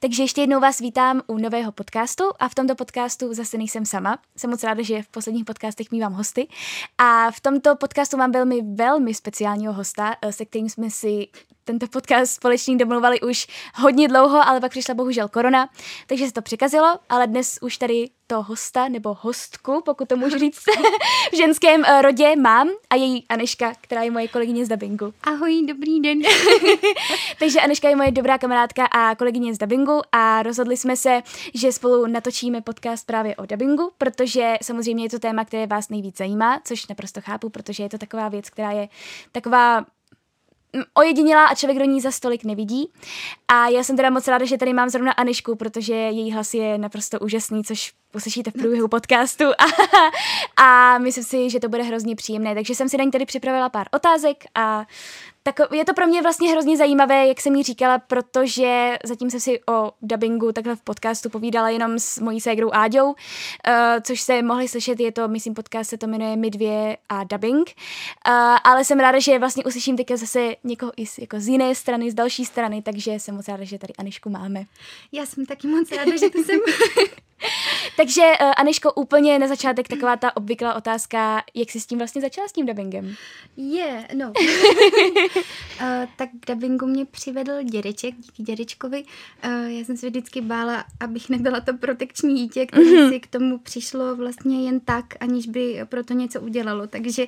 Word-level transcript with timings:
Takže 0.00 0.22
ještě 0.22 0.40
jednou 0.40 0.60
vás 0.60 0.78
vítám 0.78 1.22
u 1.26 1.38
nového 1.38 1.72
podcastu 1.72 2.24
a 2.38 2.48
v 2.48 2.54
tomto 2.54 2.74
podcastu 2.74 3.34
zase 3.34 3.58
nejsem 3.58 3.86
sama. 3.86 4.18
Jsem 4.36 4.50
moc 4.50 4.62
ráda, 4.62 4.82
že 4.82 5.02
v 5.02 5.08
posledních 5.08 5.44
podcastech 5.44 5.90
mývám 5.90 6.12
hosty. 6.12 6.48
A 6.98 7.30
v 7.30 7.40
tomto 7.40 7.76
podcastu 7.76 8.16
mám 8.16 8.32
velmi, 8.32 8.62
velmi 8.62 9.14
speciálního 9.14 9.72
hosta, 9.72 10.16
se 10.30 10.44
kterým 10.44 10.68
jsme 10.68 10.90
si 10.90 11.28
tento 11.68 11.86
podcast 11.86 12.32
společný 12.32 12.78
domluvali 12.78 13.20
už 13.20 13.46
hodně 13.74 14.08
dlouho, 14.08 14.48
ale 14.48 14.60
pak 14.60 14.70
přišla 14.70 14.94
bohužel 14.94 15.28
korona, 15.28 15.68
takže 16.06 16.26
se 16.26 16.32
to 16.32 16.42
překazilo, 16.42 16.98
ale 17.08 17.26
dnes 17.26 17.58
už 17.62 17.76
tady 17.76 18.10
to 18.26 18.42
hosta 18.42 18.88
nebo 18.88 19.16
hostku, 19.20 19.82
pokud 19.84 20.08
to 20.08 20.16
můžu 20.16 20.38
říct, 20.38 20.58
v 21.32 21.36
ženském 21.36 21.80
uh, 21.80 22.02
rodě 22.02 22.36
mám 22.36 22.68
a 22.90 22.94
její 22.94 23.26
Aneška, 23.28 23.72
která 23.80 24.02
je 24.02 24.10
moje 24.10 24.28
kolegyně 24.28 24.66
z 24.66 24.68
dabingu. 24.68 25.14
Ahoj, 25.22 25.66
dobrý 25.66 26.00
den. 26.00 26.18
takže 27.38 27.60
Aneška 27.60 27.88
je 27.88 27.96
moje 27.96 28.10
dobrá 28.10 28.38
kamarádka 28.38 28.86
a 28.86 29.14
kolegyně 29.14 29.54
z 29.54 29.58
dabingu 29.58 30.00
a 30.12 30.42
rozhodli 30.42 30.76
jsme 30.76 30.96
se, 30.96 31.22
že 31.54 31.72
spolu 31.72 32.06
natočíme 32.06 32.60
podcast 32.60 33.06
právě 33.06 33.36
o 33.36 33.46
dabingu, 33.46 33.90
protože 33.98 34.56
samozřejmě 34.62 35.04
je 35.04 35.10
to 35.10 35.18
téma, 35.18 35.44
které 35.44 35.66
vás 35.66 35.88
nejvíc 35.88 36.16
zajímá, 36.16 36.60
což 36.64 36.86
naprosto 36.86 37.20
chápu, 37.20 37.48
protože 37.48 37.82
je 37.82 37.88
to 37.88 37.98
taková 37.98 38.28
věc, 38.28 38.50
která 38.50 38.70
je 38.70 38.88
taková 39.32 39.84
ojedinělá 40.94 41.46
a 41.46 41.54
člověk 41.54 41.78
do 41.78 41.84
ní 41.84 42.00
za 42.00 42.10
stolik 42.10 42.44
nevidí. 42.44 42.92
A 43.48 43.68
já 43.68 43.84
jsem 43.84 43.96
teda 43.96 44.10
moc 44.10 44.28
ráda, 44.28 44.44
že 44.44 44.58
tady 44.58 44.72
mám 44.72 44.88
zrovna 44.88 45.12
Anišku, 45.12 45.54
protože 45.56 45.94
její 45.94 46.32
hlas 46.32 46.54
je 46.54 46.78
naprosto 46.78 47.20
úžasný, 47.20 47.64
což 47.64 47.92
uslyšíte 48.14 48.50
v 48.50 48.54
průběhu 48.54 48.88
podcastu 48.88 49.44
a, 49.58 49.64
a 50.64 50.98
myslím 50.98 51.24
si, 51.24 51.50
že 51.50 51.60
to 51.60 51.68
bude 51.68 51.82
hrozně 51.82 52.16
příjemné. 52.16 52.54
Takže 52.54 52.74
jsem 52.74 52.88
si 52.88 52.96
na 52.96 53.04
ní 53.04 53.10
tady 53.10 53.26
připravila 53.26 53.68
pár 53.68 53.86
otázek 53.92 54.44
a 54.54 54.86
tak 55.42 55.60
je 55.72 55.84
to 55.84 55.94
pro 55.94 56.06
mě 56.06 56.22
vlastně 56.22 56.50
hrozně 56.50 56.76
zajímavé, 56.76 57.26
jak 57.26 57.40
jsem 57.40 57.54
jí 57.54 57.62
říkala, 57.62 57.98
protože 57.98 58.98
zatím 59.04 59.30
jsem 59.30 59.40
si 59.40 59.60
o 59.68 59.92
dubbingu 60.02 60.52
takhle 60.52 60.76
v 60.76 60.80
podcastu 60.80 61.30
povídala 61.30 61.68
jenom 61.68 61.98
s 61.98 62.18
mojí 62.18 62.40
ségrou 62.40 62.70
Áďou, 62.72 63.06
uh, 63.06 63.14
což 64.02 64.20
se 64.20 64.42
mohli 64.42 64.68
slyšet, 64.68 65.00
je 65.00 65.12
to, 65.12 65.28
myslím, 65.28 65.54
podcast 65.54 65.90
se 65.90 65.98
to 65.98 66.06
jmenuje 66.06 66.36
My 66.36 66.50
dvě 66.50 66.96
a 67.08 67.24
dubbing, 67.24 67.74
uh, 68.28 68.34
ale 68.64 68.84
jsem 68.84 69.00
ráda, 69.00 69.18
že 69.18 69.38
vlastně 69.38 69.64
uslyším 69.64 69.96
teďka 69.96 70.16
zase 70.16 70.54
někoho 70.64 70.92
i 70.96 71.06
z, 71.06 71.18
jako 71.18 71.40
z 71.40 71.48
jiné 71.48 71.74
strany, 71.74 72.10
z 72.10 72.14
další 72.14 72.44
strany, 72.44 72.82
takže 72.82 73.12
jsem 73.12 73.34
moc 73.34 73.48
ráda, 73.48 73.64
že 73.64 73.78
tady 73.78 73.94
Anišku 73.98 74.30
máme. 74.30 74.64
Já 75.12 75.26
jsem 75.26 75.46
taky 75.46 75.66
moc 75.66 75.92
ráda, 75.92 76.16
že 76.16 76.30
tu 76.30 76.42
jsem. 76.44 76.60
Takže 77.98 78.22
uh, 78.22 78.52
Aneško, 78.56 78.92
úplně 78.92 79.38
na 79.38 79.48
začátek 79.48 79.88
taková 79.88 80.16
ta 80.16 80.36
obvyklá 80.36 80.74
otázka, 80.74 81.42
jak 81.54 81.70
jsi 81.70 81.80
s 81.80 81.86
tím 81.86 81.98
vlastně 81.98 82.20
začala 82.20 82.48
s 82.48 82.52
tím 82.52 82.66
dubbingem? 82.66 83.14
Je, 83.56 83.78
yeah, 83.78 84.04
no. 84.14 84.32
uh, 84.36 86.08
tak 86.16 86.28
k 86.40 86.46
dubbingu 86.46 86.86
mě 86.86 87.04
přivedl 87.04 87.52
dědeček, 87.62 88.14
díky 88.16 88.42
dědečkovi. 88.42 89.04
Uh, 89.44 89.66
já 89.66 89.84
jsem 89.84 89.96
se 89.96 90.06
vždycky 90.06 90.40
bála, 90.40 90.84
abych 91.00 91.28
nebyla 91.28 91.60
to 91.60 91.74
protekční 91.74 92.34
dítě, 92.34 92.66
které 92.66 92.84
mm-hmm. 92.84 93.08
si 93.08 93.20
k 93.20 93.26
tomu 93.26 93.58
přišlo 93.58 94.16
vlastně 94.16 94.64
jen 94.64 94.80
tak, 94.80 95.04
aniž 95.20 95.46
by 95.46 95.80
pro 95.84 96.04
to 96.04 96.14
něco 96.14 96.40
udělalo. 96.40 96.86
Takže 96.86 97.26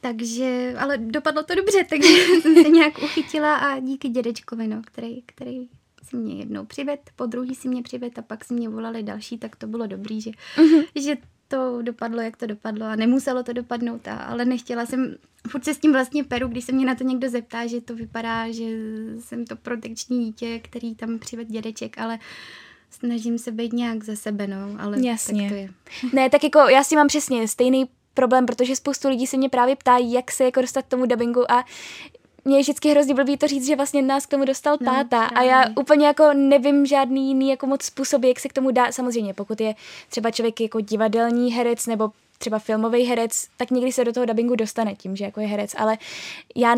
takže, 0.00 0.74
ale 0.78 0.98
dopadlo 0.98 1.42
to 1.42 1.54
dobře, 1.54 1.86
takže 1.90 2.08
jsem 2.42 2.54
se 2.54 2.68
nějak 2.68 3.02
uchytila 3.02 3.56
a 3.56 3.78
díky 3.78 4.08
dědečkovi, 4.08 4.66
no, 4.66 4.82
který, 4.84 5.22
který 5.26 5.68
si 6.06 6.16
mě 6.16 6.34
jednou 6.34 6.64
přived, 6.64 7.10
po 7.16 7.26
druhý 7.26 7.54
si 7.54 7.68
mě 7.68 7.82
přived 7.82 8.18
a 8.18 8.22
pak 8.22 8.44
si 8.44 8.54
mě 8.54 8.68
volali 8.68 9.02
další, 9.02 9.38
tak 9.38 9.56
to 9.56 9.66
bylo 9.66 9.86
dobrý, 9.86 10.20
že, 10.20 10.30
mm-hmm. 10.30 10.84
že 10.94 11.16
to 11.48 11.82
dopadlo, 11.82 12.20
jak 12.20 12.36
to 12.36 12.46
dopadlo 12.46 12.86
a 12.86 12.96
nemuselo 12.96 13.42
to 13.42 13.52
dopadnout, 13.52 14.08
a, 14.08 14.16
ale 14.16 14.44
nechtěla 14.44 14.86
jsem, 14.86 15.16
furt 15.48 15.64
se 15.64 15.74
s 15.74 15.78
tím 15.78 15.92
vlastně 15.92 16.24
peru, 16.24 16.48
když 16.48 16.64
se 16.64 16.72
mě 16.72 16.86
na 16.86 16.94
to 16.94 17.04
někdo 17.04 17.28
zeptá, 17.28 17.66
že 17.66 17.80
to 17.80 17.94
vypadá, 17.94 18.52
že 18.52 18.64
jsem 19.20 19.44
to 19.44 19.56
protekční 19.56 20.24
dítě, 20.24 20.58
který 20.58 20.94
tam 20.94 21.18
přived 21.18 21.48
dědeček, 21.48 21.98
ale 21.98 22.18
snažím 22.90 23.38
se 23.38 23.52
být 23.52 23.72
nějak 23.72 24.04
za 24.04 24.16
sebe, 24.16 24.46
no, 24.46 24.56
ale 24.78 25.06
Jasně. 25.06 25.42
tak 25.42 25.50
to 25.50 25.54
je. 25.54 25.68
Ne, 26.12 26.30
tak 26.30 26.44
jako 26.44 26.58
já 26.58 26.84
si 26.84 26.96
mám 26.96 27.08
přesně 27.08 27.48
stejný 27.48 27.84
problém, 28.14 28.46
protože 28.46 28.76
spoustu 28.76 29.08
lidí 29.08 29.26
se 29.26 29.36
mě 29.36 29.48
právě 29.48 29.76
ptá, 29.76 29.96
jak 29.98 30.30
se 30.30 30.44
jako 30.44 30.60
dostat 30.60 30.82
k 30.82 30.88
tomu 30.88 31.06
dubbingu 31.06 31.50
a 31.50 31.64
mě 32.46 32.56
je 32.56 32.60
vždycky 32.62 32.90
hrozně 32.90 33.14
blbý 33.14 33.36
to 33.36 33.46
říct, 33.46 33.66
že 33.66 33.76
vlastně 33.76 34.02
nás 34.02 34.26
k 34.26 34.30
tomu 34.30 34.44
dostal 34.44 34.76
no, 34.80 34.86
táta 34.86 35.28
právě. 35.28 35.38
a 35.38 35.42
já 35.42 35.64
úplně 35.76 36.06
jako 36.06 36.32
nevím 36.34 36.86
žádný 36.86 37.28
jiný 37.28 37.50
jako 37.50 37.66
moc 37.66 37.82
způsob, 37.82 38.24
jak 38.24 38.40
se 38.40 38.48
k 38.48 38.52
tomu 38.52 38.70
dá. 38.70 38.92
Samozřejmě, 38.92 39.34
pokud 39.34 39.60
je 39.60 39.74
třeba 40.08 40.30
člověk 40.30 40.60
jako 40.60 40.80
divadelní 40.80 41.52
herec 41.52 41.86
nebo 41.86 42.10
třeba 42.38 42.58
filmový 42.58 43.04
herec, 43.04 43.48
tak 43.56 43.70
někdy 43.70 43.92
se 43.92 44.04
do 44.04 44.12
toho 44.12 44.26
dubbingu 44.26 44.56
dostane 44.56 44.94
tím, 44.94 45.16
že 45.16 45.24
jako 45.24 45.40
je 45.40 45.46
herec, 45.46 45.74
ale 45.78 45.98
já 46.56 46.74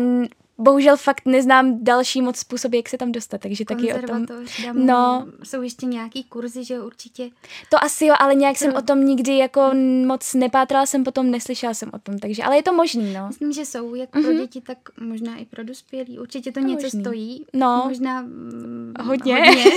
bohužel 0.59 0.97
fakt 0.97 1.21
neznám 1.25 1.83
další 1.83 2.21
moc 2.21 2.37
způsoby, 2.37 2.77
jak 2.77 2.89
se 2.89 2.97
tam 2.97 3.11
dostat, 3.11 3.41
takže 3.41 3.65
taky 3.65 3.93
o 3.93 4.01
tom... 4.07 4.25
No. 4.73 5.27
Jsou 5.43 5.61
ještě 5.61 5.85
nějaký 5.85 6.23
kurzy, 6.23 6.63
že 6.63 6.81
určitě... 6.81 7.29
To 7.69 7.83
asi 7.83 8.05
jo, 8.05 8.15
ale 8.19 8.35
nějak 8.35 8.57
to... 8.57 8.59
jsem 8.59 8.73
o 8.75 8.81
tom 8.81 9.05
nikdy 9.05 9.37
jako 9.37 9.71
moc 10.05 10.33
nepátrala 10.33 10.85
jsem 10.85 11.03
potom, 11.03 11.31
neslyšela 11.31 11.73
jsem 11.73 11.89
o 11.93 11.99
tom, 11.99 12.19
takže, 12.19 12.43
ale 12.43 12.55
je 12.55 12.63
to 12.63 12.73
možný, 12.73 13.13
no. 13.13 13.27
Myslím, 13.27 13.53
že 13.53 13.65
jsou 13.65 13.95
jak 13.95 14.09
mm-hmm. 14.09 14.21
pro 14.21 14.31
mhm. 14.31 14.41
děti, 14.41 14.61
tak 14.61 14.77
možná 14.99 15.37
i 15.37 15.45
pro 15.45 15.63
dospělí. 15.63 16.19
Určitě 16.19 16.51
to, 16.51 16.59
to 16.59 16.65
něco 16.65 16.85
možný. 16.85 17.01
stojí. 17.01 17.45
No. 17.53 17.83
Možná 17.87 18.21
mm, 18.21 18.93
hodně. 19.03 19.35
hodně. 19.35 19.65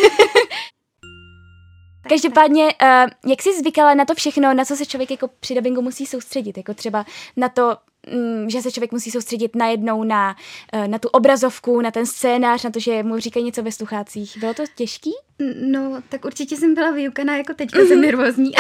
Každopádně, 2.09 2.65
uh, 2.65 3.31
jak 3.31 3.43
jsi 3.43 3.59
zvykala 3.59 3.95
na 3.95 4.05
to 4.05 4.15
všechno, 4.15 4.55
na 4.55 4.65
co 4.65 4.77
se 4.77 4.87
člověk 4.87 5.11
jako 5.11 5.29
při 5.41 5.55
dubbingu 5.55 5.83
musí 5.83 6.07
soustředit? 6.07 6.57
Jako 6.57 6.75
třeba 6.75 7.07
na 7.37 7.49
to, 7.49 7.77
že 8.47 8.63
se 8.63 8.73
člověk 8.73 8.93
musí 8.93 9.11
soustředit 9.11 9.57
najednou 9.57 10.05
na, 10.05 10.37
uh, 10.75 10.89
na 10.89 10.99
tu 10.99 11.09
obrazovku, 11.09 11.81
na 11.81 11.91
ten 11.91 12.07
scénář, 12.07 12.65
na 12.65 12.71
to, 12.71 12.81
že 12.81 13.03
mu 13.03 13.19
říkají 13.19 13.45
něco 13.45 13.63
ve 13.63 13.73
sluchácích. 13.73 14.39
Bylo 14.39 14.55
to 14.55 14.63
těžký? 14.77 15.11
No, 15.61 16.03
tak 16.09 16.25
určitě 16.25 16.57
jsem 16.57 16.75
byla 16.75 16.91
vyukaná, 16.91 17.37
jako 17.37 17.55
teďka 17.55 17.85
jsem 17.85 18.01
nervózní. 18.01 18.53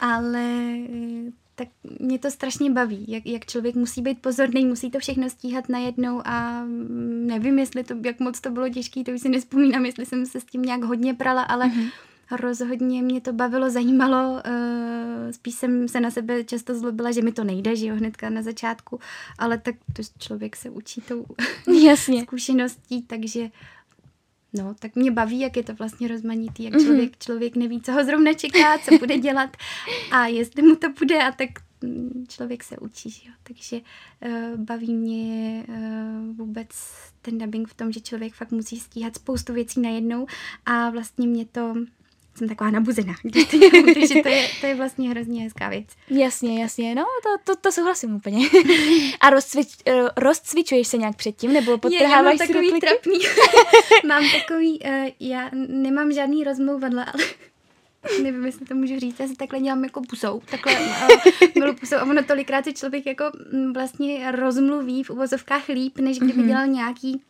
Ale 0.00 0.42
tak 1.56 1.68
mě 2.00 2.18
to 2.18 2.30
strašně 2.30 2.70
baví, 2.70 3.04
jak, 3.08 3.26
jak 3.26 3.46
člověk 3.46 3.74
musí 3.74 4.02
být 4.02 4.22
pozorný, 4.22 4.66
musí 4.66 4.90
to 4.90 4.98
všechno 4.98 5.30
stíhat 5.30 5.68
najednou 5.68 6.22
a 6.24 6.64
nevím, 7.08 7.58
jestli 7.58 7.84
to, 7.84 7.94
jak 8.04 8.20
moc 8.20 8.40
to 8.40 8.50
bylo 8.50 8.68
těžké, 8.68 9.04
to 9.04 9.10
už 9.10 9.20
si 9.20 9.28
nespomínám, 9.28 9.86
jestli 9.86 10.06
jsem 10.06 10.26
se 10.26 10.40
s 10.40 10.44
tím 10.44 10.62
nějak 10.62 10.82
hodně 10.82 11.14
prala, 11.14 11.42
ale 11.42 11.66
mm-hmm. 11.66 11.90
Rozhodně 12.30 13.02
mě 13.02 13.20
to 13.20 13.32
bavilo, 13.32 13.70
zajímalo, 13.70 14.32
uh, 14.32 15.30
spíš 15.30 15.54
jsem 15.54 15.88
se 15.88 16.00
na 16.00 16.10
sebe 16.10 16.44
často 16.44 16.78
zlobila, 16.78 17.12
že 17.12 17.22
mi 17.22 17.32
to 17.32 17.44
nejde, 17.44 17.76
že 17.76 17.86
jo, 17.86 17.96
hnedka 17.96 18.30
na 18.30 18.42
začátku, 18.42 19.00
ale 19.38 19.58
tak 19.58 19.74
to 19.92 20.02
člověk 20.18 20.56
se 20.56 20.70
učí 20.70 21.00
tou 21.00 21.26
Jasně. 21.84 22.22
zkušeností, 22.22 23.02
takže 23.02 23.50
No, 24.52 24.74
tak 24.78 24.96
mě 24.96 25.10
baví, 25.10 25.40
jak 25.40 25.56
je 25.56 25.62
to 25.62 25.74
vlastně 25.74 26.08
rozmanitý, 26.08 26.64
jak 26.64 26.74
mhm. 26.74 26.84
člověk, 26.84 27.12
mm-hmm. 27.12 27.24
člověk 27.24 27.56
neví, 27.56 27.80
co 27.80 27.92
ho 27.92 28.04
zrovna 28.04 28.32
čeká, 28.32 28.78
co 28.78 28.98
bude 28.98 29.18
dělat 29.18 29.56
a 30.10 30.26
jestli 30.26 30.62
mu 30.62 30.76
to 30.76 30.88
bude 30.98 31.22
a 31.22 31.32
tak 31.32 31.48
mm, 31.82 32.24
člověk 32.28 32.64
se 32.64 32.78
učí, 32.78 33.22
jo. 33.26 33.32
Takže 33.42 33.80
uh, 34.26 34.60
baví 34.60 34.94
mě 34.94 35.64
uh, 35.68 36.36
vůbec 36.36 36.68
ten 37.22 37.38
dubbing 37.38 37.68
v 37.68 37.74
tom, 37.74 37.92
že 37.92 38.00
člověk 38.00 38.34
fakt 38.34 38.50
musí 38.50 38.80
stíhat 38.80 39.16
spoustu 39.16 39.52
věcí 39.52 39.80
najednou 39.80 40.26
a 40.66 40.90
vlastně 40.90 41.26
mě 41.26 41.46
to 41.46 41.74
jsem 42.36 42.48
taková 42.48 42.70
nabuzená, 42.70 43.14
když 43.22 43.44
to 43.50 43.58
dělám, 43.58 43.94
takže 43.94 44.22
to 44.22 44.28
je, 44.28 44.48
to 44.60 44.66
je 44.66 44.74
vlastně 44.74 45.10
hrozně 45.10 45.42
hezká 45.42 45.68
věc. 45.68 45.86
Jasně, 46.10 46.62
jasně, 46.62 46.94
no 46.94 47.04
to, 47.22 47.52
to, 47.52 47.60
to 47.60 47.72
souhlasím 47.72 48.14
úplně. 48.14 48.48
A 49.20 49.30
rozcvič, 49.30 49.68
uh, 49.88 50.08
rozcvičuješ 50.16 50.88
se 50.88 50.96
nějak 50.96 51.16
předtím, 51.16 51.52
nebo 51.52 51.78
podtrháváš 51.78 52.10
je, 52.10 52.16
já 52.16 52.22
mám 52.22 52.38
takový 52.38 52.80
trapný. 52.80 53.18
mám 54.08 54.24
takový, 54.40 54.78
uh, 54.84 55.08
já 55.20 55.50
nemám 55.68 56.12
žádný 56.12 56.44
rozmluvadla, 56.44 57.02
ale 57.02 57.24
nevím, 58.22 58.46
jestli 58.46 58.66
to 58.66 58.74
můžu 58.74 58.98
říct, 58.98 59.20
já 59.20 59.26
si 59.26 59.36
takhle 59.36 59.60
dělám 59.60 59.84
jako 59.84 60.00
pusou, 60.00 60.42
takhle 60.50 60.80
uh, 61.56 61.74
pusou 61.80 61.96
a 61.96 62.02
ono 62.02 62.24
tolikrát 62.24 62.64
si 62.64 62.72
člověk 62.72 63.06
jako 63.06 63.24
mm, 63.52 63.72
vlastně 63.72 64.32
rozmluví 64.32 65.02
v 65.02 65.10
uvozovkách 65.10 65.68
líp, 65.68 65.98
než 65.98 66.18
kdyby 66.18 66.40
mm-hmm. 66.42 66.46
dělal 66.46 66.66
nějaký 66.66 67.22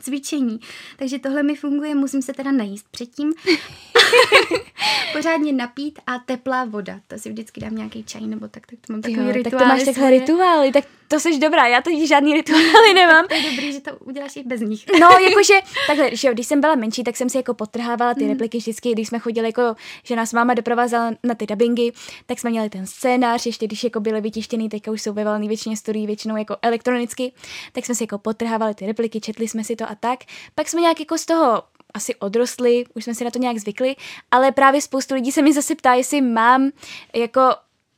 cvičení. 0.00 0.60
Takže 0.96 1.18
tohle 1.18 1.42
mi 1.42 1.56
funguje, 1.56 1.94
musím 1.94 2.22
se 2.22 2.32
teda 2.32 2.52
najíst 2.52 2.86
předtím. 2.90 3.32
pořádně 5.12 5.52
napít 5.52 5.98
a 6.06 6.18
teplá 6.18 6.64
voda. 6.64 7.00
To 7.08 7.18
si 7.18 7.30
vždycky 7.30 7.60
dám 7.60 7.74
nějaký 7.74 8.04
čaj 8.04 8.26
nebo 8.26 8.48
tak, 8.48 8.66
tak 8.66 8.78
to 8.86 8.92
mám 8.92 9.02
takový 9.02 9.26
jo, 9.26 9.32
rituál. 9.32 9.50
Tak 9.50 9.60
to 9.60 9.66
máš 9.66 9.84
takhle 9.84 10.10
rituály, 10.10 10.72
tak 10.72 10.84
to 11.12 11.20
jsi 11.20 11.38
dobrá, 11.38 11.66
já 11.66 11.82
to 11.82 11.90
žádný 12.06 12.34
rituály 12.34 12.94
nemám. 12.94 13.26
to 13.28 13.34
je 13.34 13.42
dobrý, 13.50 13.72
že 13.72 13.80
to 13.80 13.90
uděláš 13.96 14.36
i 14.36 14.42
bez 14.42 14.60
nich. 14.60 14.84
no, 15.00 15.08
jakože 15.28 15.54
takhle, 15.86 16.16
že 16.16 16.28
jo, 16.28 16.34
když 16.34 16.46
jsem 16.46 16.60
byla 16.60 16.74
menší, 16.74 17.04
tak 17.04 17.16
jsem 17.16 17.28
si 17.28 17.36
jako 17.36 17.54
potrhávala 17.54 18.14
ty 18.14 18.24
mm. 18.24 18.30
repliky 18.30 18.58
vždycky, 18.58 18.92
když 18.92 19.08
jsme 19.08 19.18
chodili 19.18 19.48
jako, 19.48 19.74
že 20.04 20.16
nás 20.16 20.32
máma 20.32 20.54
doprovázela 20.54 21.10
na 21.24 21.34
ty 21.34 21.46
dubbingy, 21.46 21.92
tak 22.26 22.38
jsme 22.38 22.50
měli 22.50 22.70
ten 22.70 22.86
scénář, 22.86 23.46
ještě 23.46 23.66
když 23.66 23.84
jako 23.84 24.00
byly 24.00 24.20
vytištěný, 24.20 24.68
teďka 24.68 24.90
už 24.90 25.02
jsou 25.02 25.12
ve 25.12 25.24
valný 25.24 25.48
většině 25.48 25.76
studií, 25.76 26.06
většinou 26.06 26.36
jako 26.36 26.56
elektronicky, 26.62 27.32
tak 27.72 27.86
jsme 27.86 27.94
si 27.94 28.02
jako 28.02 28.18
potrhávali 28.18 28.74
ty 28.74 28.86
repliky, 28.86 29.20
četli 29.20 29.48
jsme 29.48 29.64
si 29.64 29.76
to 29.76 29.90
a 29.90 29.94
tak. 29.94 30.18
Pak 30.54 30.68
jsme 30.68 30.80
nějak 30.80 31.00
jako 31.00 31.18
z 31.18 31.26
toho 31.26 31.62
asi 31.94 32.14
odrostli, 32.14 32.84
už 32.94 33.04
jsme 33.04 33.14
si 33.14 33.24
na 33.24 33.30
to 33.30 33.38
nějak 33.38 33.58
zvykli, 33.58 33.96
ale 34.30 34.52
právě 34.52 34.80
spoustu 34.80 35.14
lidí 35.14 35.32
se 35.32 35.42
mi 35.42 35.52
zase 35.52 35.74
ptá, 35.74 35.94
jestli 35.94 36.20
mám 36.20 36.70
jako 37.14 37.40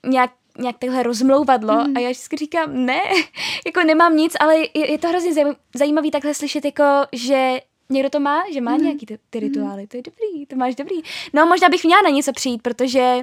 nějak 0.07 0.31
nějak 0.59 0.79
takhle 0.79 1.03
rozmlouvadlo 1.03 1.75
mm. 1.75 1.97
a 1.97 2.01
já 2.01 2.11
vždycky 2.11 2.37
říkám, 2.37 2.85
ne, 2.87 3.01
jako 3.67 3.83
nemám 3.83 4.17
nic, 4.17 4.33
ale 4.41 4.59
je, 4.59 4.91
je 4.91 4.99
to 4.99 5.09
hrozně 5.09 5.33
zajímavý 5.75 6.11
takhle 6.11 6.35
slyšet, 6.35 6.65
jako, 6.65 6.85
že 7.12 7.61
někdo 7.91 8.11
to 8.11 8.21
má, 8.21 8.43
že 8.53 8.61
má 8.61 8.77
mm. 8.77 8.83
nějaký 8.83 9.06
ty, 9.06 9.19
ty 9.31 9.41
rituály, 9.41 9.83
mm. 9.83 9.89
to 9.89 9.97
je 9.97 10.03
dobrý, 10.03 10.47
to 10.47 10.56
máš 10.56 10.75
dobrý. 10.75 10.97
No 11.33 11.47
možná 11.47 11.69
bych 11.69 11.85
měla 11.85 12.03
na 12.03 12.11
něco 12.11 12.33
přijít, 12.33 12.62
protože 12.62 13.21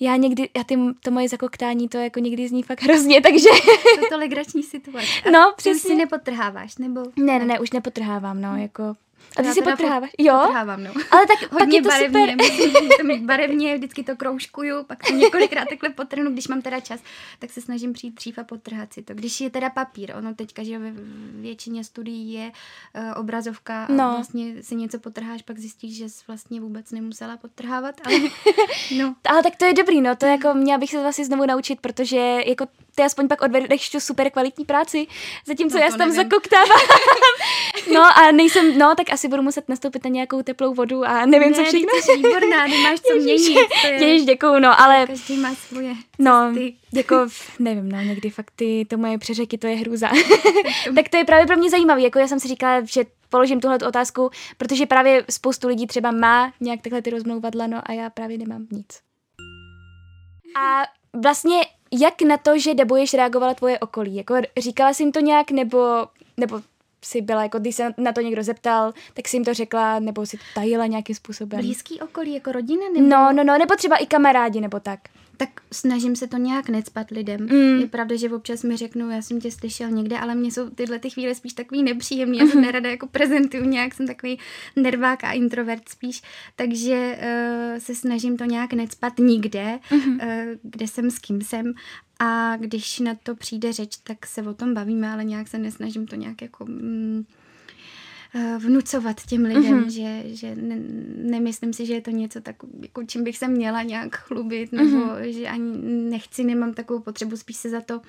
já 0.00 0.16
někdy, 0.16 0.48
já 0.56 0.64
ty, 0.64 0.78
to 1.02 1.10
moje 1.10 1.28
zakoktání, 1.28 1.88
to 1.88 1.98
jako 1.98 2.20
někdy 2.20 2.48
zní 2.48 2.62
fakt 2.62 2.82
hrozně, 2.82 3.20
takže... 3.22 3.48
To 3.94 4.00
je 4.00 4.08
to 4.08 4.18
legrační 4.18 4.62
situace. 4.62 5.06
no, 5.32 5.52
přesně. 5.56 5.82
Ty 5.82 5.88
si 5.88 5.94
nepotrháváš, 5.94 6.78
nebo... 6.78 7.02
Ne, 7.16 7.38
ne, 7.38 7.44
ne, 7.44 7.60
už 7.60 7.70
nepotrhávám, 7.70 8.40
no, 8.40 8.56
jako 8.56 8.94
a 9.36 9.42
ty 9.42 9.52
si 9.52 9.62
potrháváš? 9.62 10.10
Jo? 10.18 10.38
Potrhávám, 10.42 10.84
no. 10.84 10.90
Ale 11.10 11.26
tak 11.26 11.52
Hodně 11.52 11.82
pak 11.82 12.00
je 12.00 12.06
to 12.06 12.12
barevně, 12.12 12.44
super. 12.44 13.20
barevně, 13.20 13.76
vždycky 13.76 14.02
to 14.02 14.16
kroužkuju, 14.16 14.84
pak 14.84 15.06
to 15.06 15.12
několikrát 15.12 15.68
takhle 15.68 15.90
potrhnu, 15.90 16.30
když 16.32 16.48
mám 16.48 16.62
teda 16.62 16.80
čas, 16.80 17.00
tak 17.38 17.50
se 17.50 17.60
snažím 17.60 17.92
přijít 17.92 18.14
dřív 18.14 18.38
a 18.38 18.44
potrhat 18.44 18.92
si 18.92 19.02
to. 19.02 19.14
Když 19.14 19.40
je 19.40 19.50
teda 19.50 19.70
papír, 19.70 20.14
ono 20.16 20.34
teďka, 20.34 20.62
že 20.62 20.78
ve 20.78 20.92
většině 21.40 21.84
studií 21.84 22.32
je 22.32 22.52
uh, 22.52 23.20
obrazovka 23.20 23.84
a 23.84 23.92
no. 23.92 24.12
vlastně 24.14 24.62
si 24.62 24.76
něco 24.76 24.98
potrháš, 24.98 25.42
pak 25.42 25.58
zjistíš, 25.58 25.96
že 25.96 26.08
jsi 26.08 26.24
vlastně 26.26 26.60
vůbec 26.60 26.90
nemusela 26.90 27.36
potrhávat, 27.36 27.94
ale 28.04 28.16
no. 28.98 29.14
ale 29.24 29.42
tak 29.42 29.56
to 29.56 29.64
je 29.64 29.74
dobrý, 29.74 30.00
no, 30.00 30.16
to 30.16 30.26
jako 30.26 30.54
měla 30.54 30.78
bych 30.78 30.90
se 30.90 31.02
vlastně 31.02 31.24
znovu 31.24 31.46
naučit, 31.46 31.80
protože 31.80 32.40
jako 32.46 32.66
ty 32.98 33.04
aspoň 33.04 33.28
pak 33.28 33.42
odvedeš 33.42 33.90
tu 33.90 34.00
super 34.00 34.30
kvalitní 34.30 34.64
práci, 34.64 35.06
zatímco 35.46 35.78
no, 35.78 35.84
já 35.84 35.90
tam 35.90 36.10
zakoktávám. 36.10 36.80
no 37.94 38.02
a 38.18 38.32
nejsem, 38.32 38.78
no 38.78 38.94
tak 38.94 39.12
asi 39.12 39.28
budu 39.28 39.42
muset 39.42 39.68
nastoupit 39.68 40.04
na 40.04 40.10
nějakou 40.10 40.42
teplou 40.42 40.74
vodu 40.74 41.04
a 41.04 41.26
nevím, 41.26 41.50
ne, 41.50 41.56
co 41.56 41.64
všechno. 41.64 41.88
Ne, 41.94 42.02
jsi 42.02 42.16
výborná, 42.16 42.66
nemáš 42.66 43.00
co 43.00 43.14
měnit. 43.14 43.68
Ježiš, 43.84 44.24
děkuju, 44.24 44.58
no, 44.58 44.80
ale... 44.80 45.06
Každý 45.06 45.36
má 45.36 45.54
svoje 45.54 45.94
No, 46.18 46.54
jako, 46.92 47.26
nevím, 47.58 47.88
no, 47.88 48.00
někdy 48.00 48.30
fakt 48.30 48.52
ty, 48.56 48.86
to 48.90 48.96
moje 48.96 49.18
přeřeky, 49.18 49.58
to 49.58 49.66
je 49.66 49.76
hrůza. 49.76 50.10
tak 50.94 51.08
to 51.08 51.16
je 51.16 51.24
právě 51.24 51.46
pro 51.46 51.56
mě 51.56 51.70
zajímavé, 51.70 52.00
jako 52.00 52.18
já 52.18 52.28
jsem 52.28 52.40
si 52.40 52.48
říkala, 52.48 52.80
že 52.84 53.04
položím 53.28 53.60
tuhle 53.60 53.78
otázku, 53.88 54.30
protože 54.56 54.86
právě 54.86 55.24
spoustu 55.30 55.68
lidí 55.68 55.86
třeba 55.86 56.10
má 56.10 56.52
nějak 56.60 56.82
takhle 56.82 57.02
ty 57.02 57.10
rozmlouvadla, 57.10 57.66
no 57.66 57.80
a 57.84 57.92
já 57.92 58.10
právě 58.10 58.38
nemám 58.38 58.66
nic. 58.72 58.86
A 60.60 60.82
vlastně 61.12 61.60
jak 61.92 62.22
na 62.22 62.36
to, 62.36 62.58
že 62.58 62.74
debuješ, 62.74 63.14
reagovala 63.14 63.54
tvoje 63.54 63.78
okolí? 63.78 64.16
Jako 64.16 64.34
říkala 64.58 64.92
jsi 64.92 65.02
jim 65.02 65.12
to 65.12 65.20
nějak, 65.20 65.50
nebo, 65.50 66.06
nebo 66.36 66.60
si 67.04 67.20
byla, 67.22 67.42
jako 67.42 67.58
když 67.58 67.74
se 67.74 67.94
na 67.96 68.12
to 68.12 68.20
někdo 68.20 68.42
zeptal, 68.42 68.92
tak 69.14 69.28
si 69.28 69.36
jim 69.36 69.44
to 69.44 69.54
řekla, 69.54 69.98
nebo 69.98 70.26
si 70.26 70.38
tajila 70.54 70.86
nějakým 70.86 71.14
způsobem? 71.14 71.60
Blízký 71.60 72.00
okolí, 72.00 72.34
jako 72.34 72.52
rodina? 72.52 72.82
Nebo... 72.94 73.08
No, 73.08 73.32
no, 73.32 73.44
no, 73.44 73.58
nebo 73.58 73.76
třeba 73.76 73.96
i 73.96 74.06
kamarádi, 74.06 74.60
nebo 74.60 74.80
tak 74.80 75.00
tak 75.38 75.48
snažím 75.72 76.16
se 76.16 76.26
to 76.26 76.36
nějak 76.36 76.68
necpat 76.68 77.10
lidem. 77.10 77.40
Mm. 77.40 77.80
Je 77.80 77.86
pravda, 77.86 78.16
že 78.16 78.30
občas 78.30 78.62
mi 78.62 78.76
řeknou, 78.76 79.08
já 79.10 79.22
jsem 79.22 79.40
tě 79.40 79.50
slyšel 79.50 79.90
někde, 79.90 80.18
ale 80.18 80.34
mě 80.34 80.52
jsou 80.52 80.70
tyhle 80.70 80.98
ty 80.98 81.10
chvíle 81.10 81.34
spíš 81.34 81.52
takový 81.52 81.82
nepříjemný. 81.82 82.38
Já 82.38 82.46
jsem 82.46 82.58
mm-hmm. 82.58 82.64
nerada 82.64 82.90
jako 82.90 83.06
prezentuju 83.06 83.64
nějak, 83.64 83.94
jsem 83.94 84.06
takový 84.06 84.38
nervák 84.76 85.24
a 85.24 85.32
introvert 85.32 85.88
spíš, 85.88 86.22
takže 86.56 87.18
uh, 87.18 87.78
se 87.78 87.94
snažím 87.94 88.36
to 88.36 88.44
nějak 88.44 88.72
necpat 88.72 89.18
nikde, 89.18 89.78
mm-hmm. 89.90 90.14
uh, 90.14 90.58
kde 90.62 90.88
jsem, 90.88 91.10
s 91.10 91.18
kým 91.18 91.42
jsem 91.42 91.72
a 92.18 92.56
když 92.56 92.98
na 92.98 93.14
to 93.14 93.34
přijde 93.34 93.72
řeč, 93.72 93.96
tak 93.96 94.26
se 94.26 94.42
o 94.42 94.54
tom 94.54 94.74
bavíme, 94.74 95.10
ale 95.10 95.24
nějak 95.24 95.48
se 95.48 95.58
nesnažím 95.58 96.06
to 96.06 96.16
nějak 96.16 96.42
jako... 96.42 96.64
Mm, 96.64 97.24
vnucovat 98.58 99.26
těm 99.26 99.44
lidem, 99.44 99.84
mm-hmm. 99.84 99.88
že, 99.88 100.34
že 100.34 100.54
ne, 100.54 100.76
nemyslím 101.30 101.72
si, 101.72 101.86
že 101.86 101.94
je 101.94 102.00
to 102.00 102.10
něco 102.10 102.40
tak, 102.40 102.56
jako 102.82 103.04
čím 103.04 103.24
bych 103.24 103.38
se 103.38 103.48
měla 103.48 103.82
nějak 103.82 104.16
chlubit, 104.16 104.72
nebo 104.72 104.96
mm-hmm. 104.96 105.28
že 105.28 105.48
ani 105.48 105.78
nechci, 106.10 106.44
nemám 106.44 106.74
takovou 106.74 107.00
potřebu, 107.00 107.36
spíš 107.36 107.56
se 107.56 107.70
za 107.70 107.80
to, 107.80 108.00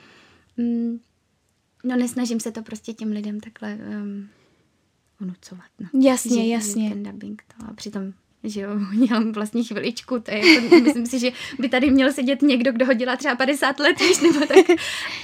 mm, 0.57 0.99
no 1.83 1.95
nesnažím 1.95 2.39
se 2.39 2.51
to 2.51 2.61
prostě 2.61 2.93
těm 2.93 3.11
lidem 3.11 3.39
takhle 3.39 3.77
um, 4.01 4.27
vnucovat. 5.19 5.69
No. 5.79 6.01
Jasně, 6.01 6.43
že, 6.43 6.47
jasně. 6.47 6.89
Ten 6.89 7.03
dubbing 7.03 7.43
to 7.57 7.65
a 7.65 7.73
přitom 7.73 8.13
že 8.43 8.61
jo, 8.61 8.69
mělám 8.93 9.31
vlastní 9.31 9.63
chviličku, 9.63 10.19
to 10.19 10.31
je 10.31 10.53
jako, 10.53 10.75
myslím 10.79 11.05
si, 11.05 11.19
že 11.19 11.31
by 11.59 11.69
tady 11.69 11.91
měl 11.91 12.13
sedět 12.13 12.41
někdo, 12.41 12.71
kdo 12.71 12.85
ho 12.85 12.93
dělá 12.93 13.15
třeba 13.15 13.35
50 13.35 13.79
let, 13.79 13.99
víš, 13.99 14.21
nebo 14.21 14.45
tak, 14.45 14.65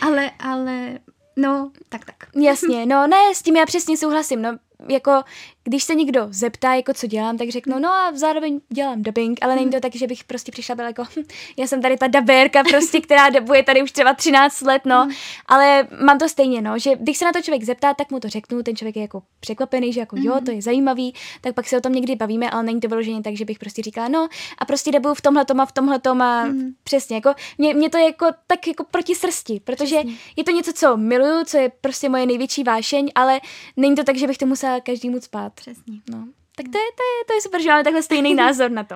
ale, 0.01 0.31
ale 0.39 0.99
No, 1.37 1.71
tak, 1.89 2.05
tak. 2.05 2.15
Jasně, 2.41 2.85
no 2.85 3.07
ne, 3.07 3.35
s 3.35 3.41
tím 3.41 3.55
já 3.55 3.65
přesně 3.65 3.97
souhlasím, 3.97 4.41
no 4.41 4.57
jako 4.89 5.23
když 5.63 5.83
se 5.83 5.95
někdo 5.95 6.27
zeptá, 6.29 6.73
jako 6.73 6.93
co 6.93 7.07
dělám, 7.07 7.37
tak 7.37 7.49
řeknu, 7.49 7.79
no 7.79 7.89
a 7.89 8.11
zároveň 8.13 8.61
dělám 8.69 9.03
dubbing, 9.03 9.39
ale 9.41 9.55
není 9.55 9.71
to 9.71 9.79
tak, 9.79 9.95
že 9.95 10.07
bych 10.07 10.23
prostě 10.23 10.51
přišla 10.51 10.75
byla 10.75 10.87
jako, 10.87 11.03
hm, 11.03 11.23
já 11.57 11.67
jsem 11.67 11.81
tady 11.81 11.97
ta 11.97 12.07
dabérka 12.07 12.63
prostě, 12.63 13.01
která 13.01 13.29
dubuje 13.29 13.63
tady 13.63 13.83
už 13.83 13.91
třeba 13.91 14.13
13 14.13 14.61
let, 14.61 14.81
no, 14.85 15.09
ale 15.45 15.87
mám 16.05 16.19
to 16.19 16.29
stejně, 16.29 16.61
no, 16.61 16.79
že 16.79 16.95
když 16.95 17.17
se 17.17 17.25
na 17.25 17.31
to 17.31 17.41
člověk 17.41 17.63
zeptá, 17.63 17.93
tak 17.93 18.11
mu 18.11 18.19
to 18.19 18.29
řeknu, 18.29 18.63
ten 18.63 18.75
člověk 18.75 18.95
je 18.95 19.01
jako 19.01 19.23
překvapený, 19.39 19.93
že 19.93 19.99
jako 19.99 20.15
jo, 20.19 20.39
to 20.45 20.51
je 20.51 20.61
zajímavý, 20.61 21.13
tak 21.41 21.55
pak 21.55 21.67
se 21.67 21.77
o 21.77 21.81
tom 21.81 21.91
někdy 21.91 22.15
bavíme, 22.15 22.49
ale 22.49 22.63
není 22.63 22.79
to 22.79 22.87
vyloženě 22.87 23.21
tak, 23.21 23.35
že 23.35 23.45
bych 23.45 23.59
prostě 23.59 23.81
říkala, 23.81 24.07
no 24.07 24.27
a 24.57 24.65
prostě 24.65 24.91
debuju 24.91 25.13
v 25.13 25.21
tomhle 25.21 25.45
a 25.59 25.65
v 25.65 25.71
tomhle 25.71 25.99
a 26.05 26.45
mm. 26.45 26.73
přesně, 26.83 27.15
jako 27.15 27.33
mě, 27.57 27.73
mě, 27.73 27.89
to 27.89 27.97
je 27.97 28.05
jako 28.05 28.25
tak 28.47 28.67
jako 28.67 28.83
proti 28.83 29.15
srsti, 29.15 29.61
protože 29.63 29.95
přesně. 29.95 30.15
je 30.35 30.43
to 30.43 30.51
něco, 30.51 30.73
co 30.73 30.97
miluju, 30.97 31.45
co 31.45 31.57
je 31.57 31.71
prostě 31.81 32.09
moje 32.09 32.25
největší 32.25 32.63
vášeň, 32.63 33.11
ale 33.15 33.41
není 33.77 33.95
to 33.95 34.03
tak, 34.03 34.17
že 34.17 34.27
bych 34.27 34.37
to 34.37 34.45
musela 34.45 34.74
každému 34.79 35.21
spát. 35.21 35.53
Přesně. 35.53 36.01
No. 36.09 36.27
Tak 36.55 36.65
to 36.65 36.77
je, 36.77 36.91
to, 36.95 37.03
je, 37.03 37.25
to 37.27 37.33
je 37.33 37.41
super, 37.41 37.61
že 37.61 37.69
máme 37.69 37.83
takhle 37.83 38.03
stejný 38.03 38.35
názor 38.43 38.71
na 38.71 38.83
to. 38.83 38.95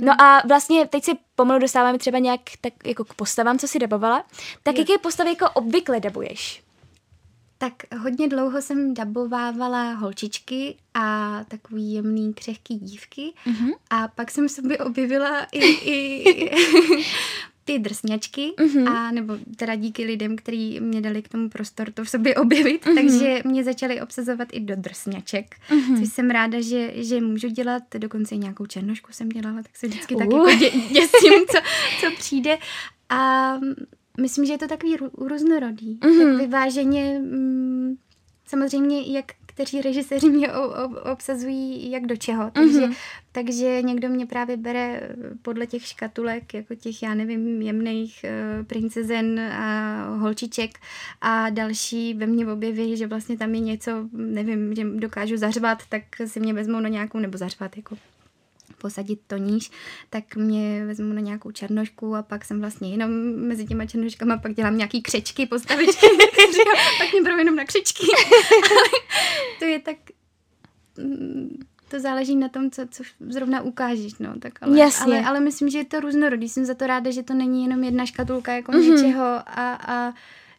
No 0.00 0.20
a 0.20 0.42
vlastně 0.46 0.86
teď 0.86 1.04
si 1.04 1.12
pomalu 1.34 1.60
dostáváme 1.60 1.98
třeba 1.98 2.18
nějak 2.18 2.40
tak 2.60 2.72
jako 2.86 3.04
k 3.04 3.14
postavám, 3.14 3.58
co 3.58 3.68
si 3.68 3.78
dabovala. 3.78 4.24
Tak 4.62 4.78
jaké 4.78 4.98
postavy 4.98 5.30
jako 5.30 5.50
obvykle 5.50 6.00
dabuješ? 6.00 6.62
Tak 7.58 7.72
hodně 7.98 8.28
dlouho 8.28 8.62
jsem 8.62 8.94
dabovávala 8.94 9.92
holčičky 9.92 10.76
a 10.94 11.40
takový 11.48 11.92
jemný, 11.92 12.34
křehký 12.34 12.78
dívky. 12.78 13.32
Mm-hmm. 13.46 13.72
A 13.90 14.08
pak 14.08 14.30
jsem 14.30 14.48
sobě 14.48 14.78
objevila 14.78 15.44
i, 15.52 15.66
i 15.66 16.50
ty 17.64 17.78
drsňačky, 17.78 18.52
mm-hmm. 18.58 18.88
a 18.88 19.10
nebo 19.10 19.38
teda 19.56 19.74
díky 19.74 20.04
lidem, 20.04 20.36
kteří 20.36 20.80
mě 20.80 21.00
dali 21.00 21.22
k 21.22 21.28
tomu 21.28 21.48
prostor 21.48 21.92
to 21.92 22.04
v 22.04 22.08
sobě 22.08 22.34
objevit, 22.34 22.86
mm-hmm. 22.86 22.94
takže 22.94 23.42
mě 23.44 23.64
začaly 23.64 24.00
obsazovat 24.00 24.48
i 24.52 24.60
do 24.60 24.76
drsňaček, 24.76 25.56
mm-hmm. 25.70 25.98
což 25.98 26.12
jsem 26.12 26.30
ráda, 26.30 26.60
že, 26.60 26.92
že 26.94 27.20
můžu 27.20 27.48
dělat, 27.48 27.82
dokonce 27.98 28.36
nějakou 28.36 28.66
černošku 28.66 29.12
jsem 29.12 29.28
dělala, 29.28 29.62
tak 29.62 29.76
se 29.76 29.86
vždycky 29.86 30.14
uh. 30.14 30.20
tak 30.20 30.32
jako 30.32 30.50
dě, 30.50 30.70
děsím, 30.70 31.32
co, 31.50 31.58
co 32.00 32.16
přijde 32.16 32.58
a 33.08 33.52
myslím, 34.20 34.44
že 34.44 34.52
je 34.52 34.58
to 34.58 34.68
takový 34.68 34.96
různorodý, 35.18 35.98
mm-hmm. 35.98 36.32
tak 36.32 36.40
vyváženě 36.40 37.18
mm, 37.18 37.96
samozřejmě 38.46 39.12
jak 39.12 39.32
kteří 39.54 39.82
režiséři 39.82 40.30
mě 40.30 40.52
o, 40.52 40.68
o, 40.68 41.12
obsazují 41.12 41.90
jak 41.90 42.06
do 42.06 42.16
čeho. 42.16 42.50
Takže, 42.50 42.80
mm-hmm. 42.80 42.96
takže 43.32 43.82
někdo 43.82 44.08
mě 44.08 44.26
právě 44.26 44.56
bere 44.56 45.08
podle 45.42 45.66
těch 45.66 45.86
škatulek, 45.86 46.54
jako 46.54 46.74
těch, 46.74 47.02
já 47.02 47.14
nevím, 47.14 47.62
jemných 47.62 48.24
uh, 48.24 48.64
princezen 48.64 49.40
a 49.40 50.04
holčiček 50.16 50.78
a 51.20 51.50
další 51.50 52.14
ve 52.14 52.26
mně 52.26 52.46
objeví, 52.46 52.96
že 52.96 53.06
vlastně 53.06 53.38
tam 53.38 53.54
je 53.54 53.60
něco, 53.60 54.08
nevím, 54.12 54.74
že 54.74 54.84
dokážu 54.84 55.36
zařvat, 55.36 55.78
tak 55.88 56.02
si 56.26 56.40
mě 56.40 56.54
vezmou 56.54 56.80
na 56.80 56.88
nějakou, 56.88 57.18
nebo 57.18 57.38
zařvat 57.38 57.76
jako 57.76 57.96
posadit 58.82 59.20
to 59.26 59.36
níž, 59.36 59.70
tak 60.10 60.36
mě 60.36 60.86
vezmu 60.86 61.12
na 61.12 61.20
nějakou 61.20 61.50
černošku 61.50 62.16
a 62.16 62.22
pak 62.22 62.44
jsem 62.44 62.60
vlastně 62.60 62.90
jenom 62.90 63.10
mezi 63.36 63.66
těma 63.66 63.86
černoškama 63.86 64.36
pak 64.36 64.54
dělám 64.54 64.76
nějaký 64.76 65.02
křečky, 65.02 65.46
postavičky, 65.46 66.06
pak 66.98 67.12
mě 67.12 67.30
jenom 67.38 67.56
na 67.56 67.64
křečky. 67.64 68.06
to 71.88 72.00
záleží 72.00 72.36
na 72.36 72.48
tom, 72.48 72.70
co, 72.70 72.82
co 72.90 73.02
zrovna 73.20 73.62
ukážeš, 73.62 74.18
no, 74.18 74.38
tak 74.38 74.52
ale, 74.62 74.78
Jasně. 74.78 75.04
ale, 75.04 75.24
ale 75.24 75.40
myslím, 75.40 75.68
že 75.68 75.78
je 75.78 75.84
to 75.84 76.00
různorodý. 76.00 76.48
Jsem 76.48 76.64
za 76.64 76.74
to 76.74 76.86
ráda, 76.86 77.10
že 77.10 77.22
to 77.22 77.34
není 77.34 77.62
jenom 77.62 77.84
jedna 77.84 78.06
škatulka 78.06 78.52
jako 78.52 78.72
mm-hmm. 78.72 78.94
něčeho 78.94 79.24
a, 79.46 79.74
a 79.74 80.14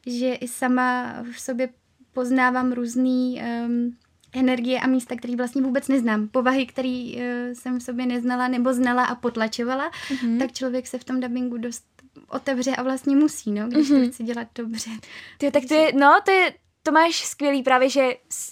že 0.06 0.34
i 0.34 0.48
sama 0.48 1.16
v 1.32 1.40
sobě 1.40 1.70
poznávám 2.14 2.72
různý 2.72 3.42
um, 3.66 3.98
energie 4.34 4.80
a 4.80 4.88
místa, 4.88 5.16
který 5.16 5.36
vlastně 5.36 5.62
vůbec 5.62 5.88
neznám, 5.88 6.28
povahy, 6.28 6.66
který 6.66 7.16
uh, 7.16 7.22
jsem 7.54 7.80
v 7.80 7.84
sobě 7.84 8.06
neznala 8.06 8.48
nebo 8.48 8.74
znala 8.74 9.06
a 9.06 9.16
potlačovala, 9.16 9.92
mm-hmm. 9.92 10.40
tak 10.40 10.52
člověk 10.52 10.88
se 10.88 10.98
v 10.98 11.04
tom 11.04 11.20
dubbingu 11.20 11.58
dost 11.58 11.86
otevře 12.30 12.76
a 12.76 12.84
vlastně 12.84 13.16
musí, 13.16 13.52
no, 13.52 13.68
když 13.68 13.92
mm-hmm. 13.92 14.06
to 14.06 14.12
chci 14.12 14.24
dělat 14.24 14.48
dobře. 14.56 14.92
Ty, 15.38 15.52
tak 15.52 15.64
to 15.68 15.74
je, 15.74 15.94
no, 15.94 16.20
to 16.26 16.32
je, 16.32 16.54
to 16.84 16.92
máš 16.92 17.26
skvělý 17.26 17.64
právě, 17.64 17.90
že 17.90 18.02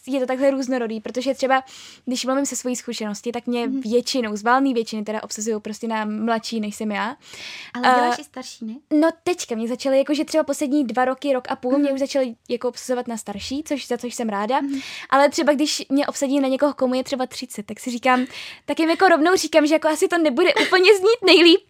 je 0.07 0.19
to 0.19 0.25
takhle 0.25 0.51
různorodý, 0.51 1.01
protože 1.01 1.33
třeba, 1.33 1.63
když 2.05 2.25
mluvím 2.25 2.45
se 2.45 2.55
svojí 2.55 2.75
zkušenosti, 2.75 3.31
tak 3.31 3.47
mě 3.47 3.67
mm. 3.67 3.81
většinou, 3.81 4.35
z 4.35 4.43
valný 4.43 4.73
většiny 4.73 5.03
teda 5.03 5.23
obsazují 5.23 5.61
prostě 5.61 5.87
na 5.87 6.05
mladší, 6.05 6.59
než 6.59 6.75
jsem 6.75 6.91
já. 6.91 7.17
Ale 7.73 7.83
děláš 7.83 8.17
uh, 8.17 8.21
i 8.21 8.23
starší, 8.23 8.65
ne? 8.65 8.73
No 8.99 9.09
teďka 9.23 9.55
mě 9.55 9.67
začaly, 9.67 9.97
jakože 9.97 10.25
třeba 10.25 10.43
poslední 10.43 10.83
dva 10.83 11.05
roky, 11.05 11.33
rok 11.33 11.43
a 11.49 11.55
půl, 11.55 11.71
mm. 11.71 11.81
mě 11.81 11.91
už 11.91 11.99
začaly 11.99 12.35
jako 12.49 12.67
obsazovat 12.67 13.07
na 13.07 13.17
starší, 13.17 13.63
což 13.63 13.87
za 13.87 13.97
což 13.97 14.15
jsem 14.15 14.29
ráda. 14.29 14.61
Mm. 14.61 14.79
Ale 15.09 15.29
třeba 15.29 15.53
když 15.53 15.83
mě 15.89 16.07
obsadí 16.07 16.39
na 16.39 16.47
někoho, 16.47 16.73
komu 16.73 16.93
je 16.93 17.03
třeba 17.03 17.25
30, 17.25 17.65
tak 17.65 17.79
si 17.79 17.91
říkám, 17.91 18.25
tak 18.65 18.79
jim 18.79 18.89
jako 18.89 19.07
rovnou 19.07 19.35
říkám, 19.35 19.67
že 19.67 19.75
jako 19.75 19.87
asi 19.87 20.07
to 20.07 20.17
nebude 20.17 20.53
úplně 20.53 20.97
znít 20.97 21.25
nejlíp. 21.25 21.61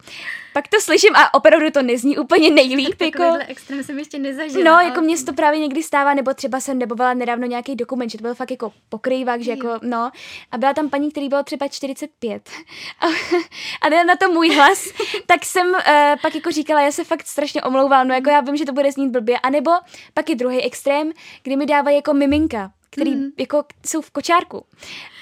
Pak 0.52 0.68
to 0.68 0.80
slyším 0.80 1.16
a 1.16 1.34
opravdu 1.34 1.70
to 1.70 1.82
nezní 1.82 2.18
úplně 2.18 2.50
nejlíp. 2.50 2.94
Tak 3.02 3.20
jako... 3.20 3.38
extrém 3.48 3.84
jsem 3.84 3.98
ještě 3.98 4.18
nezažila. 4.18 4.64
No, 4.64 4.88
jako 4.88 5.00
mě 5.00 5.18
to 5.18 5.32
právě 5.32 5.60
někdy 5.60 5.82
stává, 5.82 6.14
nebo 6.14 6.34
třeba 6.34 6.51
jsem 6.60 6.78
debovala 6.78 7.14
nedávno 7.14 7.46
nějaký 7.46 7.76
dokument, 7.76 8.08
že 8.08 8.18
to 8.18 8.22
byl 8.22 8.34
fakt 8.34 8.50
jako 8.50 8.72
pokrývák, 8.88 9.40
že 9.40 9.50
jako, 9.50 9.68
no. 9.82 10.10
A 10.50 10.58
byla 10.58 10.74
tam 10.74 10.90
paní, 10.90 11.10
který 11.10 11.28
byl 11.28 11.44
třeba 11.44 11.68
45. 11.68 12.50
A, 13.00 13.06
a 13.86 14.04
na 14.04 14.16
to 14.16 14.32
můj 14.32 14.56
hlas, 14.56 14.88
tak 15.26 15.44
jsem 15.44 15.66
uh, 15.70 15.76
pak 16.22 16.34
jako 16.34 16.50
říkala, 16.50 16.80
já 16.80 16.92
se 16.92 17.04
fakt 17.04 17.26
strašně 17.26 17.62
omlouvám, 17.62 18.08
no 18.08 18.14
jako 18.14 18.30
já 18.30 18.40
vím, 18.40 18.56
že 18.56 18.64
to 18.64 18.72
bude 18.72 18.92
znít 18.92 19.10
blbě. 19.10 19.38
A 19.38 19.50
nebo 19.50 19.70
pak 20.14 20.28
je 20.28 20.34
druhý 20.34 20.62
extrém, 20.62 21.12
kdy 21.42 21.56
mi 21.56 21.66
dávají 21.66 21.96
jako 21.96 22.14
miminka 22.14 22.72
který 22.94 23.14
mm. 23.14 23.30
jako 23.38 23.64
jsou 23.86 24.00
v 24.00 24.10
kočárku. 24.10 24.64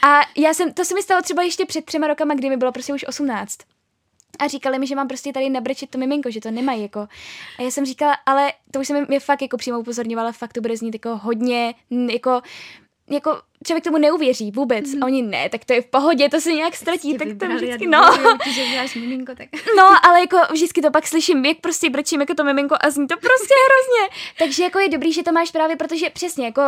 A 0.03 0.21
já 0.37 0.55
jsem, 0.55 0.73
to 0.73 0.85
se 0.85 0.95
mi 0.95 1.03
stalo 1.03 1.23
třeba 1.23 1.43
ještě 1.43 1.67
před 1.67 1.85
třema 1.85 2.07
rokama, 2.07 2.35
kdy 2.35 2.49
mi 2.49 2.57
bylo 2.57 2.73
prostě 2.73 2.95
už 2.95 3.05
18 3.09 3.59
a 4.41 4.49
říkali 4.49 4.79
mi, 4.79 4.87
že 4.87 4.97
mám 4.97 5.09
prostě 5.09 5.33
tady 5.33 5.51
nabrčit 5.51 5.91
to 5.91 5.99
miminko, 5.99 6.31
že 6.31 6.41
to 6.41 6.51
nemají 6.51 6.83
jako. 6.83 7.01
A 7.59 7.63
já 7.63 7.71
jsem 7.71 7.87
říkala, 7.87 8.17
ale 8.27 8.53
to 8.71 8.81
už 8.81 8.87
jsem 8.87 9.07
je 9.11 9.21
fakt 9.21 9.43
jako 9.43 9.57
přímo 9.57 9.81
upozorňovala, 9.81 10.33
fakt 10.33 10.53
to 10.53 10.61
bude 10.61 10.77
znít 10.77 10.95
jako 10.95 11.17
hodně, 11.17 11.75
jako 12.11 12.43
jako 13.11 13.41
člověk 13.67 13.85
tomu 13.85 13.99
neuvěří 13.99 14.51
vůbec. 14.51 14.95
Mm. 14.95 15.03
A 15.03 15.07
oni 15.07 15.23
ne, 15.23 15.49
tak 15.49 15.65
to 15.65 15.73
je 15.73 15.83
v 15.83 15.87
pohodě, 15.87 16.29
to 16.29 16.41
se 16.41 16.53
nějak 16.53 16.77
ztratí, 16.77 17.19
tak 17.19 17.29
to 17.41 17.47
vždycky, 17.47 17.87
no. 17.87 18.03
že 18.87 19.01
miminko, 19.01 19.35
tak. 19.35 19.49
no, 19.77 20.07
ale 20.09 20.21
jako 20.21 20.37
vždycky 20.53 20.83
to 20.83 20.91
pak 20.91 21.07
slyším, 21.07 21.45
jak 21.45 21.61
prostě 21.61 21.91
brečím 21.91 22.21
jako 22.21 22.35
to 22.35 22.45
miminko 22.45 22.77
a 22.81 22.91
zní 22.91 23.07
to 23.07 23.17
prostě 23.17 23.55
hrozně. 23.67 24.17
Takže 24.39 24.63
jako 24.63 24.79
je 24.79 24.89
dobrý, 24.89 25.13
že 25.13 25.23
to 25.23 25.33
máš 25.33 25.51
právě, 25.51 25.77
protože 25.77 26.11
přesně 26.11 26.45
jako, 26.45 26.63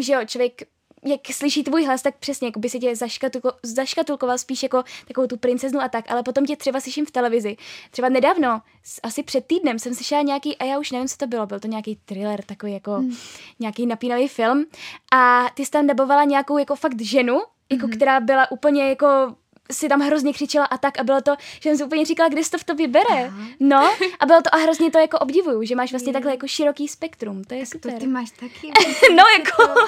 že 0.00 0.12
jo, 0.12 0.20
člověk 0.26 0.62
jak 1.06 1.20
slyší 1.32 1.64
tvůj 1.64 1.84
hlas, 1.84 2.02
tak 2.02 2.16
přesně, 2.18 2.48
jako 2.48 2.60
by 2.60 2.68
se 2.68 2.78
tě 2.78 2.96
zaškatulko, 2.96 3.52
zaškatulkoval 3.62 4.38
spíš 4.38 4.62
jako 4.62 4.82
takovou 5.08 5.26
tu 5.26 5.36
princeznu 5.36 5.80
a 5.80 5.88
tak, 5.88 6.10
ale 6.10 6.22
potom 6.22 6.46
tě 6.46 6.56
třeba 6.56 6.80
slyším 6.80 7.06
v 7.06 7.10
televizi. 7.10 7.56
Třeba 7.90 8.08
nedávno, 8.08 8.62
asi 9.02 9.22
před 9.22 9.46
týdnem 9.46 9.78
jsem 9.78 9.94
slyšela 9.94 10.22
nějaký, 10.22 10.56
a 10.56 10.64
já 10.64 10.78
už 10.78 10.90
nevím, 10.90 11.08
co 11.08 11.16
to 11.16 11.26
bylo, 11.26 11.46
byl 11.46 11.60
to 11.60 11.68
nějaký 11.68 11.98
thriller, 12.04 12.44
takový 12.44 12.72
jako 12.72 12.92
hmm. 12.92 13.16
nějaký 13.58 13.86
napínavý 13.86 14.28
film 14.28 14.64
a 15.12 15.46
ty 15.54 15.64
jsi 15.64 15.70
tam 15.70 15.86
dabovala 15.86 16.24
nějakou 16.24 16.58
jako 16.58 16.76
fakt 16.76 17.00
ženu, 17.00 17.40
jako, 17.70 17.86
hmm. 17.86 17.96
která 17.96 18.20
byla 18.20 18.50
úplně 18.50 18.88
jako 18.88 19.06
si 19.72 19.88
tam 19.88 20.00
hrozně 20.00 20.32
křičela 20.32 20.64
a 20.64 20.78
tak 20.78 20.98
a 20.98 21.04
bylo 21.04 21.20
to, 21.20 21.34
že 21.60 21.70
jsem 21.70 21.76
si 21.76 21.84
úplně 21.84 22.04
říkala, 22.04 22.28
kde 22.28 22.44
se 22.44 22.50
to 22.50 22.58
v 22.58 22.64
tobě 22.64 22.88
bere. 22.88 23.26
Aha. 23.26 23.46
No 23.60 23.90
a 24.20 24.26
bylo 24.26 24.42
to 24.42 24.54
a 24.54 24.56
hrozně 24.56 24.90
to 24.90 24.98
jako 24.98 25.18
obdivuju, 25.18 25.62
že 25.64 25.76
máš 25.76 25.90
vlastně 25.92 26.10
je. 26.10 26.12
takhle 26.12 26.30
jako 26.32 26.46
široký 26.46 26.88
spektrum, 26.88 27.44
to 27.44 27.54
je 27.54 27.60
tak 27.60 27.68
super. 27.68 27.92
to 27.92 27.98
ty 27.98 28.06
máš 28.06 28.30
taky. 28.30 28.72
no 29.16 29.24
jako. 29.38 29.80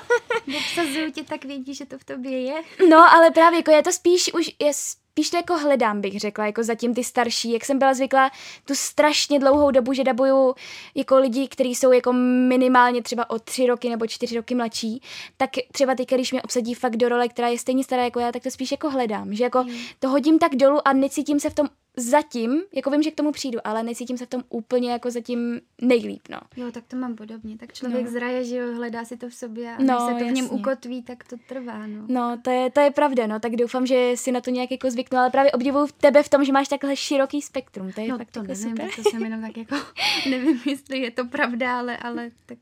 Obsazuju 0.58 1.10
tě, 1.10 1.24
tak 1.24 1.44
vědí, 1.44 1.74
že 1.74 1.86
to 1.86 1.98
v 1.98 2.04
tobě 2.04 2.42
je. 2.42 2.62
no 2.88 3.12
ale 3.14 3.30
právě 3.30 3.56
jako 3.58 3.70
je 3.70 3.82
to 3.82 3.92
spíš 3.92 4.32
už, 4.32 4.50
je 4.58 4.72
spíš 4.74 5.07
to 5.30 5.36
jako 5.36 5.58
hledám, 5.58 6.00
bych 6.00 6.20
řekla, 6.20 6.46
jako 6.46 6.62
zatím 6.62 6.94
ty 6.94 7.04
starší, 7.04 7.52
jak 7.52 7.64
jsem 7.64 7.78
byla 7.78 7.94
zvyklá 7.94 8.30
tu 8.64 8.74
strašně 8.74 9.38
dlouhou 9.38 9.70
dobu, 9.70 9.92
že 9.92 10.04
dabuju 10.04 10.54
jako 10.94 11.18
lidi, 11.18 11.48
kteří 11.48 11.74
jsou 11.74 11.92
jako 11.92 12.12
minimálně 12.48 13.02
třeba 13.02 13.30
o 13.30 13.38
tři 13.38 13.66
roky 13.66 13.88
nebo 13.88 14.06
čtyři 14.06 14.36
roky 14.36 14.54
mladší, 14.54 15.02
tak 15.36 15.50
třeba 15.72 15.94
ty, 15.94 16.04
když 16.04 16.32
mě 16.32 16.42
obsadí 16.42 16.74
fakt 16.74 16.96
do 16.96 17.08
role, 17.08 17.28
která 17.28 17.48
je 17.48 17.58
stejně 17.58 17.84
stará 17.84 18.04
jako 18.04 18.20
já, 18.20 18.32
tak 18.32 18.42
to 18.42 18.50
spíš 18.50 18.70
jako 18.70 18.90
hledám, 18.90 19.34
že 19.34 19.44
jako 19.44 19.64
mm. 19.64 19.70
to 19.98 20.08
hodím 20.08 20.38
tak 20.38 20.54
dolů 20.54 20.88
a 20.88 20.92
necítím 20.92 21.40
se 21.40 21.50
v 21.50 21.54
tom 21.54 21.68
zatím, 21.98 22.62
jako 22.74 22.90
vím, 22.90 23.02
že 23.02 23.10
k 23.10 23.14
tomu 23.14 23.32
přijdu, 23.32 23.58
ale 23.64 23.82
necítím 23.82 24.18
se 24.18 24.26
v 24.26 24.28
tom 24.28 24.42
úplně 24.48 24.92
jako 24.92 25.10
zatím 25.10 25.60
nejlíp, 25.80 26.22
no. 26.30 26.38
Jo, 26.56 26.72
tak 26.72 26.84
to 26.88 26.96
mám 26.96 27.16
podobně. 27.16 27.58
Tak 27.58 27.72
člověk 27.72 28.04
no. 28.04 28.10
zraje, 28.10 28.44
že 28.44 28.56
jo, 28.56 28.74
hledá 28.74 29.04
si 29.04 29.16
to 29.16 29.28
v 29.28 29.34
sobě 29.34 29.74
a 29.74 29.82
no, 29.82 29.86
než 29.86 29.98
se 29.98 30.04
to 30.04 30.10
jasně. 30.10 30.30
v 30.30 30.34
něm 30.34 30.50
ukotví, 30.50 31.02
tak 31.02 31.24
to 31.24 31.36
trvá, 31.48 31.86
no. 31.86 32.04
No, 32.08 32.38
to 32.42 32.50
je, 32.50 32.70
to 32.70 32.80
je 32.80 32.90
pravda, 32.90 33.26
no, 33.26 33.40
tak 33.40 33.56
doufám, 33.56 33.86
že 33.86 34.12
si 34.14 34.32
na 34.32 34.40
to 34.40 34.50
nějak 34.50 34.70
jako 34.70 34.90
zvyknu, 34.90 35.18
ale 35.18 35.30
právě 35.30 35.52
obdivuju 35.52 35.86
v 35.86 35.92
tebe 35.92 36.22
v 36.22 36.28
tom, 36.28 36.44
že 36.44 36.52
máš 36.52 36.68
takhle 36.68 36.96
široký 36.96 37.42
spektrum, 37.42 37.92
to 37.92 38.00
je 38.00 38.08
no, 38.08 38.18
fakt 38.18 38.30
to 38.30 38.40
jako 38.40 38.52
nevím, 38.52 38.70
super. 38.70 38.90
to 38.96 39.10
jsem 39.10 39.24
jenom 39.24 39.42
tak 39.42 39.56
jako, 39.56 39.76
nevím, 40.30 40.60
jestli 40.66 40.98
je 40.98 41.10
to 41.10 41.24
pravda, 41.24 41.78
ale, 41.78 41.96
ale 41.96 42.30
tak, 42.46 42.58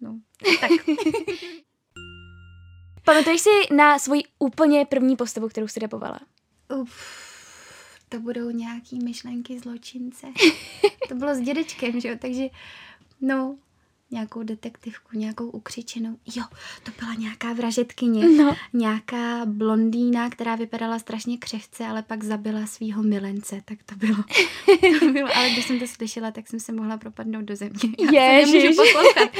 no, 0.00 0.18
tak. 0.60 0.70
Pamatuješ 3.04 3.40
si 3.40 3.74
na 3.74 3.98
svoji 3.98 4.22
úplně 4.38 4.86
první 4.86 5.16
postavu, 5.16 5.48
kterou 5.48 5.68
jsi? 5.68 5.80
Uf 6.80 7.25
to 8.08 8.20
budou 8.20 8.50
nějaký 8.50 8.98
myšlenky 9.04 9.58
zločince. 9.58 10.26
to 11.08 11.14
bylo 11.14 11.34
s 11.34 11.40
dědečkem, 11.40 12.00
že 12.00 12.08
jo, 12.08 12.16
takže 12.20 12.44
no, 13.20 13.56
nějakou 14.10 14.42
detektivku, 14.42 15.18
nějakou 15.18 15.48
ukřičenou. 15.48 16.16
Jo, 16.34 16.44
to 16.82 16.90
byla 16.98 17.14
nějaká 17.14 17.52
vražetkyně, 17.52 18.28
no. 18.28 18.56
nějaká 18.72 19.46
blondýna, 19.46 20.30
která 20.30 20.56
vypadala 20.56 20.98
strašně 20.98 21.38
křehce, 21.38 21.86
ale 21.86 22.02
pak 22.02 22.24
zabila 22.24 22.66
svého 22.66 23.02
milence, 23.02 23.62
tak 23.64 23.78
to 23.86 23.94
bylo. 23.94 24.24
to 25.00 25.12
bylo. 25.12 25.36
Ale 25.36 25.50
když 25.50 25.66
jsem 25.66 25.78
to 25.78 25.86
slyšela, 25.86 26.30
tak 26.30 26.48
jsem 26.48 26.60
se 26.60 26.72
mohla 26.72 26.96
propadnout 26.96 27.44
do 27.44 27.56
země. 27.56 27.80
Já 28.12 28.22
Ježiš. 28.32 28.76
poslouchat. 28.76 29.30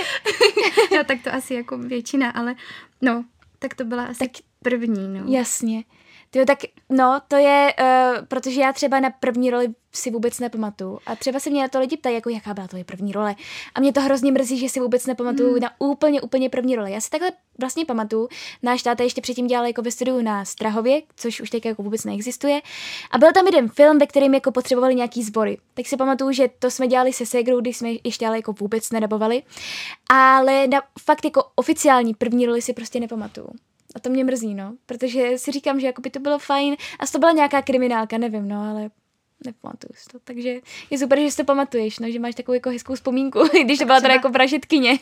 no, 0.96 1.04
tak 1.04 1.22
to 1.22 1.34
asi 1.34 1.54
jako 1.54 1.78
většina, 1.78 2.30
ale 2.30 2.54
no, 3.02 3.24
tak 3.58 3.74
to 3.74 3.84
byla 3.84 4.04
asi 4.04 4.18
tak, 4.18 4.30
první. 4.62 5.08
No. 5.08 5.32
Jasně. 5.32 5.84
Jo, 6.34 6.44
tak 6.46 6.58
no, 6.90 7.20
to 7.28 7.36
je, 7.36 7.74
uh, 7.80 8.26
protože 8.26 8.60
já 8.60 8.72
třeba 8.72 9.00
na 9.00 9.10
první 9.10 9.50
roli 9.50 9.68
si 9.92 10.10
vůbec 10.10 10.38
nepamatuju. 10.38 10.98
A 11.06 11.16
třeba 11.16 11.40
se 11.40 11.50
mě 11.50 11.62
na 11.62 11.68
to 11.68 11.80
lidi 11.80 11.96
ptají, 11.96 12.14
jako 12.14 12.30
jaká 12.30 12.54
byla 12.54 12.68
tvoje 12.68 12.84
první 12.84 13.12
role. 13.12 13.34
A 13.74 13.80
mě 13.80 13.92
to 13.92 14.00
hrozně 14.00 14.32
mrzí, 14.32 14.58
že 14.58 14.68
si 14.68 14.80
vůbec 14.80 15.06
nepamatuju 15.06 15.52
mm. 15.52 15.60
na 15.60 15.70
úplně, 15.78 16.20
úplně 16.20 16.50
první 16.50 16.76
role. 16.76 16.90
Já 16.90 17.00
si 17.00 17.10
takhle 17.10 17.32
vlastně 17.58 17.84
pamatuju. 17.84 18.28
Náš 18.62 18.82
táta 18.82 19.04
ještě 19.04 19.20
předtím 19.20 19.46
dělal 19.46 19.66
jako 19.66 19.82
ve 19.82 19.90
studiu 19.90 20.22
na 20.22 20.44
Strahově, 20.44 21.02
což 21.16 21.40
už 21.40 21.50
teď 21.50 21.66
jako 21.66 21.82
vůbec 21.82 22.04
neexistuje. 22.04 22.60
A 23.10 23.18
byl 23.18 23.32
tam 23.32 23.46
jeden 23.46 23.68
film, 23.68 23.98
ve 23.98 24.06
kterém 24.06 24.34
jako 24.34 24.52
potřebovali 24.52 24.94
nějaký 24.94 25.22
sbory. 25.22 25.58
Tak 25.74 25.86
si 25.86 25.96
pamatuju, 25.96 26.32
že 26.32 26.48
to 26.58 26.70
jsme 26.70 26.86
dělali 26.86 27.12
se 27.12 27.26
Segrou, 27.26 27.60
když 27.60 27.76
jsme 27.76 27.88
ještě 28.04 28.26
ale 28.26 28.36
jako 28.36 28.52
vůbec 28.52 28.90
nedabovali. 28.90 29.42
Ale 30.10 30.66
na 30.66 30.82
fakt 31.04 31.24
jako 31.24 31.44
oficiální 31.54 32.14
první 32.14 32.46
roli 32.46 32.62
si 32.62 32.72
prostě 32.72 33.00
nepamatuju. 33.00 33.48
A 33.96 34.00
to 34.00 34.10
mě 34.10 34.24
mrzí, 34.24 34.54
no, 34.54 34.76
protože 34.86 35.38
si 35.38 35.52
říkám, 35.52 35.80
že 35.80 35.86
jako 35.86 36.00
by 36.00 36.10
to 36.10 36.20
bylo 36.20 36.38
fajn. 36.38 36.76
A 36.98 37.06
to 37.06 37.18
byla 37.18 37.32
nějaká 37.32 37.62
kriminálka, 37.62 38.18
nevím, 38.18 38.48
no, 38.48 38.70
ale 38.70 38.90
nepamatuju 39.44 39.90
si 39.94 40.08
to. 40.12 40.18
Takže 40.24 40.60
je 40.90 40.98
super, 40.98 41.20
že 41.20 41.30
si 41.30 41.36
to 41.36 41.44
pamatuješ, 41.44 41.98
no, 41.98 42.10
že 42.10 42.18
máš 42.18 42.34
takovou 42.34 42.54
jako 42.54 42.70
hezkou 42.70 42.94
vzpomínku, 42.94 43.40
když 43.64 43.78
to 43.78 43.84
byla 43.84 44.00
teda 44.00 44.14
jako 44.14 44.28
vražetkyně. 44.28 44.98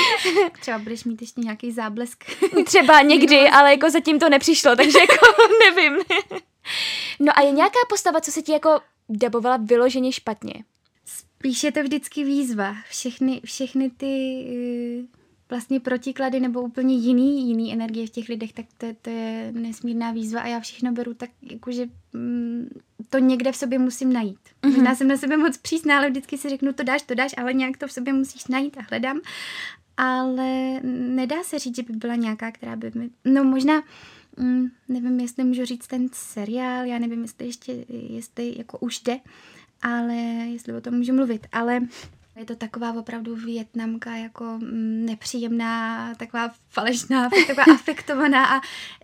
Třeba 0.60 0.78
budeš 0.78 1.04
mít 1.04 1.20
ještě 1.20 1.40
nějaký 1.40 1.72
záblesk. 1.72 2.24
Třeba 2.64 3.02
někdy, 3.02 3.48
ale 3.48 3.70
jako 3.70 3.90
zatím 3.90 4.18
to 4.18 4.28
nepřišlo, 4.28 4.76
takže 4.76 4.98
jako 4.98 5.26
nevím. 5.64 5.98
No 7.20 7.38
a 7.38 7.40
je 7.40 7.50
nějaká 7.50 7.78
postava, 7.88 8.20
co 8.20 8.32
se 8.32 8.42
ti 8.42 8.52
jako 8.52 8.80
dabovala 9.08 9.56
vyloženě 9.56 10.12
špatně? 10.12 10.54
Spíš 11.04 11.64
je 11.64 11.72
to 11.72 11.82
vždycky 11.82 12.24
výzva. 12.24 12.74
Všechny, 12.88 13.40
všechny 13.44 13.90
ty 13.90 14.44
uh 15.06 15.21
vlastně 15.52 15.80
protiklady 15.80 16.40
nebo 16.40 16.62
úplně 16.62 16.94
jiný, 16.94 17.48
jiný 17.48 17.72
energie 17.72 18.06
v 18.06 18.10
těch 18.10 18.28
lidech, 18.28 18.52
tak 18.52 18.66
to, 18.78 18.86
to 19.02 19.10
je 19.10 19.52
nesmírná 19.52 20.12
výzva 20.12 20.40
a 20.40 20.46
já 20.46 20.60
všechno 20.60 20.92
beru 20.92 21.14
tak, 21.14 21.30
jakože 21.42 21.86
mm, 22.12 22.68
to 23.10 23.18
někde 23.18 23.52
v 23.52 23.56
sobě 23.56 23.78
musím 23.78 24.12
najít. 24.12 24.38
Mm-hmm. 24.62 24.70
Možná 24.70 24.94
jsem 24.94 25.08
na 25.08 25.16
sebe 25.16 25.36
moc 25.36 25.56
přísná, 25.56 25.98
ale 25.98 26.10
vždycky 26.10 26.38
si 26.38 26.48
řeknu, 26.48 26.72
to 26.72 26.82
dáš, 26.82 27.02
to 27.02 27.14
dáš, 27.14 27.34
ale 27.36 27.54
nějak 27.54 27.76
to 27.76 27.86
v 27.86 27.92
sobě 27.92 28.12
musíš 28.12 28.46
najít 28.46 28.76
a 28.78 28.80
hledám. 28.90 29.20
Ale 29.96 30.80
nedá 31.14 31.42
se 31.42 31.58
říct, 31.58 31.76
že 31.76 31.82
by 31.82 31.92
byla 31.92 32.14
nějaká, 32.14 32.52
která 32.52 32.76
by 32.76 32.92
mi... 32.94 33.10
No 33.24 33.44
možná, 33.44 33.82
mm, 34.36 34.66
nevím, 34.88 35.20
jestli 35.20 35.44
můžu 35.44 35.64
říct 35.64 35.86
ten 35.86 36.08
seriál, 36.12 36.84
já 36.84 36.98
nevím, 36.98 37.22
jestli 37.22 37.46
ještě, 37.46 37.84
jestli 37.88 38.54
jako 38.58 38.78
už 38.78 39.00
jde, 39.00 39.20
ale 39.82 40.14
jestli 40.52 40.72
o 40.72 40.80
tom 40.80 40.94
můžu 40.94 41.12
mluvit, 41.12 41.46
ale 41.52 41.80
je 42.36 42.44
to 42.44 42.56
taková 42.56 42.92
opravdu 42.92 43.36
větnamka 43.36 44.16
jako 44.16 44.44
mm, 44.44 45.06
nepříjemná, 45.06 46.14
taková 46.14 46.50
falešná, 46.68 47.30
taková 47.46 47.62
afektovaná 47.74 48.56
a 48.56 48.60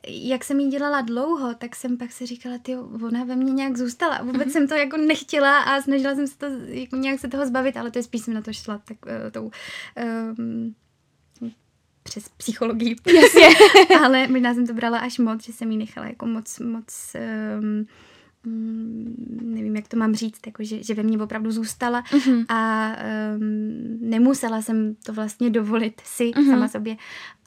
jak 0.09 0.45
jsem 0.45 0.61
jí 0.61 0.71
dělala 0.71 1.01
dlouho, 1.01 1.55
tak 1.55 1.77
jsem 1.77 1.97
pak 1.97 2.13
si 2.13 2.27
říkala, 2.27 2.59
ty 2.59 2.77
ona 2.77 3.25
ve 3.25 3.37
mně 3.37 3.53
nějak 3.53 3.77
zůstala. 3.77 4.23
Vůbec 4.23 4.49
mm-hmm. 4.49 4.53
jsem 4.53 4.69
to 4.69 4.75
jako 4.75 4.97
nechtěla 4.97 5.59
a 5.59 5.83
snažila 5.83 6.15
jsem 6.15 6.27
se 6.27 6.39
to 6.39 6.47
jako 6.67 6.97
nějak 6.97 7.21
se 7.21 7.29
toho 7.29 7.47
zbavit, 7.47 7.77
ale 7.77 7.91
to 7.91 7.99
je 7.99 8.03
spíš 8.03 8.23
jsem 8.23 8.35
na 8.35 8.43
to 8.43 8.53
šla 8.53 8.79
tak 8.85 8.97
uh, 9.07 9.31
tou 9.31 9.51
um, 10.39 10.75
přes 12.03 12.29
psychologii. 12.29 12.97
Jasně. 13.07 13.49
Ale 14.05 14.29
možná 14.29 14.55
jsem 14.55 14.67
to 14.67 14.75
brala 14.75 14.99
až 14.99 15.19
moc, 15.19 15.45
že 15.45 15.53
jsem 15.53 15.71
ji 15.71 15.77
nechala 15.77 16.07
jako 16.07 16.27
moc, 16.27 16.59
moc 16.59 17.17
um, 17.61 17.87
nevím, 19.43 19.77
jak 19.77 19.89
to 19.89 19.97
mám 19.97 20.15
říct, 20.15 20.41
jako 20.47 20.65
že, 20.65 20.83
že 20.83 20.95
ve 20.95 21.03
mně 21.03 21.19
opravdu 21.19 21.51
zůstala 21.51 22.03
uh-huh. 22.03 22.45
a 22.49 22.93
um, 23.37 23.99
nemusela 24.01 24.63
jsem 24.63 24.95
to 25.07 25.13
vlastně 25.13 25.51
dovolit 25.51 26.01
si 26.05 26.25
uh-huh. 26.25 26.51
sama 26.51 26.69
sobě, 26.69 26.97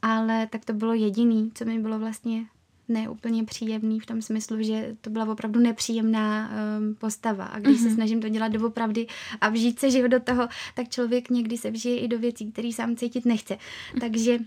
ale 0.02 0.48
tak 0.48 0.66
to 0.66 0.74
bylo 0.74 0.94
jediný, 0.94 1.52
co 1.54 1.66
mi 1.66 1.80
bylo 1.80 2.00
vlastně 2.00 2.46
neúplně 2.92 3.44
příjemný 3.44 4.00
v 4.00 4.06
tom 4.06 4.22
smyslu, 4.22 4.64
že 4.64 4.96
to 5.02 5.10
byla 5.10 5.26
opravdu 5.26 5.60
nepříjemná 5.60 6.50
um, 6.50 6.96
postava. 6.96 7.46
A 7.46 7.60
když 7.60 7.78
mm-hmm. 7.78 7.82
se 7.82 7.88
mhm. 7.88 7.96
snažím 7.96 8.22
to 8.22 8.30
dělat 8.30 8.52
doopravdy 8.52 9.08
a 9.42 9.50
vžít 9.50 9.80
se 9.80 9.92
život 9.92 10.08
do 10.08 10.20
toho, 10.20 10.48
tak 10.76 10.90
člověk 10.90 11.30
někdy 11.30 11.58
se 11.58 11.72
vžije 11.72 12.00
i 12.00 12.08
do 12.08 12.20
věcí, 12.20 12.52
které 12.52 12.72
sám 12.74 12.96
cítit 12.96 13.26
nechce. 13.26 13.58
Takže 14.00 14.40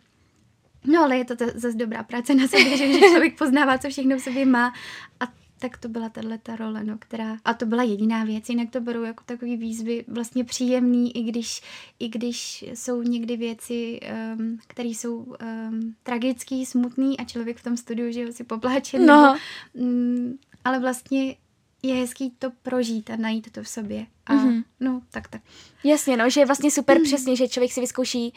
No 0.86 1.02
ale 1.02 1.16
je 1.16 1.24
to, 1.24 1.36
to 1.36 1.44
zase 1.54 1.76
dobrá 1.76 2.02
práce 2.02 2.34
na 2.34 2.48
sobě, 2.48 2.76
že, 2.76 2.92
že 2.92 2.98
člověk 2.98 3.38
poznává, 3.38 3.78
co 3.78 3.88
všechno 3.88 4.16
v 4.16 4.20
sobě 4.20 4.46
má 4.46 4.72
a 5.20 5.24
tak 5.64 5.78
to 5.78 5.88
byla 5.88 6.08
tahle 6.08 6.38
ta 6.38 6.56
role, 6.56 6.84
no, 6.84 6.98
která, 6.98 7.38
a 7.44 7.54
to 7.54 7.66
byla 7.66 7.82
jediná 7.82 8.24
věc, 8.24 8.48
jinak 8.48 8.70
to 8.70 8.80
beru 8.80 9.04
jako 9.04 9.24
takový 9.26 9.56
výzvy 9.56 10.04
vlastně 10.08 10.44
příjemný, 10.44 11.16
i 11.16 11.22
když, 11.22 11.62
i 11.98 12.08
když 12.08 12.64
jsou 12.74 13.02
někdy 13.02 13.36
věci, 13.36 14.00
um, 14.38 14.58
které 14.66 14.88
jsou 14.88 15.16
um, 15.16 15.94
tragický, 16.02 16.66
smutný 16.66 17.18
a 17.18 17.24
člověk 17.24 17.56
v 17.56 17.62
tom 17.62 17.76
studiu, 17.76 18.12
že 18.12 18.32
si 18.32 18.44
popláče, 18.44 18.98
no. 18.98 19.06
nebo, 19.06 19.38
um, 19.72 20.38
ale 20.64 20.80
vlastně 20.80 21.36
je 21.82 21.94
hezký 21.94 22.30
to 22.38 22.50
prožít 22.62 23.10
a 23.10 23.16
najít 23.16 23.50
to 23.50 23.62
v 23.62 23.68
sobě. 23.68 24.06
A 24.26 24.34
mm-hmm. 24.34 24.64
no, 24.80 25.02
tak 25.10 25.28
tak. 25.28 25.42
Jasně, 25.84 26.16
no, 26.16 26.30
že 26.30 26.40
je 26.40 26.46
vlastně 26.46 26.70
super 26.70 26.98
mm. 26.98 27.04
přesně, 27.04 27.36
že 27.36 27.48
člověk 27.48 27.72
si 27.72 27.80
vyzkouší 27.80 28.34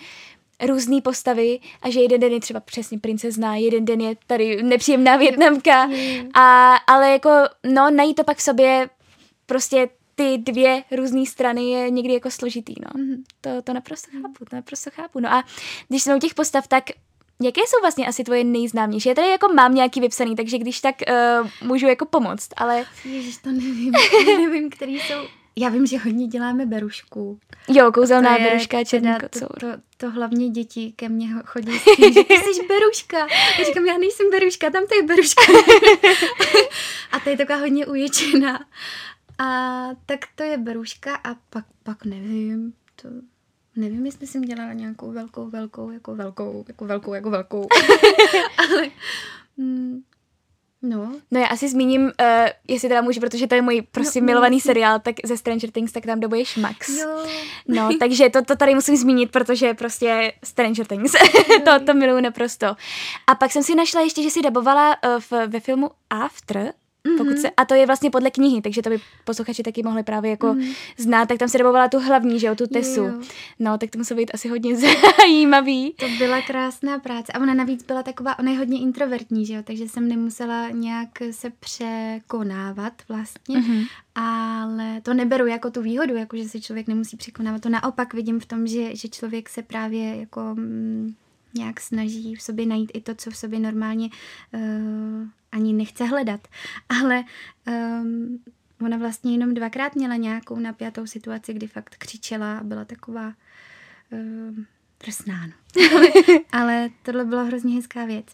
různé 0.66 1.02
postavy 1.02 1.60
a 1.82 1.90
že 1.90 2.02
jeden 2.02 2.20
den 2.20 2.32
je 2.32 2.40
třeba 2.40 2.60
přesně 2.60 3.00
princezna, 3.00 3.56
jeden 3.56 3.86
den 3.86 4.02
je 4.02 4.16
tady 4.28 4.64
nepříjemná 4.64 5.18
větnamka, 5.18 5.90
a, 6.34 6.76
ale 6.76 7.12
jako 7.12 7.30
no 7.74 7.90
najít 7.92 8.16
to 8.16 8.24
pak 8.24 8.38
v 8.38 8.42
sobě 8.42 8.90
prostě 9.46 9.90
ty 10.16 10.38
dvě 10.38 10.84
různé 10.92 11.26
strany 11.26 11.70
je 11.70 11.90
někdy 11.90 12.14
jako 12.14 12.32
složitý, 12.32 12.74
no. 12.82 13.02
Mm-hmm. 13.02 13.24
To, 13.42 13.62
to 13.62 13.74
naprosto 13.74 14.12
chápu, 14.12 14.46
to 14.50 14.56
naprosto 14.56 14.90
chápu. 14.94 15.20
No 15.20 15.34
a 15.34 15.44
když 15.88 16.04
jsme 16.04 16.16
u 16.16 16.20
těch 16.20 16.34
postav, 16.34 16.68
tak 16.68 16.84
jaké 17.42 17.62
jsou 17.62 17.82
vlastně 17.82 18.08
asi 18.08 18.24
tvoje 18.24 18.44
nejznámější? 18.44 19.10
Já 19.10 19.16
tady 19.16 19.30
jako 19.30 19.54
mám 19.54 19.76
nějaký 19.76 20.00
vypsaný, 20.00 20.36
takže 20.36 20.58
když 20.58 20.82
tak 20.82 20.96
uh, 21.42 21.68
můžu 21.68 21.88
jako 21.88 22.06
pomoct, 22.06 22.50
ale... 22.58 22.86
Ježiš, 23.06 23.38
to 23.38 23.52
nevím, 23.52 23.94
nevím, 24.38 24.70
který 24.70 25.00
jsou 25.00 25.28
já 25.58 25.70
vím, 25.70 25.86
že 25.86 25.98
hodně 25.98 26.28
děláme 26.28 26.66
berušku. 26.66 27.40
Jo, 27.68 27.92
kouzelná 27.92 28.38
beruška, 28.38 28.84
černý 28.84 29.16
to, 29.20 29.40
to, 29.40 29.48
to, 29.60 29.68
to 29.98 30.12
hlavně 30.12 30.50
děti 30.50 30.94
ke 30.96 31.10
mně 31.10 31.28
chodí 31.46 31.80
s 31.80 31.84
tím, 31.84 32.14
že 32.14 32.24
ty 32.24 32.34
jsi 32.34 32.68
beruška. 32.68 33.18
Já 33.60 33.66
říkám, 33.66 33.86
já 33.86 33.98
nejsem 33.98 34.30
beruška, 34.32 34.70
tam 34.70 34.88
to 34.88 34.96
je 34.96 35.04
beruška. 35.04 35.42
a 37.12 37.20
to 37.20 37.30
je 37.30 37.38
taková 37.38 37.60
hodně 37.60 37.86
uječená. 37.86 38.66
A 39.40 39.90
tak 40.06 40.20
to 40.36 40.44
je 40.44 40.58
beruška 40.58 41.16
a 41.16 41.36
pak, 41.50 41.66
pak 41.84 42.06
nevím, 42.06 42.74
to 43.02 43.10
nevím, 43.76 44.06
jestli 44.06 44.28
jsem 44.28 44.42
dělala 44.42 44.74
nějakou 44.74 45.12
velkou, 45.12 45.50
velkou, 45.50 45.92
jako 45.92 46.16
velkou, 46.16 46.66
jako 46.68 46.86
velkou, 46.86 47.14
jako 47.14 47.30
velkou. 47.30 47.68
Ale 48.58 48.90
mm, 49.58 50.02
No. 50.90 51.12
No 51.32 51.40
já 51.40 51.48
asi 51.48 51.70
zmíním, 51.70 52.02
uh, 52.02 52.12
jestli 52.68 52.90
teda 52.90 53.02
můžu, 53.02 53.20
protože 53.20 53.48
to 53.48 53.56
je 53.56 53.62
můj 53.62 53.82
prostě 53.92 54.22
no, 54.22 54.26
milovaný 54.26 54.56
no, 54.56 54.62
seriál, 54.62 55.00
tak 55.00 55.16
ze 55.26 55.38
Stranger 55.38 55.72
Things, 55.72 55.92
tak 55.92 56.06
tam 56.06 56.20
dobuješ 56.20 56.56
Max. 56.56 56.90
Jo. 56.90 57.26
No, 57.68 57.90
takže 58.00 58.30
to, 58.30 58.42
to 58.42 58.56
tady 58.56 58.76
musím 58.76 58.98
zmínit, 58.98 59.32
protože 59.32 59.74
prostě 59.74 60.34
Stranger 60.44 60.86
Things, 60.86 61.12
to, 61.66 61.86
to 61.86 61.94
miluju 61.94 62.22
naprosto. 62.22 62.68
A 63.28 63.36
pak 63.36 63.52
jsem 63.52 63.64
si 63.64 63.76
našla 63.76 64.02
ještě, 64.02 64.24
že 64.24 64.30
si 64.30 64.42
dabovala 64.42 64.96
uh, 65.06 65.20
v, 65.20 65.48
ve 65.48 65.60
filmu 65.60 65.92
After, 66.10 66.74
Mm-hmm. 67.08 67.18
Pokud 67.18 67.38
se, 67.38 67.50
a 67.58 67.66
to 67.66 67.74
je 67.74 67.86
vlastně 67.86 68.12
podle 68.12 68.32
knihy, 68.32 68.62
takže 68.62 68.82
to 68.82 68.90
by 68.90 69.00
posluchači 69.26 69.64
taky 69.64 69.84
mohli 69.84 70.04
právě 70.04 70.32
jako 70.32 70.48
mm-hmm. 70.48 70.76
znát, 70.98 71.28
tak 71.28 71.38
tam 71.38 71.50
se 71.50 71.58
dabovala 71.58 71.88
tu 71.88 72.00
hlavní, 72.00 72.40
že 72.40 72.48
jo, 72.48 72.56
tu 72.56 72.68
Tesu. 72.68 73.02
Jo. 73.02 73.22
No, 73.60 73.78
tak 73.78 73.90
to 73.90 73.98
muselo 73.98 74.18
být 74.18 74.32
asi 74.34 74.50
hodně 74.50 74.78
zajímavý. 75.18 75.94
To 75.94 76.06
byla 76.18 76.42
krásná 76.42 77.00
práce 77.00 77.32
a 77.32 77.40
ona 77.40 77.54
navíc 77.54 77.84
byla 77.84 78.04
taková, 78.04 78.40
ona 78.40 78.52
je 78.52 78.58
hodně 78.58 78.80
introvertní, 78.80 79.46
že 79.46 79.54
jo, 79.54 79.62
takže 79.64 79.90
jsem 79.90 80.08
nemusela 80.08 80.70
nějak 80.70 81.10
se 81.32 81.50
překonávat 81.60 82.94
vlastně, 83.10 83.60
mm-hmm. 83.60 83.88
ale 84.16 85.02
to 85.02 85.14
neberu 85.14 85.48
jako 85.48 85.72
tu 85.72 85.82
výhodu, 85.82 86.16
jako 86.16 86.38
že 86.38 86.50
se 86.50 86.62
člověk 86.62 86.88
nemusí 86.88 87.18
překonávat, 87.18 87.62
to 87.62 87.70
naopak 87.70 88.14
vidím 88.14 88.40
v 88.40 88.46
tom, 88.46 88.68
že, 88.68 88.96
že 88.96 89.08
člověk 89.08 89.50
se 89.50 89.62
právě 89.62 90.16
jako... 90.16 90.56
Nějak 91.58 91.82
snaží 91.82 92.36
v 92.36 92.42
sobě 92.42 92.66
najít 92.66 92.92
i 92.94 93.02
to, 93.02 93.16
co 93.16 93.32
v 93.32 93.38
sobě 93.38 93.60
normálně 93.60 94.10
uh, 94.54 95.28
ani 95.52 95.74
nechce 95.74 96.06
hledat. 96.06 96.48
Ale 97.02 97.24
um, 97.68 98.44
ona 98.82 98.98
vlastně 98.98 99.32
jenom 99.32 99.54
dvakrát 99.54 99.96
měla 99.96 100.16
nějakou 100.16 100.60
napjatou 100.60 101.08
situaci, 101.08 101.54
kdy 101.54 101.68
fakt 101.68 101.96
křičela 101.96 102.58
a 102.58 102.64
byla 102.64 102.86
taková 102.86 103.34
uh, 104.12 104.56
drsná. 105.06 105.48
No. 105.48 105.54
ale, 105.96 106.08
ale 106.52 106.90
tohle 107.04 107.26
byla 107.26 107.44
hrozně 107.44 107.76
hezká 107.76 108.06
věc. 108.06 108.26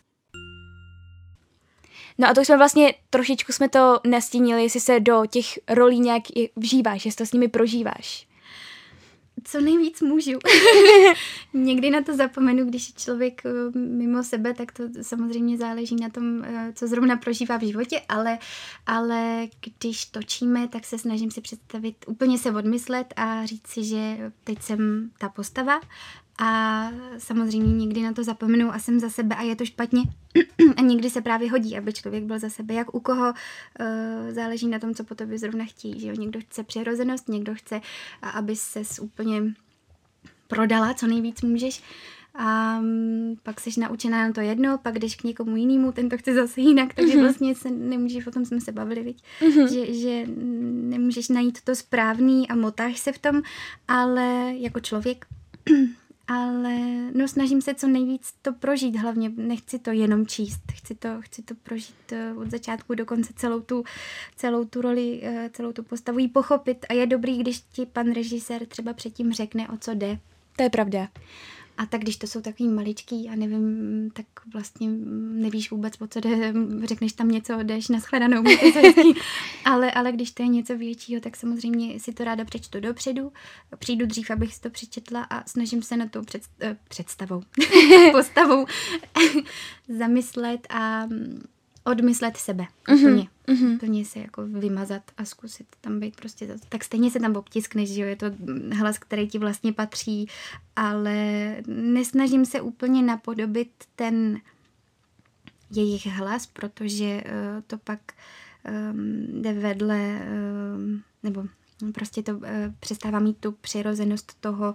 No 2.18 2.28
a 2.28 2.34
to 2.34 2.42
jsme 2.42 2.58
vlastně 2.58 2.94
trošičku 3.10 3.52
jsme 3.52 3.70
to 3.70 4.00
nastínili, 4.08 4.64
jestli 4.64 4.80
se 4.80 5.00
do 5.00 5.26
těch 5.30 5.46
rolí 5.70 6.00
nějak 6.00 6.24
vžíváš, 6.56 7.06
jestli 7.06 7.18
to 7.18 7.26
s 7.26 7.34
nimi 7.34 7.48
prožíváš 7.48 8.28
co 9.44 9.62
nejvíc 9.62 10.02
můžu. 10.02 10.32
Někdy 11.54 11.90
na 11.90 12.02
to 12.02 12.16
zapomenu, 12.16 12.66
když 12.66 12.88
je 12.88 12.94
člověk 12.98 13.42
eh, 13.46 13.80
mimo 13.80 14.24
sebe, 14.24 14.54
tak 14.54 14.72
to 14.72 14.84
samozřejmě 15.02 15.58
záleží 15.58 15.96
na 15.96 16.10
tom, 16.10 16.44
eh, 16.44 16.72
co 16.76 16.88
zrovna 16.88 17.18
prožívá 17.18 17.58
v 17.58 17.68
životě, 17.68 18.02
ale, 18.10 18.38
ale 18.86 19.48
když 19.80 20.06
točíme, 20.06 20.68
tak 20.68 20.86
se 20.86 20.98
snažím 20.98 21.32
si 21.32 21.42
představit, 21.42 21.96
úplně 22.08 22.38
se 22.38 22.52
odmyslet 22.52 23.14
a 23.16 23.46
říct 23.46 23.68
si, 23.68 23.84
že 23.84 24.32
teď 24.44 24.62
jsem 24.62 25.12
ta 25.18 25.30
postava 25.30 25.80
a 26.40 26.90
samozřejmě 27.18 27.74
někdy 27.74 28.02
na 28.02 28.14
to 28.14 28.24
zapomenu 28.24 28.74
a 28.74 28.80
jsem 28.80 29.00
za 29.00 29.10
sebe 29.10 29.36
a 29.36 29.42
je 29.42 29.56
to 29.56 29.66
špatně. 29.66 30.04
a 30.78 30.82
někdy 30.82 31.10
se 31.10 31.22
právě 31.22 31.52
hodí, 31.52 31.78
aby 31.78 31.94
člověk 31.94 32.24
byl 32.24 32.40
za 32.40 32.50
sebe. 32.50 32.74
Jak 32.74 32.96
u 32.96 33.00
koho 33.00 33.30
uh, 33.30 33.36
záleží 34.32 34.68
na 34.68 34.80
tom, 34.80 34.94
co 34.94 35.04
po 35.04 35.16
tobě 35.16 35.38
zrovna 35.38 35.66
chtějí. 35.66 36.00
Že 36.00 36.08
jo? 36.08 36.14
Někdo 36.14 36.40
chce 36.40 36.64
přirozenost, 36.64 37.30
někdo 37.30 37.56
chce, 37.56 37.82
aby 38.22 38.56
se 38.56 38.82
úplně 39.02 39.54
prodala, 40.48 40.94
co 40.94 41.08
nejvíc 41.08 41.42
můžeš. 41.42 41.84
A 42.36 42.80
um, 42.80 43.38
pak 43.44 43.60
jsi 43.60 43.80
naučená 43.80 44.28
na 44.28 44.34
to 44.34 44.42
jedno, 44.42 44.78
pak 44.78 45.00
jdeš 45.00 45.16
k 45.16 45.24
někomu 45.24 45.56
jinému, 45.56 45.92
ten 45.92 46.10
to 46.10 46.18
chce 46.18 46.34
zase 46.34 46.62
jinak, 46.62 46.94
takže 46.94 47.14
mm-hmm. 47.14 47.22
vlastně 47.22 47.56
se 47.56 47.72
nemůžeš, 47.72 48.28
o 48.28 48.32
tom 48.32 48.46
jsme 48.46 48.62
se 48.62 48.72
bavili, 48.72 49.04
viď? 49.04 49.24
Mm-hmm. 49.42 49.74
Že, 49.74 49.94
že 49.94 50.24
nemůžeš 50.90 51.30
najít 51.30 51.62
to 51.62 51.76
správný 51.76 52.48
a 52.48 52.56
motáš 52.56 53.00
se 53.00 53.12
v 53.12 53.18
tom, 53.18 53.42
ale 53.88 54.54
jako 54.58 54.80
člověk 54.80 55.26
ale 56.28 56.78
no 57.14 57.28
snažím 57.28 57.62
se 57.62 57.74
co 57.74 57.88
nejvíc 57.88 58.34
to 58.42 58.54
prožít, 58.54 58.96
hlavně 58.96 59.32
nechci 59.36 59.80
to 59.80 59.92
jenom 59.92 60.28
číst, 60.28 60.62
chci 60.72 60.96
to, 60.96 61.08
chci 61.20 61.42
to 61.42 61.56
prožít 61.56 62.12
eh, 62.12 62.34
od 62.34 62.52
začátku 62.52 62.96
do 62.96 63.06
konce 63.06 63.34
celou 63.36 63.60
tu, 63.60 63.84
celou 64.36 64.66
tu 64.66 64.82
roli, 64.82 65.20
eh, 65.24 65.50
celou 65.54 65.72
tu 65.72 65.84
postavu 65.84 66.20
jí 66.20 66.28
pochopit 66.28 66.86
a 66.90 66.94
je 66.94 67.08
dobrý, 67.08 67.38
když 67.38 67.62
ti 67.62 67.86
pan 67.86 68.14
režisér 68.14 68.66
třeba 68.66 68.94
předtím 68.94 69.34
řekne, 69.34 69.70
o 69.70 69.78
co 69.78 69.94
jde. 69.94 70.20
To 70.56 70.64
je 70.64 70.70
pravda. 70.70 71.08
A 71.78 71.86
tak 71.86 72.02
když 72.02 72.18
to 72.18 72.28
jsou 72.28 72.42
takový 72.42 72.70
maličký 72.70 73.30
a 73.30 73.36
nevím, 73.36 74.10
tak 74.14 74.26
vlastně 74.54 74.90
nevíš 75.34 75.72
vůbec, 75.72 75.94
o 76.02 76.08
co 76.08 76.20
jde, 76.20 76.54
řekneš 76.84 77.14
tam 77.14 77.32
něco, 77.32 77.64
jdeš 77.64 77.88
na 77.88 78.00
shledanou, 78.00 78.44
ale, 79.66 79.92
ale 79.92 80.12
když 80.12 80.32
to 80.32 80.44
je 80.44 80.48
něco 80.48 80.78
většího, 80.78 81.22
tak 81.22 81.36
samozřejmě 81.38 82.00
si 82.00 82.14
to 82.14 82.24
ráda 82.24 82.46
přečtu 82.46 82.80
dopředu, 82.80 83.32
přijdu 83.80 84.06
dřív, 84.06 84.32
abych 84.32 84.56
si 84.56 84.62
to 84.62 84.70
přečetla 84.70 85.24
a 85.24 85.50
snažím 85.50 85.82
se 85.82 85.98
na 85.98 86.08
to 86.08 86.22
eh, 86.62 86.78
představou, 86.90 87.42
postavou 88.12 88.66
zamyslet 89.88 90.68
a 90.70 91.08
odmyslet 91.84 92.38
sebe. 92.38 92.66
Mhm, 92.90 93.00
úplně. 93.00 93.28
Mm-hmm. 93.48 93.76
Úplně 93.76 94.06
se 94.06 94.20
jako 94.20 94.46
vymazat 94.46 95.04
a 95.18 95.26
zkusit 95.26 95.68
tam 95.82 96.00
být 96.00 96.16
prostě. 96.16 96.58
Tak 96.70 96.84
stejně 96.84 97.12
se 97.12 97.20
tam 97.20 97.36
obtiskneš, 97.36 97.90
že 97.90 98.02
jo, 98.02 98.08
je 98.08 98.16
to 98.16 98.26
hlas, 98.78 98.98
který 98.98 99.28
ti 99.28 99.40
vlastně 99.40 99.74
patří, 99.74 100.28
ale 100.76 101.16
nesnažím 101.68 102.46
se 102.46 102.62
úplně 102.62 103.02
napodobit 103.02 103.72
ten 103.96 104.42
jejich 105.72 106.06
hlas, 106.06 106.46
protože 106.46 107.24
uh, 107.26 107.62
to 107.68 107.78
pak 107.78 108.00
um, 108.92 109.42
jde 109.42 109.54
vedle, 109.54 110.22
um, 110.76 111.04
nebo 111.24 111.44
prostě 111.94 112.24
to 112.24 112.32
uh, 112.32 112.44
přestává 112.80 113.20
mít 113.20 113.38
tu 113.38 113.52
přirozenost 113.52 114.34
toho, 114.40 114.74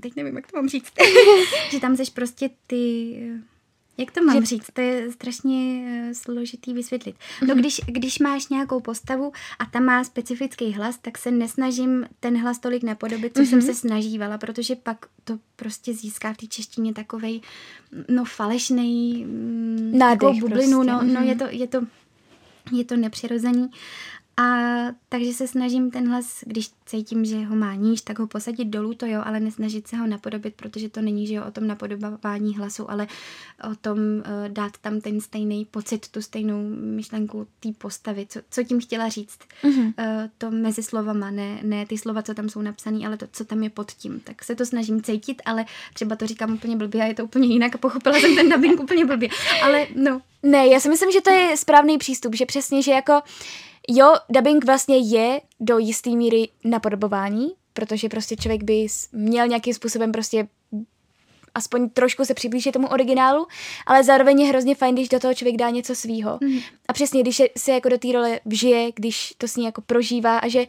teď 0.00 0.16
nevím, 0.16 0.36
jak 0.36 0.50
to 0.50 0.56
mám 0.56 0.68
říct, 0.68 0.92
že 1.70 1.80
tam 1.80 1.96
seš 1.96 2.10
prostě 2.10 2.50
ty 2.66 3.16
Jak 3.98 4.10
to 4.10 4.24
mám 4.24 4.40
Že- 4.40 4.46
říct? 4.46 4.66
To 4.72 4.80
je 4.80 5.12
strašně 5.12 5.84
eh, 5.88 6.14
složitý 6.14 6.72
vysvětlit. 6.72 7.16
No 7.48 7.54
když, 7.54 7.80
když 7.86 8.18
máš 8.18 8.48
nějakou 8.48 8.80
postavu 8.80 9.32
a 9.58 9.66
ta 9.66 9.80
má 9.80 10.04
specifický 10.04 10.72
hlas, 10.72 10.98
tak 10.98 11.18
se 11.18 11.30
nesnažím 11.30 12.06
ten 12.20 12.42
hlas 12.42 12.58
tolik 12.58 12.82
napodobit, 12.82 13.36
co 13.36 13.42
jsem 13.42 13.62
se 13.62 13.74
snažívala, 13.74 14.38
protože 14.38 14.76
pak 14.76 15.06
to 15.24 15.38
prostě 15.56 15.94
získá 15.94 16.32
v 16.32 16.36
té 16.36 16.46
češtině 16.46 16.94
takovej, 16.94 17.40
no 18.08 18.24
falešnej, 18.24 19.24
mm, 19.24 19.98
Nádech 19.98 20.40
bublinu, 20.40 20.48
prostě, 20.48 20.70
no, 20.70 21.02
no 21.02 21.20
mhm. 21.20 21.22
je 21.22 21.36
to, 21.36 21.44
je 21.50 21.66
to, 21.66 21.86
je 22.72 22.84
to 22.84 22.96
nepřirozený. 22.96 23.70
A 24.40 24.76
takže 25.08 25.32
se 25.32 25.48
snažím 25.48 25.90
ten 25.90 26.08
hlas, 26.08 26.44
když 26.46 26.70
cítím, 26.86 27.24
že 27.24 27.44
ho 27.44 27.56
má 27.56 27.74
níž, 27.74 28.00
tak 28.00 28.18
ho 28.18 28.26
posadit 28.26 28.64
dolů, 28.64 28.94
to 28.94 29.06
jo, 29.06 29.22
ale 29.24 29.40
nesnažit 29.40 29.88
se 29.88 29.96
ho 29.96 30.06
napodobit, 30.06 30.54
protože 30.54 30.88
to 30.88 31.00
není, 31.00 31.26
že 31.26 31.34
jo, 31.34 31.44
o 31.48 31.50
tom 31.50 31.66
napodobování 31.66 32.56
hlasu, 32.56 32.90
ale 32.90 33.06
o 33.70 33.74
tom 33.74 33.98
uh, 33.98 34.22
dát 34.48 34.72
tam 34.80 35.00
ten 35.00 35.20
stejný 35.20 35.64
pocit, 35.64 36.08
tu 36.08 36.22
stejnou 36.22 36.62
myšlenku 36.80 37.46
té 37.60 37.68
postavy, 37.78 38.26
co, 38.28 38.40
co 38.50 38.62
tím 38.62 38.80
chtěla 38.80 39.08
říct. 39.08 39.38
Mhm. 39.62 39.86
Uh, 39.86 39.92
to 40.38 40.50
mezi 40.50 40.82
slovama, 40.82 41.30
ne, 41.30 41.60
ne 41.62 41.86
ty 41.86 41.98
slova, 41.98 42.22
co 42.22 42.34
tam 42.34 42.48
jsou 42.48 42.62
napsané, 42.62 43.06
ale 43.06 43.16
to, 43.16 43.26
co 43.32 43.44
tam 43.44 43.62
je 43.62 43.70
pod 43.70 43.92
tím. 43.92 44.20
Tak 44.20 44.44
se 44.44 44.54
to 44.54 44.66
snažím 44.66 45.02
cítit, 45.02 45.42
ale 45.44 45.64
třeba 45.94 46.16
to 46.16 46.26
říkám 46.26 46.54
úplně 46.54 46.76
blbě 46.76 47.02
a 47.02 47.06
je 47.06 47.14
to 47.14 47.24
úplně 47.24 47.48
jinak 47.48 47.74
a 47.74 47.78
pochopila 47.78 48.20
jsem 48.20 48.36
ten 48.36 48.48
dubbing 48.48 48.80
úplně 48.80 49.04
blbě. 49.04 49.28
Ale 49.62 49.86
no, 49.94 50.20
Ne, 50.42 50.66
já 50.66 50.80
si 50.80 50.88
myslím, 50.88 51.12
že 51.12 51.20
to 51.20 51.30
je 51.30 51.56
správný 51.56 51.98
přístup, 51.98 52.34
že 52.34 52.46
přesně, 52.46 52.82
že 52.82 52.90
jako 52.92 53.22
jo, 53.88 54.14
dubbing 54.28 54.64
vlastně 54.64 54.96
je 54.96 55.40
do 55.60 55.78
jisté 55.78 56.10
míry 56.10 56.48
napodobování, 56.64 57.48
protože 57.72 58.08
prostě 58.08 58.36
člověk 58.36 58.62
by 58.62 58.86
měl 59.12 59.46
nějakým 59.46 59.74
způsobem 59.74 60.12
prostě 60.12 60.48
aspoň 61.54 61.88
trošku 61.88 62.24
se 62.24 62.34
přiblížit 62.34 62.72
tomu 62.72 62.88
originálu, 62.88 63.46
ale 63.86 64.04
zároveň 64.04 64.40
je 64.40 64.48
hrozně 64.48 64.74
fajn, 64.74 64.94
když 64.94 65.08
do 65.08 65.20
toho 65.20 65.34
člověk 65.34 65.56
dá 65.56 65.70
něco 65.70 65.94
svýho. 65.94 66.38
Mhm. 66.40 66.58
A 66.88 66.92
přesně, 66.92 67.22
když 67.22 67.36
se, 67.36 67.44
se 67.56 67.72
jako 67.72 67.88
do 67.88 67.98
té 67.98 68.12
role 68.12 68.40
vžije, 68.44 68.92
když 68.94 69.34
to 69.38 69.48
s 69.48 69.56
ní 69.56 69.64
jako 69.64 69.80
prožívá 69.80 70.38
a 70.38 70.48
že 70.48 70.66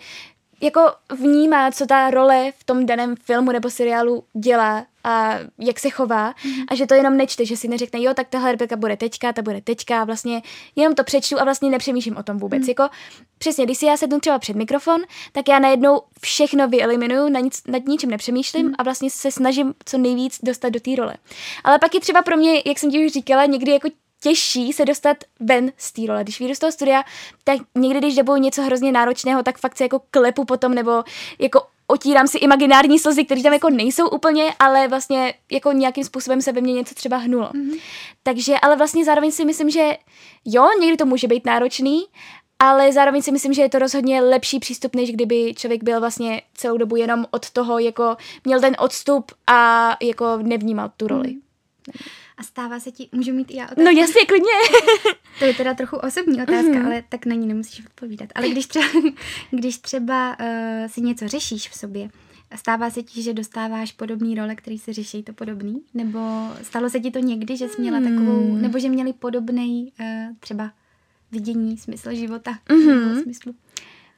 jako 0.62 0.82
vnímá, 1.16 1.72
co 1.72 1.86
ta 1.86 2.10
role 2.10 2.52
v 2.58 2.64
tom 2.64 2.86
daném 2.86 3.16
filmu 3.16 3.52
nebo 3.52 3.70
seriálu 3.70 4.24
dělá 4.34 4.86
a 5.04 5.34
jak 5.60 5.80
se 5.80 5.90
chová 5.90 6.34
a 6.70 6.76
že 6.76 6.88
to 6.88 6.94
jenom 6.94 7.18
nečte, 7.18 7.46
že 7.46 7.58
si 7.58 7.68
neřekne, 7.68 8.02
jo, 8.04 8.14
tak 8.14 8.28
tahle 8.28 8.52
replika 8.52 8.76
bude 8.76 8.98
teďka, 8.98 9.34
ta 9.34 9.42
bude 9.42 9.62
teďka, 9.62 10.02
a 10.02 10.04
vlastně 10.04 10.42
jenom 10.76 10.96
to 10.96 11.04
přečtu 11.04 11.40
a 11.40 11.44
vlastně 11.44 11.70
nepřemýšlím 11.70 12.18
o 12.18 12.24
tom 12.24 12.38
vůbec. 12.38 12.60
Mhm. 12.60 12.70
Jako 12.70 12.90
přesně, 13.38 13.66
když 13.66 13.78
si 13.78 13.86
já 13.86 13.98
sednu 13.98 14.20
třeba 14.20 14.40
před 14.40 14.56
mikrofon, 14.56 15.02
tak 15.32 15.50
já 15.50 15.60
najednou 15.60 16.02
všechno 16.22 16.68
vyeliminuju, 16.68 17.30
na 17.30 17.40
nic, 17.40 17.62
nad 17.68 17.86
ničím 17.86 18.10
nepřemýšlím 18.10 18.66
Mhm. 18.66 18.76
a 18.78 18.84
vlastně 18.84 19.10
se 19.10 19.32
snažím 19.32 19.74
co 19.86 19.98
nejvíc 19.98 20.40
dostat 20.44 20.70
do 20.70 20.80
té 20.80 20.96
role. 20.96 21.16
Ale 21.64 21.80
pak 21.80 21.94
je 21.94 22.00
třeba 22.00 22.22
pro 22.22 22.38
mě, 22.38 22.62
jak 22.66 22.80
jsem 22.80 22.92
ti 22.92 23.06
už 23.06 23.12
říkala, 23.12 23.46
někdy 23.46 23.72
jako 23.72 23.90
těžší 24.20 24.74
se 24.74 24.86
dostat 24.86 25.18
ven 25.40 25.72
z 25.78 25.92
té 25.92 26.02
role. 26.08 26.24
Když 26.24 26.40
vyjdu 26.40 26.56
z 26.56 26.60
toho 26.60 26.72
studia, 26.72 27.04
tak 27.44 27.60
někdy, 27.76 28.00
když 28.00 28.16
debuju 28.16 28.38
něco 28.38 28.62
hrozně 28.62 28.92
náročného, 28.92 29.44
tak 29.44 29.58
fakt 29.58 29.78
se 29.78 29.84
jako 29.84 30.02
klepu 30.12 30.46
potom, 30.46 30.74
nebo 30.74 31.04
jako 31.40 31.62
otírám 31.88 32.28
si 32.28 32.38
imaginární 32.38 33.00
slzy, 33.00 33.26
které 33.26 33.44
tam 33.44 33.54
jako 33.54 33.70
nejsou 33.70 34.10
úplně, 34.10 34.54
ale 34.60 34.88
vlastně 34.88 35.34
jako 35.52 35.72
nějakým 35.72 36.04
způsobem 36.04 36.42
se 36.42 36.52
ve 36.52 36.62
mně 36.62 36.74
něco 36.74 36.96
třeba 36.96 37.18
hnulo. 37.18 37.50
Mm-hmm. 37.50 37.80
Takže, 38.24 38.56
ale 38.62 38.76
vlastně 38.76 39.06
zároveň 39.06 39.32
si 39.32 39.46
myslím, 39.46 39.70
že 39.70 39.98
jo, 40.46 40.68
někdy 40.80 40.98
to 40.98 41.06
může 41.06 41.28
být 41.28 41.46
náročný, 41.46 42.06
ale 42.60 42.94
zároveň 42.94 43.22
si 43.22 43.32
myslím, 43.32 43.54
že 43.54 43.62
je 43.62 43.70
to 43.70 43.80
rozhodně 43.80 44.22
lepší 44.22 44.60
přístup, 44.60 44.96
než 44.96 45.12
kdyby 45.12 45.54
člověk 45.58 45.84
byl 45.84 46.00
vlastně 46.00 46.42
celou 46.54 46.78
dobu 46.78 46.96
jenom 46.96 47.26
od 47.32 47.50
toho, 47.50 47.80
jako 47.80 48.18
měl 48.46 48.60
ten 48.60 48.76
odstup 48.80 49.32
a 49.48 49.92
jako 50.02 50.38
nevnímal 50.42 50.92
tu 50.98 51.08
roli. 51.08 51.30
Mm. 51.30 51.42
A 52.38 52.44
stává 52.44 52.80
se 52.80 52.92
ti, 52.92 53.10
můžu 53.12 53.34
mít 53.34 53.52
i 53.52 53.58
já 53.58 53.64
otázku? 53.64 53.84
No 53.84 53.90
jasně, 53.90 54.26
klidně. 54.26 54.52
To 55.40 55.46
je 55.46 55.54
teda 55.54 55.74
trochu 55.74 55.96
osobní 55.96 56.42
otázka, 56.42 56.72
mm-hmm. 56.72 56.86
ale 56.86 57.04
tak 57.10 57.26
na 57.26 57.36
ní 57.36 57.48
nemusíš 57.48 57.86
odpovídat. 57.86 58.30
Ale 58.36 58.50
když 58.50 58.66
třeba, 58.66 58.86
když 59.52 59.78
třeba 59.78 60.38
uh, 60.40 60.88
si 60.88 61.02
něco 61.02 61.28
řešíš 61.28 61.70
v 61.70 61.78
sobě, 61.78 62.10
stává 62.56 62.90
se 62.90 63.04
ti, 63.04 63.22
že 63.22 63.34
dostáváš 63.34 63.92
podobný 63.92 64.36
role, 64.36 64.56
který 64.56 64.78
se 64.80 64.94
řeší 64.94 65.24
to 65.24 65.34
podobný? 65.34 65.82
Nebo 65.94 66.20
stalo 66.62 66.90
se 66.90 67.00
ti 67.00 67.12
to 67.12 67.20
někdy, 67.20 67.58
že 67.58 67.68
jsi 67.68 67.82
měla 67.82 68.00
takovou, 68.00 68.56
nebo 68.56 68.80
že 68.80 68.90
měli 68.90 69.14
podobný 69.14 69.94
uh, 70.00 70.36
třeba 70.40 70.72
vidění, 71.32 71.78
smysl 71.78 72.14
života? 72.14 72.60
Mhm. 72.70 73.10
nebo 73.10 73.22
smyslu? 73.22 73.56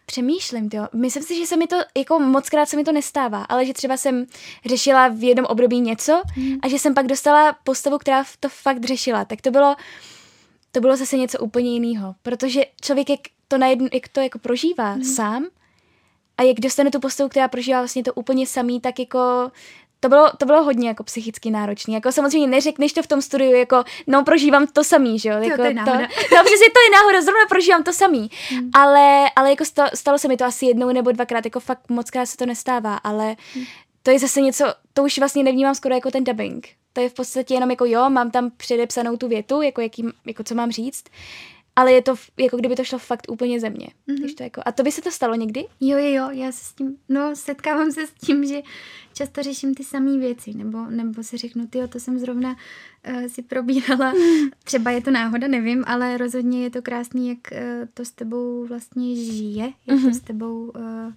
Přemýšlím, 0.09 0.69
jo. 0.73 0.87
Myslím 0.93 1.23
si, 1.23 1.35
že 1.35 1.45
se 1.45 1.57
mi 1.57 1.67
to, 1.67 1.75
jako 1.97 2.19
moc 2.19 2.49
krát 2.49 2.69
se 2.69 2.75
mi 2.75 2.83
to 2.83 2.91
nestává, 2.91 3.43
ale 3.43 3.65
že 3.65 3.73
třeba 3.73 3.97
jsem 3.97 4.25
řešila 4.65 5.07
v 5.07 5.23
jednom 5.23 5.45
období 5.45 5.81
něco 5.81 6.21
a 6.61 6.67
že 6.67 6.79
jsem 6.79 6.93
pak 6.93 7.07
dostala 7.07 7.57
postavu, 7.63 7.97
která 7.97 8.23
to 8.39 8.49
fakt 8.49 8.85
řešila. 8.85 9.25
Tak 9.25 9.41
to 9.41 9.51
bylo, 9.51 9.75
to 10.71 10.81
bylo 10.81 10.97
zase 10.97 11.17
něco 11.17 11.39
úplně 11.39 11.73
jiného, 11.73 12.15
protože 12.23 12.61
člověk, 12.81 13.09
jak 13.09 13.19
to, 13.47 13.57
najednou, 13.57 13.87
jak 13.93 14.07
to 14.07 14.21
jako 14.21 14.39
prožívá 14.39 14.95
mm. 14.95 15.03
sám 15.03 15.47
a 16.37 16.43
jak 16.43 16.59
dostane 16.59 16.91
tu 16.91 16.99
postavu, 16.99 17.29
která 17.29 17.47
prožívá 17.47 17.79
vlastně 17.79 18.03
to 18.03 18.13
úplně 18.13 18.47
samý, 18.47 18.81
tak 18.81 18.99
jako 18.99 19.51
to 19.99 20.09
bylo, 20.09 20.31
to 20.37 20.45
bylo 20.45 20.63
hodně 20.63 20.87
jako 20.87 21.03
psychicky 21.03 21.51
náročné. 21.51 21.93
Jako 21.93 22.11
samozřejmě 22.11 22.47
neřekneš 22.47 22.93
to 22.93 23.03
v 23.03 23.07
tom 23.07 23.21
studiu, 23.21 23.51
jako 23.51 23.83
no 24.07 24.23
prožívám 24.23 24.67
to 24.67 24.83
samý, 24.83 25.19
že 25.19 25.29
jo? 25.29 25.35
Jako 25.41 25.57
to 25.57 25.63
je 25.63 25.73
náhoda. 25.73 26.07
To, 26.07 26.35
no 26.35 26.43
přesně 26.43 26.67
to 26.73 26.79
je 26.79 26.91
náhoda, 26.93 27.21
zrovna 27.21 27.45
prožívám 27.49 27.83
to 27.83 27.93
samý. 27.93 28.29
Hmm. 28.49 28.69
Ale, 28.73 29.29
ale 29.35 29.49
jako 29.49 29.65
stalo, 29.65 29.89
stalo 29.93 30.17
se 30.17 30.27
mi 30.27 30.37
to 30.37 30.45
asi 30.45 30.65
jednou 30.65 30.91
nebo 30.91 31.11
dvakrát, 31.11 31.45
jako 31.45 31.59
fakt 31.59 31.89
moc 31.89 32.09
krát 32.09 32.25
se 32.25 32.37
to 32.37 32.45
nestává, 32.45 32.95
ale 32.95 33.35
hmm. 33.53 33.65
to 34.03 34.11
je 34.11 34.19
zase 34.19 34.41
něco, 34.41 34.65
to 34.93 35.03
už 35.03 35.19
vlastně 35.19 35.43
nevnímám 35.43 35.75
skoro 35.75 35.95
jako 35.95 36.11
ten 36.11 36.23
dubbing. 36.23 36.67
To 36.93 37.01
je 37.01 37.09
v 37.09 37.13
podstatě 37.13 37.53
jenom 37.53 37.69
jako 37.69 37.85
jo, 37.85 38.09
mám 38.09 38.31
tam 38.31 38.51
předepsanou 38.57 39.17
tu 39.17 39.27
větu, 39.27 39.61
jako, 39.61 39.81
jaký, 39.81 40.07
jako 40.25 40.43
co 40.43 40.55
mám 40.55 40.71
říct, 40.71 41.03
ale 41.79 41.93
je 41.93 42.01
to 42.01 42.15
jako 42.37 42.57
kdyby 42.57 42.75
to 42.75 42.83
šlo 42.83 42.99
fakt 42.99 43.31
úplně 43.31 43.59
ze 43.59 43.69
mě. 43.69 43.87
Mm-hmm. 43.87 44.17
Když 44.19 44.33
to 44.33 44.43
jako, 44.43 44.61
a 44.65 44.71
to 44.71 44.83
by 44.83 44.91
se 44.91 45.01
to 45.01 45.11
stalo 45.11 45.35
někdy? 45.35 45.65
Jo, 45.81 45.97
jo, 45.97 46.07
jo, 46.07 46.29
já 46.31 46.51
se 46.51 46.65
s 46.65 46.73
tím, 46.73 46.97
no 47.09 47.35
setkávám 47.35 47.91
se 47.91 48.07
s 48.07 48.11
tím, 48.11 48.45
že 48.45 48.61
často 49.13 49.43
řeším 49.43 49.75
ty 49.75 49.83
samé 49.83 50.17
věci, 50.17 50.53
nebo, 50.53 50.85
nebo 50.85 51.23
si 51.23 51.37
řeknu, 51.37 51.67
ty 51.67 51.87
to 51.87 51.99
jsem 51.99 52.19
zrovna 52.19 52.55
uh, 53.09 53.25
si 53.27 53.41
probírala, 53.41 54.13
třeba 54.63 54.91
je 54.91 55.01
to 55.01 55.11
náhoda, 55.11 55.47
nevím, 55.47 55.83
ale 55.87 56.17
rozhodně 56.17 56.63
je 56.63 56.69
to 56.69 56.81
krásný, 56.81 57.29
jak 57.29 57.37
uh, 57.51 57.87
to 57.93 58.05
s 58.05 58.11
tebou 58.11 58.65
vlastně 58.65 59.15
žije, 59.15 59.73
jak 59.87 59.99
mm-hmm. 59.99 60.09
to 60.09 60.13
s 60.13 60.19
tebou, 60.19 60.71
uh, 60.75 61.13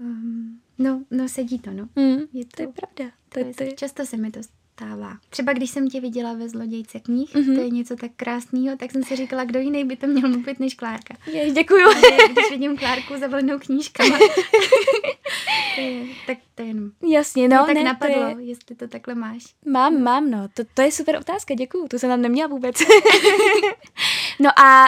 um, 0.00 0.60
no, 0.78 1.04
no 1.10 1.28
sedí 1.28 1.58
to, 1.58 1.70
no. 1.72 1.88
Mm, 1.96 2.18
Je 2.32 2.44
to 2.44 2.62
je 2.62 2.68
pravda. 2.68 3.14
to 3.28 3.38
je, 3.38 3.54
to 3.54 3.62
je, 3.62 3.72
často 3.72 4.06
se 4.06 4.16
mi 4.16 4.30
to 4.30 4.40
stává. 4.76 5.16
Třeba 5.30 5.52
když 5.52 5.70
jsem 5.70 5.88
tě 5.88 6.00
viděla 6.00 6.32
ve 6.32 6.48
Zlodějce 6.48 7.00
knih, 7.00 7.34
mm-hmm. 7.34 7.54
to 7.54 7.60
je 7.60 7.70
něco 7.70 7.96
tak 7.96 8.10
krásného, 8.16 8.76
tak 8.76 8.90
jsem 8.90 9.02
si 9.02 9.16
říkala, 9.16 9.44
kdo 9.44 9.60
jiný 9.60 9.84
by 9.84 9.96
to 9.96 10.06
měl 10.06 10.28
mluvit 10.28 10.60
než 10.60 10.74
Klárka. 10.74 11.14
je, 11.26 11.50
děkuju. 11.50 11.86
Ale 11.86 12.28
když 12.32 12.50
vidím 12.50 12.76
Klárku 12.76 13.14
zavalenou 13.20 13.58
knížkama, 13.58 14.18
to 15.74 15.80
je, 15.80 16.04
tak 16.26 16.38
to 16.54 16.62
je 16.62 16.68
jenom. 16.68 16.90
Jasně, 17.10 17.48
No, 17.48 17.56
no, 17.56 17.66
tak 17.66 17.74
ne, 17.74 17.84
napadlo, 17.84 18.32
to 18.32 18.38
je, 18.38 18.46
jestli 18.46 18.76
to 18.76 18.88
takhle 18.88 19.14
máš. 19.14 19.42
mám, 19.66 20.02
mám, 20.02 20.30
no, 20.30 20.48
to, 20.54 20.62
to 20.74 20.82
je 20.82 20.92
super 20.92 21.16
otázka, 21.16 21.54
děkuju, 21.54 21.88
tu 21.88 21.98
jsem 21.98 22.10
tam 22.10 22.22
neměla 22.22 22.48
vůbec. 22.48 22.76
no 24.40 24.58
a 24.58 24.86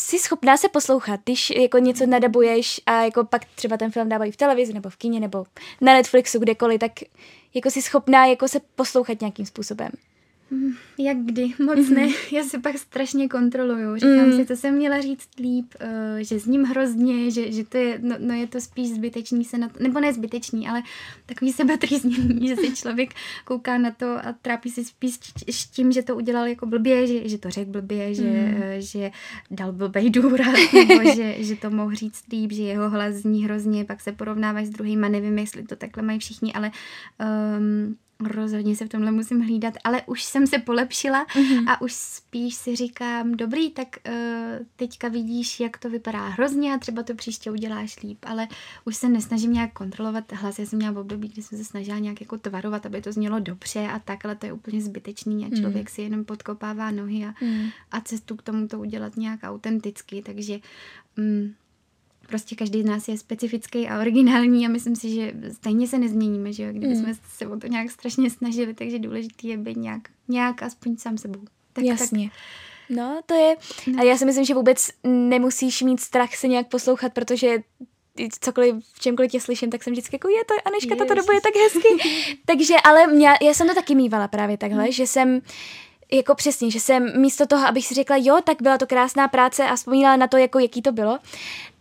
jsi 0.00 0.18
schopná 0.18 0.56
se 0.56 0.68
poslouchat, 0.68 1.20
když 1.24 1.50
jako 1.50 1.78
něco 1.78 2.06
nadabuješ 2.06 2.80
a 2.86 3.02
jako 3.02 3.24
pak 3.24 3.44
třeba 3.44 3.76
ten 3.76 3.90
film 3.90 4.08
dávají 4.08 4.32
v 4.32 4.36
televizi 4.36 4.72
nebo 4.72 4.90
v 4.90 4.96
kině 4.96 5.20
nebo 5.20 5.44
na 5.80 5.92
Netflixu, 5.92 6.38
kdekoliv, 6.38 6.80
tak 6.80 6.92
jako 7.54 7.70
jsi 7.70 7.82
schopná 7.82 8.26
jako 8.26 8.48
se 8.48 8.60
poslouchat 8.74 9.20
nějakým 9.20 9.46
způsobem. 9.46 9.90
Jak 10.98 11.16
kdy, 11.16 11.52
moc 11.64 11.78
mm-hmm. 11.78 11.94
ne. 11.94 12.08
Já 12.32 12.44
se 12.44 12.58
pak 12.58 12.78
strašně 12.78 13.28
kontroluju. 13.28 13.96
Říkám 13.96 14.26
mm. 14.26 14.36
si, 14.36 14.44
to 14.44 14.56
jsem 14.56 14.74
měla 14.74 15.00
říct 15.00 15.28
líp, 15.38 15.74
uh, 15.82 16.18
že 16.18 16.40
s 16.40 16.46
ním 16.46 16.64
hrozně, 16.64 17.30
že, 17.30 17.52
že 17.52 17.64
to 17.64 17.76
je, 17.76 17.98
no, 18.02 18.16
no 18.18 18.34
je 18.34 18.46
to 18.46 18.60
spíš 18.60 18.90
zbytečný 18.90 19.44
se 19.44 19.58
na 19.58 19.68
to, 19.68 19.82
nebo 19.82 20.00
ne 20.00 20.12
zbytečný, 20.12 20.68
ale 20.68 20.82
takový 21.26 21.52
sebetrýznění, 21.60 22.48
že 22.48 22.56
se 22.56 22.76
člověk 22.76 23.10
kouká 23.44 23.78
na 23.78 23.90
to 23.90 24.06
a 24.06 24.34
trápí 24.42 24.70
se 24.70 24.84
spíš 24.84 25.18
s 25.50 25.66
tím, 25.66 25.92
že 25.92 26.02
to 26.02 26.16
udělal 26.16 26.46
jako 26.46 26.66
blbě, 26.66 27.06
že, 27.06 27.28
že 27.28 27.38
to 27.38 27.50
řekl 27.50 27.70
blbě, 27.70 28.14
že, 28.14 28.30
Mm. 28.30 28.54
uh, 28.54 28.62
že 28.78 29.10
dal 29.50 29.72
blbej 29.72 30.10
důraz, 30.10 30.72
nebo 30.88 31.14
že, 31.14 31.44
že 31.44 31.56
to 31.56 31.70
mohl 31.70 31.94
říct 31.94 32.24
líp, 32.32 32.52
že 32.52 32.62
jeho 32.62 32.90
hlas 32.90 33.14
zní 33.14 33.44
hrozně, 33.44 33.84
pak 33.84 34.00
se 34.00 34.12
porovnáváš 34.12 34.66
s 34.66 34.70
druhýma, 34.70 35.08
nevím, 35.08 35.38
jestli 35.38 35.62
to 35.62 35.76
takhle 35.76 36.02
mají 36.02 36.18
všichni, 36.18 36.52
ale 36.52 36.70
um, 37.58 37.96
Rozhodně 38.20 38.76
se 38.76 38.84
v 38.86 38.88
tomhle 38.88 39.10
musím 39.10 39.40
hlídat, 39.40 39.74
ale 39.84 40.02
už 40.06 40.22
jsem 40.22 40.46
se 40.46 40.58
polepšila 40.58 41.26
mm-hmm. 41.26 41.64
a 41.68 41.80
už 41.80 41.92
spíš 41.92 42.54
si 42.54 42.76
říkám, 42.76 43.32
dobrý, 43.32 43.70
tak 43.70 43.88
uh, 44.08 44.14
teďka 44.76 45.08
vidíš, 45.08 45.60
jak 45.60 45.78
to 45.78 45.90
vypadá 45.90 46.28
hrozně 46.28 46.74
a 46.74 46.78
třeba 46.78 47.02
to 47.02 47.14
příště 47.14 47.50
uděláš 47.50 48.02
líp, 48.02 48.18
ale 48.22 48.48
už 48.84 48.96
se 48.96 49.08
nesnažím 49.08 49.52
nějak 49.52 49.72
kontrolovat 49.72 50.32
hlas. 50.32 50.58
Já 50.58 50.66
jsem 50.66 50.76
měla 50.76 50.92
v 50.92 50.98
období, 50.98 51.28
kdy 51.28 51.42
jsem 51.42 51.58
se 51.58 51.64
snažila 51.64 51.98
nějak 51.98 52.20
jako 52.20 52.38
tvarovat, 52.38 52.86
aby 52.86 53.02
to 53.02 53.12
znělo 53.12 53.40
dobře 53.40 53.80
a 53.80 53.98
tak, 53.98 54.24
ale 54.24 54.36
to 54.36 54.46
je 54.46 54.52
úplně 54.52 54.82
zbytečný 54.82 55.46
a 55.46 55.56
člověk 55.56 55.90
mm. 55.90 55.94
si 55.94 56.02
jenom 56.02 56.24
podkopává 56.24 56.90
nohy 56.90 57.24
a, 57.26 57.34
mm. 57.44 57.68
a 57.92 58.00
cestu 58.00 58.36
k 58.36 58.42
tomu 58.42 58.68
to 58.68 58.78
udělat 58.78 59.16
nějak 59.16 59.40
autenticky, 59.42 60.22
takže... 60.22 60.58
Um, 61.18 61.54
prostě 62.30 62.56
každý 62.56 62.82
z 62.82 62.84
nás 62.84 63.08
je 63.08 63.18
specifický 63.18 63.88
a 63.88 64.00
originální 64.00 64.66
a 64.66 64.68
myslím 64.68 64.96
si, 64.96 65.14
že 65.14 65.32
stejně 65.52 65.88
se 65.88 65.98
nezměníme, 65.98 66.52
že 66.52 66.62
jo, 66.62 66.70
kdyby 66.70 66.94
mm. 66.94 66.96
jsme 66.96 67.14
se 67.36 67.46
o 67.46 67.58
to 67.58 67.66
nějak 67.66 67.90
strašně 67.90 68.30
snažili, 68.30 68.74
takže 68.74 68.98
důležité 68.98 69.46
je 69.46 69.56
být 69.56 69.76
nějak, 69.76 70.02
nějak 70.28 70.62
aspoň 70.62 70.96
sám 70.96 71.18
sebou. 71.18 71.40
Tak, 71.72 71.84
Jasně. 71.84 72.24
Tak, 72.24 72.38
No, 72.92 73.20
to 73.26 73.34
je, 73.34 73.56
no. 73.86 74.00
a 74.00 74.04
já 74.04 74.16
si 74.16 74.24
myslím, 74.24 74.44
že 74.44 74.54
vůbec 74.54 74.88
nemusíš 75.04 75.82
mít 75.82 76.00
strach 76.00 76.34
se 76.34 76.48
nějak 76.48 76.68
poslouchat, 76.68 77.12
protože 77.12 77.58
cokoliv, 78.40 78.74
v 78.94 79.00
čemkoliv 79.00 79.32
tě 79.32 79.40
slyším, 79.40 79.70
tak 79.70 79.82
jsem 79.82 79.92
vždycky 79.92 80.16
jako, 80.16 80.28
je 80.28 80.44
to, 80.44 80.54
Aneška, 80.64 80.96
tato 80.96 81.14
dobu 81.14 81.32
je 81.32 81.40
tak 81.40 81.52
hezky. 81.56 81.88
Takže, 82.46 82.74
ale 82.84 83.06
mě, 83.06 83.28
já 83.42 83.54
jsem 83.54 83.68
to 83.68 83.74
taky 83.74 83.94
mývala 83.94 84.28
právě 84.28 84.56
takhle, 84.56 84.84
mm. 84.84 84.92
že 84.92 85.06
jsem 85.06 85.40
jako 86.12 86.34
přesně, 86.34 86.70
že 86.70 86.80
jsem 86.80 87.20
místo 87.20 87.46
toho, 87.46 87.66
abych 87.66 87.86
si 87.86 87.94
řekla, 87.94 88.16
jo, 88.18 88.38
tak 88.44 88.62
byla 88.62 88.78
to 88.78 88.86
krásná 88.86 89.28
práce 89.28 89.64
a 89.64 89.76
vzpomínala 89.76 90.16
na 90.16 90.26
to, 90.26 90.36
jako 90.36 90.58
jaký 90.58 90.82
to 90.82 90.92
bylo, 90.92 91.18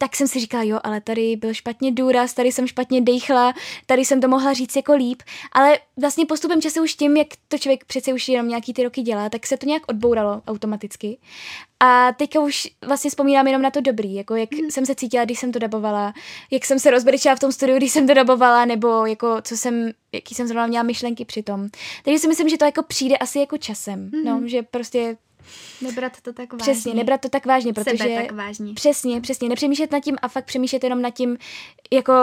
tak 0.02 0.16
jsem 0.16 0.28
si 0.28 0.40
říkala, 0.40 0.64
jo, 0.64 0.80
ale 0.84 1.02
tady 1.02 1.36
byl 1.36 1.54
špatně 1.54 1.92
důraz, 1.92 2.34
tady 2.34 2.52
jsem 2.52 2.68
špatně 2.68 3.02
dejchla, 3.02 3.54
tady 3.86 4.06
jsem 4.06 4.22
to 4.22 4.28
mohla 4.28 4.54
říct 4.54 4.76
jako 4.76 4.94
líp, 4.94 5.24
ale 5.52 5.80
vlastně 5.98 6.26
postupem 6.26 6.62
času 6.62 6.84
už 6.84 6.94
tím, 6.94 7.18
jak 7.18 7.28
to 7.48 7.58
člověk 7.58 7.86
přece 7.86 8.14
už 8.14 8.28
jenom 8.28 8.48
nějaký 8.48 8.74
ty 8.74 8.84
roky 8.84 9.02
dělá, 9.02 9.30
tak 9.30 9.48
se 9.48 9.58
to 9.58 9.66
nějak 9.66 9.84
odbouralo 9.88 10.42
automaticky. 10.48 11.18
A 11.80 12.12
teďka 12.14 12.40
už 12.40 12.68
vlastně 12.86 13.10
vzpomínám 13.10 13.48
jenom 13.48 13.62
na 13.62 13.72
to 13.72 13.82
dobrý, 13.82 14.16
jako 14.16 14.36
jak 14.36 14.52
mm. 14.52 14.72
jsem 14.72 14.86
se 14.86 14.96
cítila, 14.96 15.26
když 15.26 15.40
jsem 15.40 15.52
to 15.52 15.60
dabovala, 15.60 16.14
jak 16.52 16.66
jsem 16.66 16.80
se 16.80 16.92
rozbrečela 16.92 17.36
v 17.36 17.40
tom 17.40 17.52
studiu, 17.52 17.78
když 17.78 17.92
jsem 17.92 18.08
to 18.08 18.14
dabovala, 18.14 18.66
nebo 18.66 19.06
jako 19.06 19.42
co 19.42 19.58
jsem, 19.58 19.92
jaký 20.12 20.36
jsem 20.36 20.48
zrovna 20.48 20.68
měla 20.68 20.84
myšlenky 20.84 21.26
při 21.26 21.44
tom. 21.44 21.70
Takže 22.04 22.20
si 22.20 22.28
myslím, 22.28 22.50
že 22.50 22.58
to 22.58 22.66
jako 22.66 22.84
přijde 22.84 23.18
asi 23.18 23.40
jako 23.40 23.58
časem, 23.58 24.10
mm. 24.14 24.24
no, 24.26 24.42
že 24.46 24.64
prostě 24.64 25.18
Nebrat 25.82 26.22
to 26.22 26.34
tak 26.34 26.54
vážně. 26.54 26.74
Přesně, 26.74 26.94
nebrat 26.94 27.22
to 27.22 27.30
tak 27.30 27.46
vážně, 27.46 27.74
protože... 27.74 27.98
Sebe 27.98 28.22
tak 28.22 28.32
vážně. 28.32 28.74
Přesně, 28.74 29.22
přesně. 29.22 29.50
Nepřemýšlet 29.50 29.92
nad 29.92 30.00
tím 30.00 30.18
a 30.22 30.28
fakt 30.28 30.46
přemýšlet 30.46 30.84
jenom 30.84 31.02
nad 31.02 31.10
tím, 31.10 31.38
jako 31.92 32.14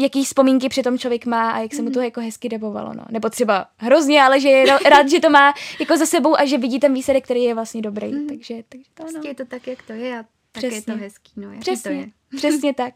jaký 0.00 0.24
vzpomínky 0.24 0.68
při 0.68 0.82
tom 0.82 0.98
člověk 0.98 1.26
má 1.26 1.50
a 1.50 1.58
jak 1.58 1.74
se 1.74 1.82
mu 1.82 1.90
to 1.90 1.98
mhm. 1.98 2.04
jako 2.04 2.20
hezky 2.20 2.48
debovalo, 2.48 2.94
no. 2.94 3.04
Nebo 3.10 3.30
třeba 3.30 3.66
hrozně, 3.76 4.22
ale 4.22 4.40
že 4.40 4.48
je 4.48 4.78
rád, 4.90 5.10
že 5.10 5.20
to 5.20 5.30
má 5.30 5.54
jako 5.80 5.96
za 5.96 6.06
sebou 6.06 6.40
a 6.40 6.44
že 6.44 6.58
vidí 6.58 6.80
ten 6.80 6.94
výsledek, 6.94 7.24
který 7.24 7.42
je 7.42 7.54
vlastně 7.54 7.82
dobrý. 7.82 8.12
Mm. 8.12 8.26
Takže, 8.28 8.54
takže 8.68 8.90
to, 8.94 9.04
no. 9.04 9.10
Prostě 9.10 9.28
je 9.28 9.34
to 9.34 9.44
tak, 9.44 9.66
jak 9.66 9.82
to 9.82 9.92
je 9.92 10.18
a 10.18 10.22
tak 10.22 10.30
Přesně. 10.52 10.76
je 10.76 10.82
to 10.82 10.96
hezký, 10.96 11.32
no. 11.36 11.48
Přesně, 11.60 11.90
to 11.90 11.96
je. 11.96 12.06
Přesně 12.36 12.74
tak. 12.74 12.94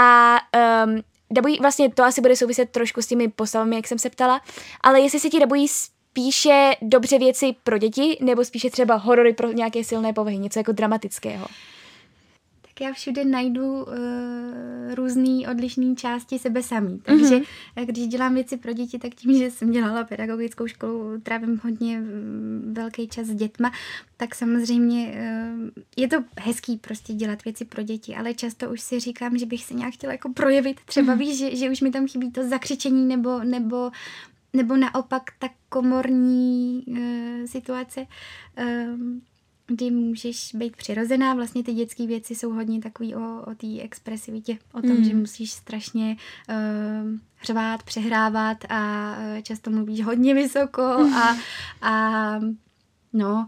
A 0.00 0.38
um, 0.86 1.02
dabují, 1.30 1.58
vlastně 1.60 1.90
to 1.90 2.04
asi 2.04 2.20
bude 2.20 2.36
souviset 2.36 2.70
trošku 2.70 3.02
s 3.02 3.06
těmi 3.06 3.28
postavami, 3.28 3.76
jak 3.76 3.86
jsem 3.86 3.98
se 3.98 4.10
ptala, 4.10 4.40
ale 4.80 5.00
jestli 5.00 5.20
se 5.20 5.30
ti 5.30 5.40
dabují 5.40 5.66
spíše 6.10 6.72
dobře 6.82 7.18
věci 7.18 7.54
pro 7.64 7.78
děti, 7.78 8.18
nebo 8.20 8.44
spíše 8.44 8.70
třeba 8.70 8.94
horory 8.94 9.32
pro 9.32 9.52
nějaké 9.52 9.84
silné 9.84 10.12
povahy, 10.12 10.38
něco 10.38 10.58
jako 10.58 10.72
dramatického? 10.72 11.46
Tak 12.62 12.80
já 12.80 12.92
všude 12.92 13.24
najdu 13.24 13.82
uh, 13.82 14.94
různé 14.94 15.48
odlišné 15.50 15.94
části 15.94 16.38
sebe 16.38 16.62
samý. 16.62 17.00
Takže 17.04 17.36
mm-hmm. 17.36 17.86
když 17.86 18.06
dělám 18.06 18.34
věci 18.34 18.56
pro 18.56 18.72
děti, 18.72 18.98
tak 18.98 19.14
tím, 19.14 19.38
že 19.38 19.50
jsem 19.50 19.70
dělala 19.70 20.04
pedagogickou 20.04 20.66
školu, 20.66 21.20
trávím 21.22 21.60
hodně 21.64 22.00
mm, 22.00 22.74
velký 22.76 23.08
čas 23.08 23.26
s 23.26 23.34
dětma, 23.34 23.72
tak 24.16 24.34
samozřejmě 24.34 25.06
uh, 25.06 25.68
je 25.96 26.08
to 26.08 26.16
hezký 26.38 26.76
prostě 26.76 27.12
dělat 27.12 27.44
věci 27.44 27.64
pro 27.64 27.82
děti, 27.82 28.16
ale 28.16 28.34
často 28.34 28.70
už 28.70 28.80
si 28.80 29.00
říkám, 29.00 29.38
že 29.38 29.46
bych 29.46 29.64
se 29.64 29.74
nějak 29.74 29.94
chtěla 29.94 30.12
jako 30.12 30.32
projevit. 30.32 30.80
Třeba 30.86 31.14
mm-hmm. 31.14 31.18
víš, 31.18 31.38
že, 31.38 31.56
že 31.56 31.70
už 31.70 31.80
mi 31.80 31.90
tam 31.90 32.06
chybí 32.08 32.30
to 32.30 32.48
zakřičení 32.48 33.06
nebo, 33.06 33.38
nebo 33.44 33.90
nebo 34.52 34.76
naopak 34.76 35.22
ta 35.38 35.48
komorní 35.68 36.84
uh, 36.86 37.46
situace, 37.46 38.06
uh, 38.58 38.98
kdy 39.66 39.90
můžeš 39.90 40.54
být 40.54 40.76
přirozená. 40.76 41.34
Vlastně 41.34 41.62
ty 41.62 41.72
dětské 41.72 42.06
věci 42.06 42.34
jsou 42.34 42.52
hodně 42.52 42.80
takový 42.80 43.14
o, 43.14 43.42
o 43.46 43.54
té 43.54 43.80
expresivitě, 43.80 44.58
o 44.72 44.80
tom, 44.80 44.96
mm. 44.96 45.04
že 45.04 45.14
musíš 45.14 45.52
strašně 45.52 46.16
uh, 46.48 47.18
řvát, 47.42 47.82
přehrávat 47.82 48.64
a 48.68 49.14
uh, 49.18 49.40
často 49.42 49.70
mluvíš 49.70 50.04
hodně 50.04 50.34
vysoko 50.34 50.82
a, 50.82 51.36
a 51.82 52.34
no, 53.12 53.46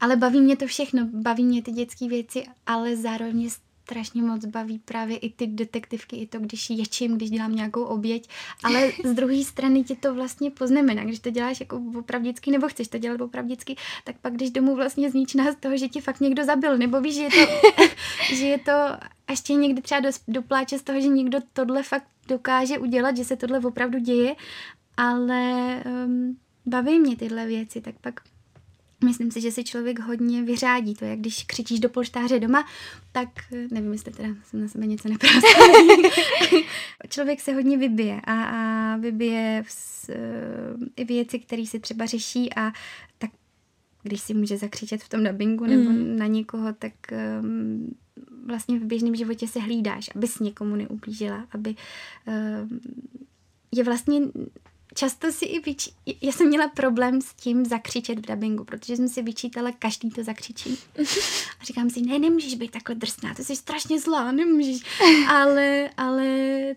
ale 0.00 0.16
baví 0.16 0.40
mě 0.40 0.56
to 0.56 0.66
všechno, 0.66 1.08
baví 1.12 1.44
mě 1.44 1.62
ty 1.62 1.72
dětské 1.72 2.08
věci, 2.08 2.44
ale 2.66 2.96
zároveň 2.96 3.50
strašně 3.84 4.22
moc 4.22 4.44
baví 4.44 4.78
právě 4.78 5.16
i 5.16 5.30
ty 5.30 5.46
detektivky, 5.46 6.16
i 6.16 6.26
to, 6.26 6.38
když 6.38 6.70
ječím, 6.70 7.16
když 7.16 7.30
dělám 7.30 7.54
nějakou 7.54 7.84
oběť, 7.84 8.28
ale 8.62 8.92
z 9.04 9.12
druhé 9.12 9.44
strany 9.44 9.84
ti 9.84 9.96
to 9.96 10.14
vlastně 10.14 10.50
poznamená, 10.50 11.04
když 11.04 11.20
to 11.20 11.30
děláš 11.30 11.60
jako 11.60 11.82
opravdicky, 11.98 12.50
nebo 12.50 12.68
chceš 12.68 12.88
to 12.88 12.98
dělat 12.98 13.20
opravdicky, 13.20 13.76
tak 14.04 14.16
pak 14.18 14.32
když 14.34 14.50
domů 14.50 14.76
vlastně 14.76 15.10
zničná 15.10 15.52
z 15.52 15.56
toho, 15.56 15.76
že 15.76 15.88
ti 15.88 16.00
fakt 16.00 16.20
někdo 16.20 16.44
zabil, 16.44 16.78
nebo 16.78 17.00
víš, 17.00 17.14
že 17.14 17.22
je 17.22 17.30
to, 17.30 17.52
že 18.34 18.46
je 18.46 18.58
to 18.58 18.72
až 19.28 19.40
tě 19.40 19.54
někdy 19.54 19.82
třeba 19.82 20.00
do, 20.00 20.08
dopláče 20.28 20.78
z 20.78 20.82
toho, 20.82 21.00
že 21.00 21.08
někdo 21.08 21.38
tohle 21.52 21.82
fakt 21.82 22.06
dokáže 22.28 22.78
udělat, 22.78 23.16
že 23.16 23.24
se 23.24 23.36
tohle 23.36 23.58
opravdu 23.58 23.98
děje, 23.98 24.34
ale 24.96 25.82
um, 25.86 26.36
baví 26.66 26.98
mě 26.98 27.16
tyhle 27.16 27.46
věci, 27.46 27.80
tak 27.80 27.94
pak 28.00 28.20
Myslím 29.04 29.30
si, 29.30 29.40
že 29.40 29.50
si 29.50 29.64
člověk 29.64 29.98
hodně 29.98 30.42
vyřádí. 30.42 30.94
To 30.94 31.04
je, 31.04 31.10
jak 31.10 31.18
když 31.18 31.44
křičíš 31.44 31.80
do 31.80 31.88
polštáře 31.88 32.40
doma, 32.40 32.66
tak 33.12 33.28
nevím, 33.70 33.92
jestli 33.92 34.12
teda 34.12 34.28
jsem 34.44 34.60
na 34.60 34.68
sebe 34.68 34.86
něco 34.86 35.08
neprostala. 35.08 35.68
člověk 37.08 37.40
se 37.40 37.52
hodně 37.52 37.78
vybije 37.78 38.20
a, 38.24 38.44
a 38.44 38.96
vybije 38.96 39.64
v, 39.66 40.10
i 40.96 41.04
věci, 41.04 41.38
které 41.38 41.66
si 41.66 41.80
třeba 41.80 42.06
řeší 42.06 42.54
a 42.54 42.72
tak 43.18 43.30
když 44.02 44.20
si 44.20 44.34
může 44.34 44.56
zakřičet 44.56 45.02
v 45.02 45.08
tom 45.08 45.24
dubbingu 45.24 45.66
nebo 45.66 45.90
mm. 45.90 46.18
na 46.18 46.26
někoho, 46.26 46.72
tak 46.72 46.92
um, 47.42 47.94
vlastně 48.46 48.78
v 48.78 48.84
běžném 48.84 49.16
životě 49.16 49.48
se 49.48 49.60
hlídáš, 49.60 50.10
abys 50.16 50.38
někomu 50.38 50.76
neublížila, 50.76 51.46
aby 51.50 51.74
um, 52.26 52.80
je 53.72 53.84
vlastně 53.84 54.20
často 54.94 55.32
si 55.32 55.44
i 55.44 55.60
vyčí... 55.60 55.90
Já 56.22 56.32
jsem 56.32 56.48
měla 56.48 56.68
problém 56.68 57.20
s 57.20 57.34
tím 57.34 57.64
zakřičet 57.64 58.18
v 58.18 58.26
dubbingu, 58.30 58.64
protože 58.64 58.96
jsem 58.96 59.08
si 59.08 59.22
vyčítala, 59.22 59.72
každý 59.78 60.10
to 60.10 60.24
zakřičí. 60.24 60.78
A 61.60 61.64
říkám 61.64 61.90
si, 61.90 62.02
ne, 62.02 62.18
nemůžeš 62.18 62.54
být 62.54 62.70
takhle 62.70 62.94
drsná, 62.94 63.34
to 63.34 63.44
jsi 63.44 63.56
strašně 63.56 64.00
zlá, 64.00 64.32
nemůžeš. 64.32 64.80
Ale, 65.28 65.90
ale 65.96 66.26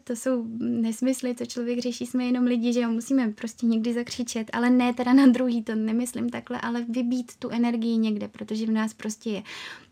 to 0.03 0.15
jsou 0.15 0.45
nesmysly, 0.59 1.35
co 1.35 1.45
člověk 1.45 1.79
řeší, 1.79 2.05
jsme 2.05 2.25
jenom 2.25 2.43
lidi, 2.43 2.73
že 2.73 2.81
jo, 2.81 2.89
musíme 2.89 3.27
prostě 3.31 3.65
někdy 3.65 3.93
zakřičet, 3.93 4.49
ale 4.53 4.69
ne 4.69 4.93
teda 4.93 5.13
na 5.13 5.27
druhý, 5.27 5.63
to 5.63 5.75
nemyslím 5.75 6.29
takhle, 6.29 6.61
ale 6.61 6.85
vybít 6.89 7.31
tu 7.39 7.49
energii 7.49 7.97
někde, 7.97 8.27
protože 8.27 8.65
v 8.65 8.71
nás 8.71 8.93
prostě 8.93 9.29
je. 9.29 9.43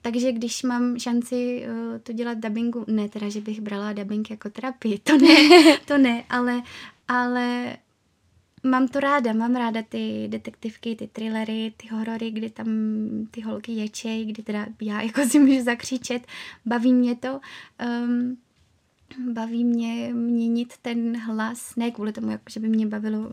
Takže 0.02 0.32
když 0.32 0.64
mám 0.64 1.00
šanci 1.00 1.66
uh, 1.68 2.00
to 2.00 2.14
dělat 2.14 2.38
dubbingu, 2.38 2.86
ne 2.88 3.10
teda, 3.10 3.30
že 3.30 3.42
bych 3.42 3.62
brala 3.62 3.94
dubbing 3.94 4.30
jako 4.30 4.50
terapii, 4.50 5.00
to 5.00 5.18
ne, 5.18 5.38
to 5.86 5.98
ne, 5.98 6.24
ale, 6.30 6.62
ale 7.08 7.78
mám 8.66 8.88
to 8.88 9.00
ráda, 9.00 9.34
mám 9.34 9.56
ráda 9.56 9.82
ty 9.90 10.28
detektivky, 10.28 10.96
ty 10.96 11.08
thrillery, 11.08 11.74
ty 11.78 11.88
horory, 11.88 12.32
kdy 12.32 12.50
tam 12.50 12.68
ty 13.32 13.42
holky 13.42 13.72
ječej, 13.72 14.26
kdy 14.26 14.44
teda 14.44 14.66
já 14.82 15.02
jako 15.02 15.26
si 15.26 15.40
můžu 15.40 15.64
zakřičet, 15.64 16.28
baví 16.66 16.94
mě 16.94 17.16
to. 17.16 17.40
Um, 18.04 18.38
baví 19.34 19.64
mě 19.64 20.14
měnit 20.14 20.74
ten 20.82 21.18
hlas, 21.18 21.76
ne 21.76 21.92
kvůli 21.92 22.12
tomu, 22.12 22.30
jako, 22.30 22.44
že 22.50 22.60
by 22.60 22.68
mě 22.68 22.88
bavilo 22.88 23.20
um, 23.20 23.30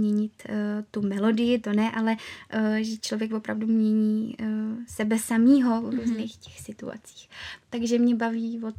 měnit 0.00 0.32
uh, 0.48 0.54
tu 0.90 1.02
melodii, 1.02 1.58
to 1.58 1.72
ne, 1.72 1.90
ale 1.90 2.16
uh, 2.54 2.76
že 2.76 2.96
člověk 2.96 3.32
opravdu 3.32 3.66
mění 3.66 4.36
uh, 4.40 4.46
sebe 4.88 5.18
samýho 5.18 5.82
v 5.82 5.84
mhm. 5.84 5.98
různých 5.98 6.32
mm-hmm. 6.36 6.44
těch 6.44 6.60
situacích. 6.60 7.28
Takže 7.70 7.98
mě 7.98 8.14
baví 8.14 8.60
od, 8.62 8.74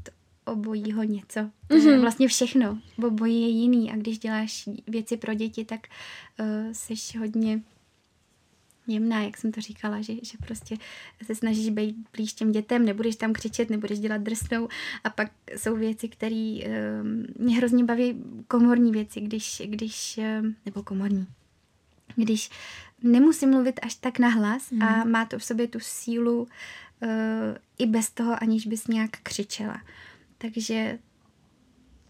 obojího 0.47 1.03
něco. 1.03 1.39
Mm-hmm. 1.69 2.01
Vlastně 2.01 2.27
všechno. 2.27 2.79
Obojí 3.03 3.41
je 3.41 3.47
jiný 3.47 3.91
a 3.91 3.95
když 3.95 4.19
děláš 4.19 4.69
věci 4.87 5.17
pro 5.17 5.33
děti, 5.33 5.65
tak 5.65 5.87
uh, 6.39 6.73
jsi 6.73 7.17
hodně 7.17 7.61
jemná, 8.87 9.21
jak 9.21 9.37
jsem 9.37 9.51
to 9.51 9.61
říkala, 9.61 10.01
že, 10.01 10.13
že 10.13 10.37
prostě 10.45 10.77
se 11.25 11.35
snažíš 11.35 11.69
být 11.69 11.95
blíž 12.17 12.33
těm 12.33 12.51
dětem, 12.51 12.85
nebudeš 12.85 13.15
tam 13.15 13.33
křičet, 13.33 13.69
nebudeš 13.69 13.99
dělat 13.99 14.21
drsnou 14.21 14.67
a 15.03 15.09
pak 15.09 15.31
jsou 15.57 15.75
věci, 15.75 16.09
které 16.09 16.57
um, 16.59 17.25
mě 17.37 17.57
hrozně 17.57 17.83
baví, 17.83 18.23
komorní 18.47 18.91
věci, 18.91 19.21
když, 19.21 19.61
když 19.65 20.19
um, 20.41 20.55
nebo 20.65 20.83
komorní, 20.83 21.27
když 22.15 22.49
nemusím 23.03 23.49
mluvit 23.49 23.79
až 23.83 23.95
tak 23.95 24.19
nahlas 24.19 24.71
mm. 24.71 24.83
a 24.83 25.03
má 25.03 25.25
to 25.25 25.39
v 25.39 25.43
sobě 25.43 25.67
tu 25.67 25.79
sílu 25.81 26.41
uh, 26.41 26.47
i 27.77 27.85
bez 27.85 28.09
toho, 28.09 28.43
aniž 28.43 28.67
bys 28.67 28.87
nějak 28.87 29.11
křičela. 29.23 29.81
Takže 30.37 30.99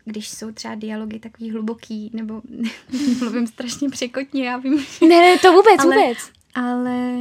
když 0.06 0.30
jsou 0.30 0.52
třeba 0.52 0.76
dialogy 0.76 1.20
takový 1.20 1.52
hluboký, 1.52 2.12
nebo 2.14 2.42
mluvím 3.20 3.48
strašně 3.48 3.90
překotně, 3.90 4.48
já 4.48 4.58
vím. 4.58 4.86
Ne, 5.02 5.22
ne, 5.22 5.38
to 5.40 5.54
vůbec, 5.54 5.80
ale, 5.80 5.96
vůbec. 5.96 6.18
Ale 6.56 7.12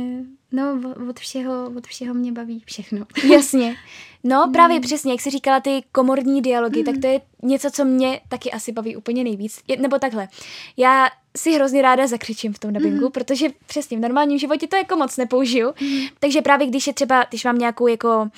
no, 0.53 0.81
od 1.09 1.21
všeho, 1.21 1.73
od 1.77 1.87
všeho 1.87 2.15
mě 2.15 2.33
baví 2.33 2.63
všechno. 2.67 3.07
Jasně. 3.33 3.77
No, 4.25 4.47
no. 4.47 4.53
právě 4.53 4.81
přesně, 4.81 5.13
jak 5.13 5.21
jsi 5.21 5.31
říkala, 5.31 5.61
ty 5.61 5.83
komorní 5.93 6.43
dialogy, 6.43 6.79
mm. 6.79 6.85
tak 6.85 6.95
to 7.01 7.07
je 7.07 7.21
něco, 7.43 7.71
co 7.71 7.85
mě 7.85 8.21
taky 8.29 8.53
asi 8.53 8.73
baví 8.73 8.97
úplně 8.97 9.25
nejvíc. 9.25 9.61
Je, 9.69 9.77
nebo 9.77 9.99
takhle, 9.99 10.29
já 10.77 11.09
si 11.37 11.53
hrozně 11.53 11.83
ráda 11.83 12.07
zakřičím 12.07 12.53
v 12.53 12.59
tom 12.59 12.73
dubbingu, 12.73 13.05
mm. 13.05 13.13
protože 13.13 13.49
přesně 13.67 13.97
v 13.97 14.01
normálním 14.01 14.39
životě 14.39 14.67
to 14.67 14.77
jako 14.77 14.97
moc 14.97 15.17
nepoužiju. 15.17 15.75
Mm. 15.81 16.01
Takže 16.21 16.43
právě 16.43 16.67
když 16.67 16.87
je 16.87 16.93
třeba, 16.93 17.25
když 17.31 17.45
mám 17.45 17.59
nějakou 17.59 17.87
jako 17.87 18.29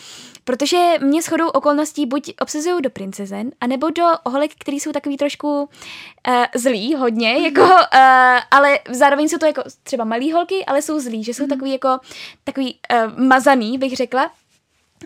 Protože 0.49 0.95
mě 1.01 1.23
shodou 1.23 1.49
okolností 1.49 2.07
buď 2.07 2.35
obsazují 2.41 2.83
do 2.83 2.91
princezen, 2.91 3.51
anebo 3.61 3.91
do 3.91 4.05
holek, 4.27 4.51
který 4.59 4.81
jsou 4.81 4.93
takový 4.93 5.17
trošku 5.17 5.61
uh, 5.61 6.45
zlý 6.55 6.95
hodně, 6.95 7.35
mm. 7.39 7.45
jako, 7.45 7.61
uh, 7.61 8.41
ale 8.51 8.79
zároveň 8.91 9.29
jsou 9.29 9.39
to 9.39 9.47
jako 9.47 9.63
třeba 9.83 10.05
malý 10.05 10.33
holky, 10.33 10.65
ale 10.67 10.83
jsou 10.83 11.01
zlí, 11.01 11.25
že 11.25 11.35
jsou 11.35 11.43
mm. 11.43 11.49
takový 11.49 11.73
jako 11.73 11.99
takový 12.45 12.79
uh, 12.93 13.27
mazaný, 13.27 13.79
bych 13.79 13.97
řekla. 13.97 14.31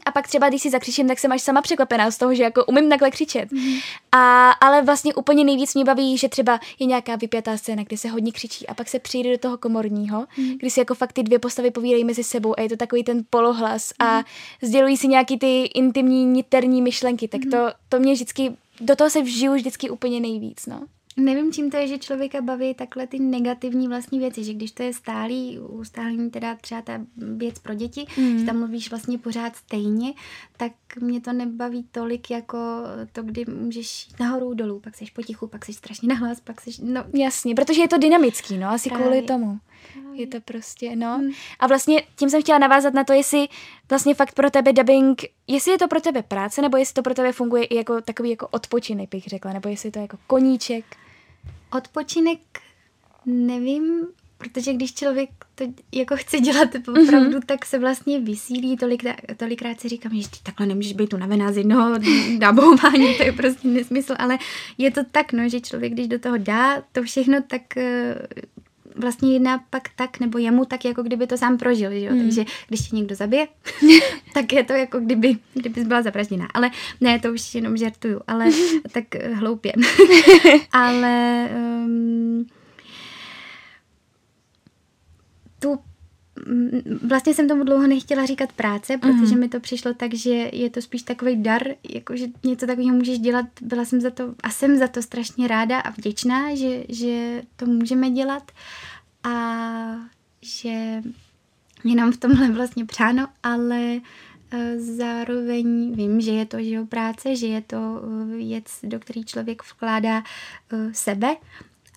A 0.07 0.11
pak 0.11 0.29
třeba, 0.29 0.49
když 0.49 0.63
si 0.63 0.71
zakřičím, 0.71 1.09
tak 1.09 1.19
jsem 1.19 1.33
až 1.33 1.43
sama 1.43 1.63
překvapená 1.63 2.11
z 2.11 2.19
toho, 2.19 2.35
že 2.35 2.43
jako 2.43 2.65
umím 2.65 2.91
takhle 2.91 3.11
křičet. 3.11 3.53
Mm. 3.53 3.75
A, 4.13 4.51
ale 4.51 4.83
vlastně 4.83 5.15
úplně 5.15 5.45
nejvíc 5.45 5.75
mě 5.75 5.85
baví, 5.85 6.19
že 6.19 6.29
třeba 6.29 6.61
je 6.79 6.87
nějaká 6.87 7.17
vypjatá 7.17 7.57
scéna, 7.57 7.83
kde 7.83 7.97
se 7.97 8.09
hodně 8.09 8.33
křičí 8.33 8.67
a 8.67 8.75
pak 8.75 8.89
se 8.89 8.99
přijde 8.99 9.31
do 9.31 9.39
toho 9.39 9.59
komorního, 9.59 10.27
mm. 10.39 10.59
kdy 10.59 10.71
si 10.71 10.81
jako 10.81 10.95
fakt 10.95 11.13
ty 11.13 11.23
dvě 11.23 11.39
postavy 11.39 11.71
povídají 11.71 12.05
mezi 12.05 12.25
sebou 12.25 12.55
a 12.59 12.63
je 12.63 12.69
to 12.69 12.77
takový 12.77 13.05
ten 13.05 13.25
polohlas 13.31 13.93
mm. 14.01 14.07
a 14.09 14.15
mhm. 14.17 14.25
sdělují 14.63 14.97
si 14.97 15.09
nějaký 15.09 15.39
ty 15.39 15.63
intimní, 15.63 16.25
niterní 16.25 16.83
myšlenky, 16.83 17.29
tak 17.29 17.45
mm. 17.45 17.51
to, 17.51 17.73
to 17.89 17.99
mě 17.99 18.13
vždycky, 18.13 18.53
do 18.81 18.97
toho 18.97 19.11
se 19.11 19.23
vžiju 19.23 19.55
vždycky 19.55 19.91
úplně 19.91 20.21
nejvíc, 20.21 20.67
no. 20.67 20.81
Nevím, 21.17 21.53
čím 21.53 21.71
to 21.71 21.77
je, 21.77 21.89
že 21.89 21.99
člověka 21.99 22.41
baví 22.41 22.75
takhle 22.75 23.07
ty 23.07 23.19
negativní 23.19 23.89
vlastní 23.89 24.19
věci, 24.19 24.45
že 24.45 24.55
když 24.55 24.73
to 24.73 24.83
je 24.83 24.93
stálý, 24.93 25.59
ustálení 25.59 26.31
teda 26.31 26.55
třeba 26.55 26.83
ta 26.83 27.01
věc 27.17 27.59
pro 27.59 27.75
děti, 27.75 28.07
mm. 28.17 28.39
že 28.39 28.45
tam 28.45 28.59
mluvíš 28.59 28.91
vlastně 28.91 29.19
pořád 29.19 29.57
stejně, 29.57 30.13
tak 30.57 30.73
mě 31.01 31.21
to 31.21 31.33
nebaví 31.33 31.87
tolik 31.93 32.31
jako 32.31 32.59
to, 33.13 33.23
kdy 33.23 33.45
můžeš 33.45 34.07
jít 34.09 34.21
nahoru, 34.21 34.55
dolů, 34.55 34.81
pak 34.81 34.97
seš 34.97 35.11
potichu, 35.11 35.47
pak 35.47 35.65
seš 35.65 35.77
strašně 35.77 36.09
nahlas, 36.09 36.41
pak 36.41 36.61
seš, 36.61 36.79
no. 36.79 37.05
Jasně, 37.15 37.55
protože 37.55 37.81
je 37.81 37.89
to 37.89 37.99
dynamický, 37.99 38.59
no, 38.59 38.69
asi 38.69 38.89
Právě. 38.89 39.07
kvůli 39.07 39.23
tomu. 39.23 39.59
Je 40.13 40.27
to 40.27 40.41
prostě, 40.41 40.97
no. 40.97 41.19
Hmm. 41.19 41.31
A 41.61 41.67
vlastně 41.67 42.03
tím 42.17 42.31
jsem 42.31 42.43
chtěla 42.43 42.59
navázat 42.59 42.95
na 42.95 43.05
to, 43.05 43.13
jestli 43.13 43.49
vlastně 43.91 44.15
fakt 44.15 44.35
pro 44.35 44.51
tebe 44.51 44.73
dubbing, 44.73 45.23
jestli 45.47 45.73
je 45.73 45.79
to 45.79 45.89
pro 45.89 46.01
tebe 46.01 46.23
práce, 46.23 46.63
nebo 46.63 46.77
jestli 46.77 46.95
to 46.95 47.03
pro 47.03 47.15
tebe 47.15 47.33
funguje 47.33 47.65
i 47.65 47.77
jako 47.77 48.01
takový 48.01 48.31
jako 48.31 48.49
odpočinek, 48.49 49.11
bych 49.11 49.25
řekla, 49.25 49.53
nebo 49.53 49.69
jestli 49.69 49.91
to 49.91 49.99
je 49.99 50.03
jako 50.03 50.19
koníček. 50.27 50.85
Odpočinek 51.73 52.41
nevím, 53.27 54.07
protože 54.39 54.73
když 54.73 54.95
člověk 54.95 55.31
to 55.55 55.65
jako 55.93 56.17
chce 56.17 56.41
dělat 56.41 56.75
opravdu, 56.89 57.09
mm-hmm. 57.09 57.47
tak 57.47 57.67
se 57.67 57.79
vlastně 57.79 58.21
vysílí. 58.21 58.77
Tolik, 58.77 59.03
tolikrát 59.37 59.81
si 59.81 59.89
říkám, 59.89 60.15
že 60.15 60.29
takhle 60.43 60.67
nemůžeš 60.67 60.93
být 60.93 61.15
unavená 61.15 61.53
z 61.53 61.57
jednoho 61.57 61.99
dabování, 62.39 63.17
to 63.17 63.23
je 63.23 63.33
prostě 63.33 63.69
nesmysl, 63.69 64.15
ale 64.19 64.39
je 64.79 64.91
to 64.91 65.01
tak, 65.11 65.33
no, 65.33 65.49
že 65.49 65.61
člověk, 65.61 65.93
když 65.93 66.09
do 66.09 66.19
toho 66.19 66.39
dá 66.39 66.83
to 66.93 67.03
všechno, 67.03 67.43
tak 67.43 67.77
eh, 67.77 68.15
vlastně 68.97 69.33
jedná 69.33 69.65
pak 69.71 69.89
tak, 69.97 70.21
nebo 70.21 70.39
jemu 70.39 70.65
tak, 70.65 70.85
jako 70.85 71.03
kdyby 71.03 71.27
to 71.27 71.37
sám 71.39 71.59
prožil, 71.59 71.91
že 71.91 72.01
jo? 72.01 72.13
Mm. 72.13 72.23
Takže 72.23 72.45
když 72.69 72.81
tě 72.81 72.97
někdo 72.97 73.15
zabije, 73.15 73.49
tak 74.35 74.53
je 74.53 74.65
to 74.65 74.73
jako 74.73 75.01
kdyby, 75.01 75.37
kdyby 75.55 75.85
byla 75.85 76.03
zavražděná. 76.03 76.49
Ale 76.55 76.71
ne, 77.01 77.19
to 77.19 77.33
už 77.33 77.55
jenom 77.55 77.77
žertuju, 77.77 78.21
ale 78.27 78.47
tak 78.93 79.15
eh, 79.15 79.35
hloupě. 79.35 79.73
ale 80.73 81.49
um, 81.57 82.47
tu 85.59 85.79
vlastně 87.03 87.35
jsem 87.35 87.49
tomu 87.49 87.65
dlouho 87.65 87.87
nechtěla 87.87 88.27
říkat 88.27 88.53
práce, 88.53 88.99
protože 88.99 89.35
mm. 89.35 89.41
mi 89.41 89.49
to 89.49 89.61
přišlo 89.61 89.95
tak, 89.95 90.15
že 90.15 90.51
je 90.53 90.71
to 90.71 90.83
spíš 90.83 91.03
takový 91.03 91.43
dar, 91.43 91.63
jako 91.89 92.17
že 92.17 92.27
něco 92.45 92.67
takového 92.67 92.97
můžeš 92.97 93.19
dělat. 93.19 93.47
Byla 93.61 93.85
jsem 93.85 94.01
za 94.01 94.11
to 94.11 94.35
a 94.43 94.51
jsem 94.51 94.79
za 94.79 94.89
to 94.89 95.03
strašně 95.03 95.49
ráda 95.49 95.81
a 95.81 95.91
vděčná, 95.91 96.55
že, 96.55 96.85
že 96.89 97.43
to 97.57 97.67
můžeme 97.67 98.11
dělat 98.11 98.53
a 99.25 99.33
že 100.43 101.03
je 101.85 101.95
nám 101.95 102.13
v 102.13 102.17
tomhle 102.17 102.51
vlastně 102.51 102.85
přáno, 102.85 103.29
ale 103.43 104.01
e, 104.51 104.79
zároveň 104.79 105.95
vím, 105.95 106.21
že 106.21 106.31
je 106.31 106.47
to 106.47 106.63
že 106.63 106.71
jo, 106.71 106.87
práce, 106.87 107.37
že 107.37 107.47
je 107.47 107.61
to 107.61 107.77
e, 107.77 108.37
věc, 108.37 108.65
do 108.83 109.01
který 109.01 109.25
člověk 109.25 109.63
vkládá 109.63 110.19
e, 110.19 110.95
sebe 110.95 111.37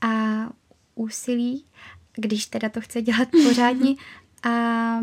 a 0.01 0.45
úsilí, 0.95 1.65
když 2.15 2.45
teda 2.45 2.69
to 2.69 2.81
chce 2.81 3.01
dělat 3.01 3.27
pořádně 3.47 3.95
a 4.45 4.99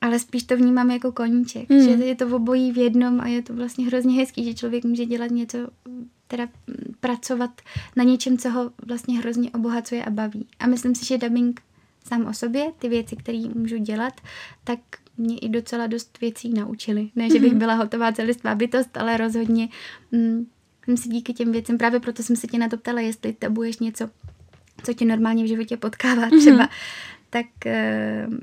ale 0.00 0.18
spíš 0.18 0.42
to 0.42 0.56
vnímám 0.56 0.90
jako 0.90 1.12
koníček, 1.12 1.68
mm. 1.68 1.82
že 1.82 1.90
je 1.90 2.14
to 2.14 2.28
v 2.28 2.34
obojí 2.34 2.72
v 2.72 2.78
jednom 2.78 3.20
a 3.20 3.26
je 3.26 3.42
to 3.42 3.54
vlastně 3.54 3.86
hrozně 3.86 4.14
hezký, 4.14 4.44
že 4.44 4.54
člověk 4.54 4.84
může 4.84 5.04
dělat 5.06 5.30
něco, 5.30 5.58
teda 6.26 6.48
pracovat 7.00 7.60
na 7.96 8.04
něčem, 8.04 8.38
co 8.38 8.50
ho 8.50 8.70
vlastně 8.86 9.18
hrozně 9.18 9.50
obohacuje 9.50 10.04
a 10.04 10.10
baví. 10.10 10.46
A 10.58 10.66
myslím 10.66 10.94
si, 10.94 11.06
že 11.06 11.18
dubbing 11.18 11.60
sám 12.08 12.26
o 12.26 12.34
sobě, 12.34 12.72
ty 12.78 12.88
věci, 12.88 13.16
které 13.16 13.38
můžu 13.54 13.78
dělat, 13.78 14.20
tak 14.64 14.78
mě 15.16 15.38
i 15.38 15.48
docela 15.48 15.86
dost 15.86 16.20
věcí 16.20 16.52
naučili. 16.52 17.10
Ne, 17.16 17.30
že 17.30 17.40
bych 17.40 17.50
mhm. 17.50 17.58
byla 17.58 17.74
hotová 17.74 18.12
celistvá 18.12 18.54
bytost, 18.54 18.96
ale 18.96 19.16
rozhodně 19.16 19.68
mm, 20.12 20.46
jsem 20.84 20.96
si 20.96 21.08
díky 21.08 21.32
těm 21.34 21.52
věcem, 21.52 21.78
právě 21.78 22.00
proto 22.00 22.22
jsem 22.22 22.36
se 22.36 22.46
tě 22.46 22.58
na 22.58 22.68
to 22.68 22.76
ptala, 22.76 23.00
jestli 23.00 23.32
tabuješ 23.32 23.78
něco, 23.78 24.10
co 24.84 24.94
tě 24.94 25.04
normálně 25.04 25.44
v 25.44 25.48
životě 25.48 25.76
potkává 25.76 26.26
mhm. 26.26 26.40
třeba, 26.40 26.68
tak 27.30 27.46
uh, 27.66 28.34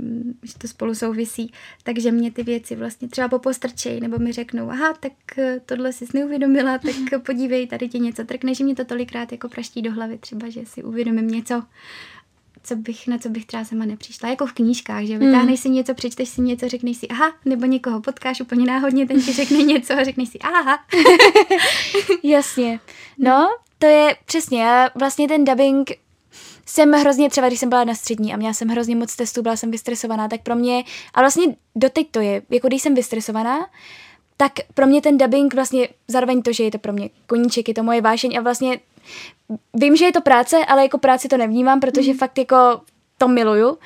že 0.43 0.54
to 0.58 0.67
spolu 0.67 0.95
souvisí, 0.95 1.52
takže 1.84 2.12
mě 2.12 2.32
ty 2.32 2.43
věci 2.43 2.76
vlastně 2.76 3.08
třeba 3.08 3.28
popostrčej, 3.28 4.00
nebo 4.00 4.19
mi 4.19 4.32
řeknou, 4.32 4.69
aha, 4.69 4.93
tak 5.00 5.13
uh, 5.38 5.43
tohle 5.65 5.93
jsi 5.93 6.06
neuvědomila, 6.13 6.78
tak 7.12 7.23
podívej, 7.23 7.67
tady 7.67 7.89
ti 7.89 8.00
něco 8.00 8.23
trkne, 8.23 8.56
že 8.56 8.63
mě 8.63 8.76
to 8.76 8.86
tolikrát 8.86 9.32
jako 9.32 9.50
praští 9.50 9.82
do 9.82 9.91
hlavy, 9.91 10.17
třeba, 10.17 10.50
že 10.50 10.65
si 10.65 10.84
uvědomím 10.84 11.28
něco, 11.28 11.63
co 12.63 12.76
bych, 12.76 13.08
na 13.08 13.17
co 13.17 13.30
bych 13.30 13.45
třeba 13.45 13.65
sama 13.65 13.86
nepřišla. 13.86 14.30
Jako 14.30 14.45
v 14.45 14.54
knížkách, 14.54 15.04
že 15.04 15.15
hmm. 15.15 15.26
vytáhneš 15.26 15.60
si 15.60 15.69
něco, 15.69 15.93
přečteš 15.93 16.30
si 16.30 16.41
něco, 16.41 16.69
řekneš 16.69 16.97
si 16.97 17.08
aha, 17.08 17.34
nebo 17.45 17.65
někoho 17.65 18.02
potkáš 18.02 18.41
úplně 18.41 18.65
náhodně, 18.65 19.08
ten 19.08 19.21
ti 19.21 19.34
řekne 19.34 19.58
něco 19.58 19.93
a 19.93 20.04
řekneš 20.04 20.30
si 20.30 20.39
aha. 20.39 20.80
Jasně. 22.23 22.80
No, 23.17 23.47
to 23.80 23.86
je 23.86 24.15
přesně, 24.26 24.62
já 24.62 24.89
vlastně 24.95 25.28
ten 25.28 25.45
dubbing 25.45 25.91
jsem 26.67 26.91
hrozně, 26.91 27.30
třeba 27.30 27.47
když 27.47 27.60
jsem 27.60 27.69
byla 27.69 27.84
na 27.84 27.95
střední 27.95 28.34
a 28.34 28.38
měla 28.38 28.53
jsem 28.53 28.67
hrozně 28.67 28.95
moc 28.95 29.15
testů, 29.15 29.41
byla 29.41 29.56
jsem 29.56 29.71
vystresovaná, 29.71 30.27
tak 30.27 30.41
pro 30.41 30.56
mě, 30.56 30.84
a 31.13 31.21
vlastně 31.21 31.45
doteď 31.75 32.08
to 32.12 32.19
je, 32.19 32.41
jako 32.49 32.67
když 32.67 32.82
jsem 32.82 32.95
vystresovaná, 32.95 33.67
tak 34.38 34.51
pro 34.73 34.88
mě 34.88 35.01
ten 35.01 35.17
dubbing 35.17 35.53
vlastně 35.53 35.89
zároveň 36.08 36.41
to, 36.41 36.53
že 36.53 36.63
je 36.63 36.71
to 36.71 36.77
pro 36.77 36.93
mě 36.93 37.10
koníček, 37.27 37.67
je 37.67 37.73
to 37.73 37.84
moje 37.84 38.01
vášeň 38.01 38.38
a 38.38 38.41
vlastně 38.41 38.80
vím, 39.73 39.95
že 39.95 40.06
je 40.06 40.12
to 40.12 40.21
práce, 40.21 40.65
ale 40.65 40.82
jako 40.82 40.97
práci 40.97 41.27
to 41.27 41.38
nevnímám, 41.38 41.80
protože 41.80 42.12
mm. 42.12 42.17
fakt 42.17 42.38
jako 42.38 42.82
to 43.17 43.27
miluju 43.27 43.77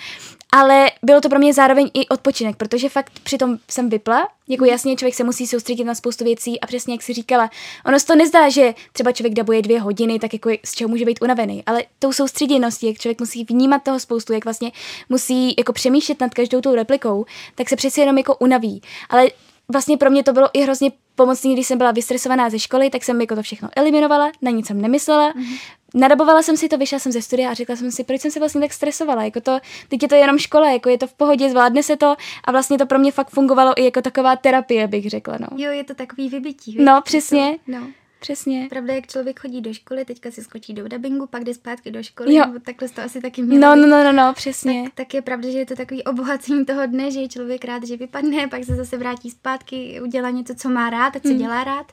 ale 0.52 0.92
bylo 1.04 1.22
to 1.22 1.30
pro 1.30 1.40
mě 1.40 1.54
zároveň 1.54 1.90
i 1.94 2.08
odpočinek, 2.08 2.56
protože 2.56 2.90
fakt 2.90 3.20
přitom 3.24 3.58
jsem 3.70 3.90
vypla, 3.90 4.28
jako 4.48 4.66
jasně 4.66 4.96
člověk 4.96 5.16
se 5.16 5.24
musí 5.24 5.48
soustředit 5.48 5.84
na 5.84 5.96
spoustu 5.96 6.24
věcí 6.24 6.60
a 6.60 6.68
přesně 6.68 6.94
jak 6.94 7.02
si 7.02 7.14
říkala, 7.14 7.50
ono 7.86 8.00
se 8.00 8.06
to 8.06 8.16
nezdá, 8.16 8.50
že 8.50 8.74
třeba 8.94 9.12
člověk 9.12 9.34
dabuje 9.34 9.62
dvě 9.62 9.80
hodiny, 9.80 10.20
tak 10.20 10.34
jako 10.34 10.50
z 10.66 10.72
čeho 10.76 10.88
může 10.88 11.06
být 11.06 11.22
unavený, 11.22 11.64
ale 11.66 11.84
tou 12.00 12.14
soustředěností, 12.14 12.88
jak 12.88 12.98
člověk 12.98 13.20
musí 13.20 13.44
vnímat 13.44 13.84
toho 13.84 14.00
spoustu, 14.00 14.34
jak 14.34 14.46
vlastně 14.46 14.72
musí 15.10 15.56
jako 15.58 15.74
přemýšlet 15.74 16.22
nad 16.22 16.34
každou 16.34 16.62
tou 16.62 16.76
replikou, 16.76 17.26
tak 17.56 17.70
se 17.70 17.76
přeci 17.76 18.02
jenom 18.02 18.18
jako 18.18 18.36
unaví. 18.36 18.82
Ale 19.10 19.28
vlastně 19.72 19.98
pro 19.98 20.10
mě 20.10 20.24
to 20.24 20.34
bylo 20.34 20.50
i 20.54 20.62
hrozně 20.62 20.92
pomocný, 21.16 21.54
když 21.54 21.68
jsem 21.68 21.78
byla 21.78 21.92
vystresovaná 21.92 22.50
ze 22.50 22.60
školy, 22.60 22.90
tak 22.90 23.04
jsem 23.04 23.22
jako 23.22 23.36
to 23.36 23.42
všechno 23.42 23.70
eliminovala, 23.76 24.32
na 24.42 24.52
nic 24.52 24.68
jsem 24.68 24.82
nemyslela, 24.82 25.34
mm-hmm. 25.34 25.58
Nadabovala 25.94 26.42
jsem 26.42 26.58
si 26.58 26.70
to, 26.70 26.78
vyšla 26.78 27.00
jsem 27.00 27.12
ze 27.12 27.22
studia 27.22 27.52
a 27.52 27.54
řekla 27.54 27.76
jsem 27.76 27.92
si, 27.92 28.04
proč 28.04 28.22
jsem 28.22 28.32
se 28.32 28.40
vlastně 28.40 28.62
tak 28.62 28.74
stresovala, 28.74 29.24
jako 29.24 29.42
to, 29.42 29.60
teď 29.88 30.04
je 30.04 30.10
to 30.10 30.16
jenom 30.16 30.38
škola, 30.38 30.72
jako 30.72 30.90
je 30.90 30.98
to 30.98 31.08
v 31.08 31.14
pohodě, 31.14 31.50
zvládne 31.50 31.84
se 31.84 31.98
to 31.98 32.16
a 32.44 32.52
vlastně 32.52 32.78
to 32.78 32.86
pro 32.86 33.00
mě 33.00 33.12
fakt 33.12 33.30
fungovalo 33.30 33.74
i 33.78 33.86
jako 33.86 34.02
taková 34.02 34.36
terapie, 34.36 34.88
bych 34.88 35.10
řekla, 35.10 35.38
no. 35.40 35.48
Jo, 35.58 35.72
je 35.72 35.84
to 35.84 35.94
takový 35.94 36.30
vybití. 36.30 36.78
No, 36.80 37.02
přesně. 37.02 37.58
To, 37.66 37.72
no. 37.72 37.88
Přesně. 38.20 38.68
Pravda, 38.70 38.94
jak 38.94 39.08
člověk 39.08 39.40
chodí 39.40 39.62
do 39.62 39.74
školy, 39.74 40.06
teďka 40.06 40.32
si 40.32 40.44
skočí 40.44 40.74
do 40.74 40.88
dubbingu, 40.88 41.28
pak 41.28 41.44
jde 41.44 41.54
zpátky 41.54 41.92
do 41.92 42.04
školy, 42.04 42.36
jo. 42.36 42.46
nebo 42.46 42.60
takhle 42.60 42.90
to 42.90 43.02
asi 43.02 43.22
taky 43.22 43.42
mělo. 43.42 43.62
No, 43.62 43.76
no, 43.76 43.88
no, 43.88 44.04
no, 44.04 44.12
no, 44.12 44.34
přesně. 44.34 44.84
Tak, 44.84 44.94
tak, 44.94 45.14
je 45.14 45.22
pravda, 45.22 45.50
že 45.52 45.58
je 45.58 45.66
to 45.66 45.76
takový 45.76 46.04
obohacení 46.04 46.66
toho 46.66 46.86
dne, 46.88 47.12
že 47.12 47.20
je 47.20 47.28
člověk 47.28 47.66
rád, 47.66 47.84
že 47.84 47.98
vypadne, 47.98 48.48
pak 48.48 48.64
se 48.64 48.76
zase 48.76 48.98
vrátí 48.98 49.30
zpátky, 49.30 50.02
udělá 50.02 50.30
něco, 50.30 50.56
co 50.56 50.70
má 50.70 50.90
rád 50.90 51.16
a 51.16 51.20
co 51.20 51.28
hmm. 51.28 51.38
dělá 51.38 51.64
rád. 51.64 51.92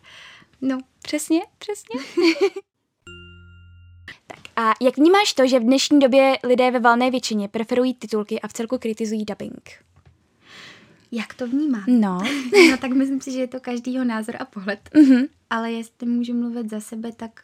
No. 0.60 0.78
Přesně, 1.02 1.40
přesně. 1.58 2.00
a 4.60 4.72
jak 4.80 4.96
vnímáš 4.96 5.32
to, 5.32 5.46
že 5.46 5.60
v 5.60 5.62
dnešní 5.62 6.00
době 6.00 6.38
lidé 6.44 6.70
ve 6.70 6.78
valné 6.78 7.10
většině 7.10 7.48
preferují 7.48 7.94
titulky 7.94 8.40
a 8.40 8.48
v 8.48 8.52
celku 8.52 8.78
kritizují 8.78 9.24
dubbing? 9.24 9.70
Jak 11.12 11.34
to 11.34 11.46
vnímám? 11.46 11.84
No. 11.86 12.18
no 12.70 12.76
tak 12.76 12.90
myslím 12.90 13.20
si, 13.20 13.32
že 13.32 13.38
je 13.38 13.46
to 13.46 13.60
každýho 13.60 14.04
názor 14.04 14.36
a 14.38 14.44
pohled. 14.44 14.80
Mm-hmm. 14.94 15.28
Ale 15.50 15.72
jestli 15.72 16.06
můžu 16.06 16.34
mluvit 16.34 16.70
za 16.70 16.80
sebe, 16.80 17.12
tak 17.12 17.42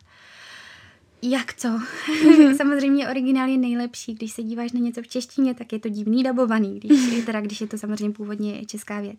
jak 1.23 1.55
co? 1.55 1.69
Mm-hmm. 1.69 2.57
samozřejmě 2.57 3.09
originál 3.09 3.49
je 3.49 3.59
nejlepší. 3.59 4.15
Když 4.15 4.33
se 4.33 4.43
díváš 4.43 4.73
na 4.73 4.81
něco 4.81 5.03
v 5.03 5.09
češtině, 5.09 5.55
tak 5.55 5.73
je 5.73 5.79
to 5.79 5.89
divný 5.89 6.23
dabovaný, 6.23 6.81
když, 6.81 7.25
teda, 7.27 7.41
když 7.41 7.61
je 7.61 7.67
to 7.67 7.79
samozřejmě 7.79 8.11
původně 8.11 8.67
česká 8.67 9.01
věc. 9.01 9.19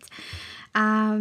A 0.74 1.12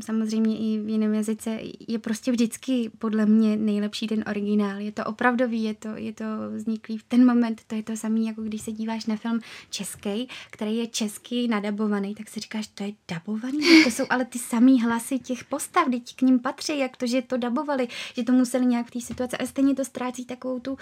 samozřejmě 0.00 0.58
i 0.58 0.80
v 0.80 0.88
jiném 0.88 1.14
jazyce 1.14 1.58
je 1.88 1.98
prostě 1.98 2.32
vždycky 2.32 2.90
podle 2.98 3.26
mě 3.26 3.56
nejlepší 3.56 4.06
ten 4.06 4.24
originál. 4.26 4.80
Je 4.80 4.92
to 4.92 5.04
opravdový, 5.04 5.62
je 5.62 5.74
to, 5.74 5.88
je 5.88 6.12
to 6.12 6.24
vzniklý 6.54 6.98
v 6.98 7.02
ten 7.02 7.26
moment, 7.26 7.60
to 7.66 7.74
je 7.74 7.82
to 7.82 7.96
samé, 7.96 8.20
jako 8.20 8.42
když 8.42 8.62
se 8.62 8.72
díváš 8.72 9.06
na 9.06 9.16
film 9.16 9.40
český, 9.70 10.28
který 10.50 10.76
je 10.76 10.86
česky 10.86 11.48
nadabovaný, 11.48 12.14
tak 12.14 12.28
si 12.28 12.40
říkáš, 12.40 12.66
to 12.66 12.84
je 12.84 12.92
dabovaný? 13.08 13.60
To 13.84 13.90
jsou 13.90 14.04
ale 14.10 14.24
ty 14.24 14.38
samý 14.38 14.82
hlasy 14.82 15.18
těch 15.18 15.44
postav, 15.44 15.88
teď 15.90 16.16
k 16.16 16.22
ním 16.22 16.38
patří, 16.38 16.78
jak 16.78 16.96
to, 16.96 17.06
že 17.06 17.22
to 17.22 17.36
dabovali, 17.36 17.88
že 18.14 18.22
to 18.22 18.32
museli 18.32 18.66
nějak 18.66 18.86
v 18.86 18.90
té 18.90 19.00
situaci, 19.00 19.36
a 19.36 19.46
stejně 19.46 19.74
to 19.74 19.84
ztrácí 19.84 20.24
takovou 20.24 20.60
tu 20.60 20.78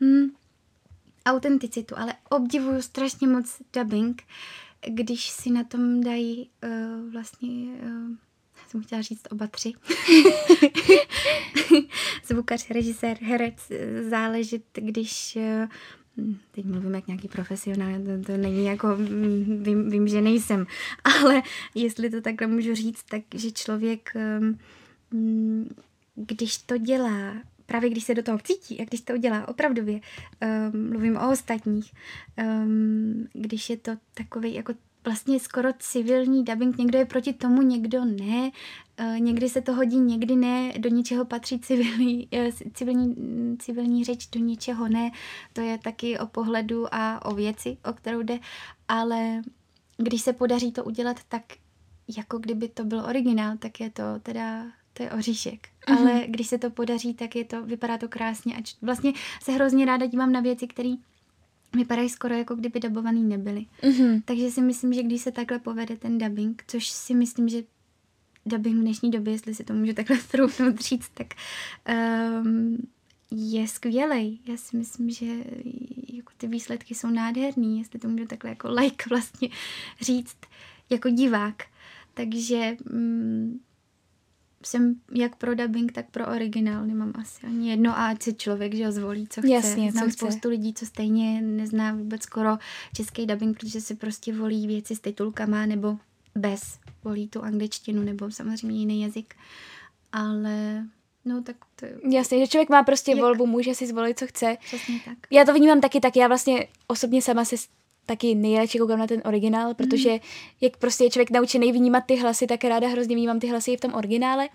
hmm, 0.00 0.30
autenticitu, 1.26 1.98
ale 1.98 2.14
obdivuju 2.28 2.82
strašně 2.82 3.28
moc 3.28 3.62
dubbing, 3.72 4.22
když 4.88 5.30
si 5.30 5.50
na 5.50 5.64
tom 5.64 6.00
dají 6.00 6.50
uh, 6.64 7.12
vlastně, 7.12 7.48
uh, 7.48 8.16
jsem 8.68 8.82
chtěla 8.82 9.02
říct 9.02 9.26
oba 9.30 9.46
tři, 9.46 9.72
zvukař, 12.24 12.70
režisér, 12.70 13.18
herec, 13.22 13.72
záležet, 14.08 14.62
když 14.74 15.36
uh, 15.36 15.68
teď 16.50 16.64
mluvím 16.64 16.94
jak 16.94 17.06
nějaký 17.06 17.28
profesionál, 17.28 17.92
to, 17.92 18.24
to 18.26 18.36
není 18.36 18.64
jako, 18.64 18.86
mm, 18.86 19.62
vím, 19.62 19.90
vím, 19.90 20.08
že 20.08 20.20
nejsem, 20.20 20.66
ale 21.04 21.42
jestli 21.74 22.10
to 22.10 22.20
takhle 22.20 22.46
můžu 22.46 22.74
říct, 22.74 23.02
tak 23.02 23.22
že 23.34 23.52
člověk, 23.52 24.12
um, 25.10 25.68
když 26.14 26.58
to 26.58 26.78
dělá 26.78 27.34
právě 27.70 27.90
když 27.90 28.04
se 28.04 28.14
do 28.14 28.22
toho 28.22 28.38
cítí 28.38 28.80
a 28.80 28.84
když 28.84 29.00
to 29.00 29.12
udělá 29.12 29.48
opravdově, 29.48 30.00
um, 30.74 30.90
mluvím 30.90 31.16
o 31.16 31.30
ostatních, 31.30 31.92
um, 32.42 33.28
když 33.32 33.70
je 33.70 33.76
to 33.76 33.92
takový 34.14 34.54
jako 34.54 34.74
vlastně 35.04 35.40
skoro 35.40 35.68
civilní 35.78 36.44
dubbing, 36.44 36.78
někdo 36.78 36.98
je 36.98 37.04
proti 37.04 37.32
tomu, 37.32 37.62
někdo 37.62 38.04
ne, 38.04 38.50
uh, 39.00 39.18
někdy 39.18 39.48
se 39.48 39.60
to 39.60 39.74
hodí, 39.74 39.98
někdy 39.98 40.36
ne, 40.36 40.72
do 40.78 40.88
ničeho 40.88 41.24
patří 41.24 41.58
civilní, 41.58 42.28
uh, 42.32 42.50
civilní, 42.74 43.16
civilní 43.58 44.04
řeč, 44.04 44.26
do 44.26 44.40
ničeho 44.40 44.88
ne, 44.88 45.10
to 45.52 45.60
je 45.60 45.78
taky 45.78 46.18
o 46.18 46.26
pohledu 46.26 46.94
a 46.94 47.24
o 47.24 47.34
věci, 47.34 47.76
o 47.84 47.92
kterou 47.92 48.22
jde, 48.22 48.38
ale 48.88 49.42
když 49.96 50.22
se 50.22 50.32
podaří 50.32 50.72
to 50.72 50.84
udělat 50.84 51.16
tak, 51.28 51.42
jako 52.16 52.38
kdyby 52.38 52.68
to 52.68 52.84
byl 52.84 53.00
originál, 53.00 53.56
tak 53.58 53.80
je 53.80 53.90
to 53.90 54.02
teda 54.22 54.79
to 55.00 55.04
je 55.04 55.10
oříšek. 55.10 55.68
Mm-hmm. 55.68 55.98
Ale 55.98 56.24
když 56.26 56.46
se 56.46 56.58
to 56.58 56.70
podaří, 56.70 57.14
tak 57.14 57.36
je 57.36 57.44
to, 57.44 57.64
vypadá 57.64 57.98
to 57.98 58.08
krásně. 58.08 58.56
A 58.56 58.62
vlastně 58.82 59.12
se 59.42 59.52
hrozně 59.52 59.86
ráda 59.86 60.06
dívám 60.06 60.32
na 60.32 60.40
věci, 60.40 60.66
které 60.66 60.94
vypadají 61.76 62.08
skoro 62.08 62.34
jako 62.34 62.54
kdyby 62.54 62.80
dabovaný 62.80 63.22
nebyly. 63.22 63.66
Mm-hmm. 63.82 64.22
Takže 64.24 64.50
si 64.50 64.60
myslím, 64.60 64.92
že 64.92 65.02
když 65.02 65.22
se 65.22 65.32
takhle 65.32 65.58
povede 65.58 65.96
ten 65.96 66.18
dubbing, 66.18 66.64
což 66.66 66.88
si 66.88 67.14
myslím, 67.14 67.48
že 67.48 67.62
dubbing 68.46 68.76
v 68.76 68.80
dnešní 68.80 69.10
době, 69.10 69.32
jestli 69.32 69.54
si 69.54 69.64
to 69.64 69.72
můžu 69.72 69.92
takhle 69.92 70.16
troufnout 70.30 70.80
říct, 70.80 71.10
tak 71.14 71.26
um, 72.42 72.76
je 73.30 73.68
skvělej. 73.68 74.38
Já 74.46 74.56
si 74.56 74.76
myslím, 74.76 75.10
že 75.10 75.26
jako 76.12 76.32
ty 76.36 76.46
výsledky 76.46 76.94
jsou 76.94 77.08
nádherný, 77.08 77.78
jestli 77.78 77.98
to 77.98 78.08
můžu 78.08 78.26
takhle 78.26 78.50
jako 78.50 78.70
like 78.70 79.04
vlastně 79.08 79.48
říct, 80.00 80.38
jako 80.90 81.10
divák. 81.10 81.62
Takže 82.14 82.76
um, 82.92 83.60
jsem 84.64 84.94
jak 85.14 85.36
pro 85.36 85.54
dubbing, 85.54 85.92
tak 85.92 86.10
pro 86.10 86.26
originál. 86.28 86.86
Nemám 86.86 87.12
asi 87.14 87.46
ani 87.46 87.70
jedno 87.70 87.90
a 87.98 88.06
ať 88.06 88.22
si 88.22 88.34
člověk, 88.34 88.74
že 88.74 88.86
ho 88.86 88.92
zvolí, 88.92 89.26
co 89.30 89.40
chce. 89.40 89.50
Jasně, 89.50 89.92
Znám 89.92 90.04
co 90.10 90.12
spoustu 90.12 90.38
chce. 90.38 90.48
lidí, 90.48 90.74
co 90.74 90.86
stejně 90.86 91.40
nezná 91.42 91.92
vůbec 91.94 92.22
skoro 92.22 92.58
český 92.96 93.26
dubbing, 93.26 93.58
protože 93.58 93.80
si 93.80 93.94
prostě 93.94 94.32
volí 94.32 94.66
věci 94.66 94.96
s 94.96 95.00
titulkama 95.00 95.66
nebo 95.66 95.98
bez. 96.34 96.78
Volí 97.04 97.28
tu 97.28 97.42
angličtinu 97.42 98.02
nebo 98.02 98.30
samozřejmě 98.30 98.78
jiný 98.80 99.02
jazyk. 99.02 99.34
Ale 100.12 100.84
No, 101.24 101.42
tak 101.42 101.56
to 101.76 101.86
je... 101.86 101.94
Jasně, 102.10 102.38
že 102.38 102.46
člověk 102.46 102.68
má 102.68 102.82
prostě 102.82 103.10
Jak- 103.10 103.20
volbu, 103.20 103.46
může 103.46 103.74
si 103.74 103.86
zvolit, 103.86 104.18
co 104.18 104.26
chce. 104.26 104.56
Přesně 104.64 105.00
tak. 105.04 105.18
Já 105.30 105.44
to 105.44 105.54
vnímám 105.54 105.80
taky 105.80 106.00
tak, 106.00 106.16
já 106.16 106.28
vlastně 106.28 106.66
osobně 106.86 107.22
sama 107.22 107.44
se 107.44 107.56
taky 108.06 108.34
nejradši 108.34 108.78
koukám 108.78 108.98
na 108.98 109.06
ten 109.06 109.22
originál, 109.24 109.74
protože 109.74 110.18
jak 110.60 110.76
prostě 110.76 111.04
je 111.04 111.10
člověk 111.10 111.30
naučený 111.30 111.72
vnímat 111.72 112.04
ty 112.06 112.16
hlasy, 112.16 112.46
tak 112.46 112.64
ráda 112.64 112.88
hrozně 112.88 113.16
vnímám 113.16 113.40
ty 113.40 113.46
hlasy 113.46 113.72
i 113.72 113.76
v 113.76 113.80
tom 113.80 113.94
originále, 113.94 114.48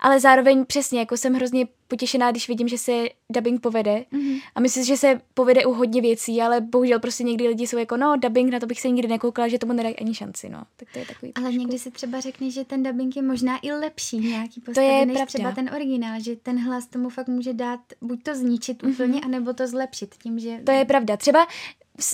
ale 0.00 0.20
zároveň 0.20 0.64
přesně, 0.66 0.98
jako 0.98 1.16
jsem 1.16 1.34
hrozně 1.34 1.66
potěšená, 1.92 2.30
když 2.30 2.48
vidím, 2.48 2.68
že 2.68 2.78
se 2.78 3.04
dubbing 3.30 3.60
povede 3.60 4.04
Mhm. 4.10 4.36
a 4.54 4.60
myslím, 4.60 4.84
si, 4.84 4.88
že 4.88 4.96
se 4.96 5.20
povede 5.34 5.66
u 5.66 5.72
hodně 5.72 6.00
věcí, 6.00 6.42
ale 6.42 6.60
bohužel 6.60 7.00
prostě 7.00 7.24
někdy 7.24 7.48
lidi 7.48 7.66
jsou 7.66 7.78
jako, 7.78 7.96
no 7.96 8.16
dubbing, 8.16 8.52
na 8.52 8.60
to 8.60 8.66
bych 8.66 8.80
se 8.80 8.88
nikdy 8.88 9.08
nekoukala, 9.08 9.48
že 9.48 9.58
tomu 9.58 9.72
nedají 9.72 9.96
ani 9.96 10.14
šanci, 10.14 10.48
no. 10.48 10.62
Tak 10.76 10.88
to 10.92 10.98
je 10.98 11.06
takový 11.06 11.32
Ale 11.34 11.44
trošku- 11.44 11.58
někdy 11.60 11.78
si 11.78 11.90
třeba 11.90 12.20
řekne, 12.20 12.50
že 12.50 12.64
ten 12.64 12.82
dubbing 12.82 13.16
je 13.16 13.22
možná 13.22 13.58
i 13.62 13.72
lepší 13.72 14.16
nějaký 14.18 14.60
postavy, 14.60 14.86
je 14.86 15.06
než 15.06 15.14
pravda. 15.14 15.26
třeba 15.26 15.52
ten 15.52 15.70
originál, 15.74 16.20
že 16.20 16.36
ten 16.36 16.58
hlas 16.64 16.86
tomu 16.86 17.08
fakt 17.08 17.28
může 17.28 17.52
dát 17.52 17.80
buď 18.00 18.22
to 18.22 18.34
zničit 18.34 18.82
úplně, 18.84 19.20
anebo 19.20 19.52
to 19.52 19.66
zlepšit 19.66 20.14
tím, 20.22 20.38
že... 20.38 20.58
To 20.64 20.70
je 20.72 20.84
pravda. 20.84 21.16
Třeba 21.16 21.46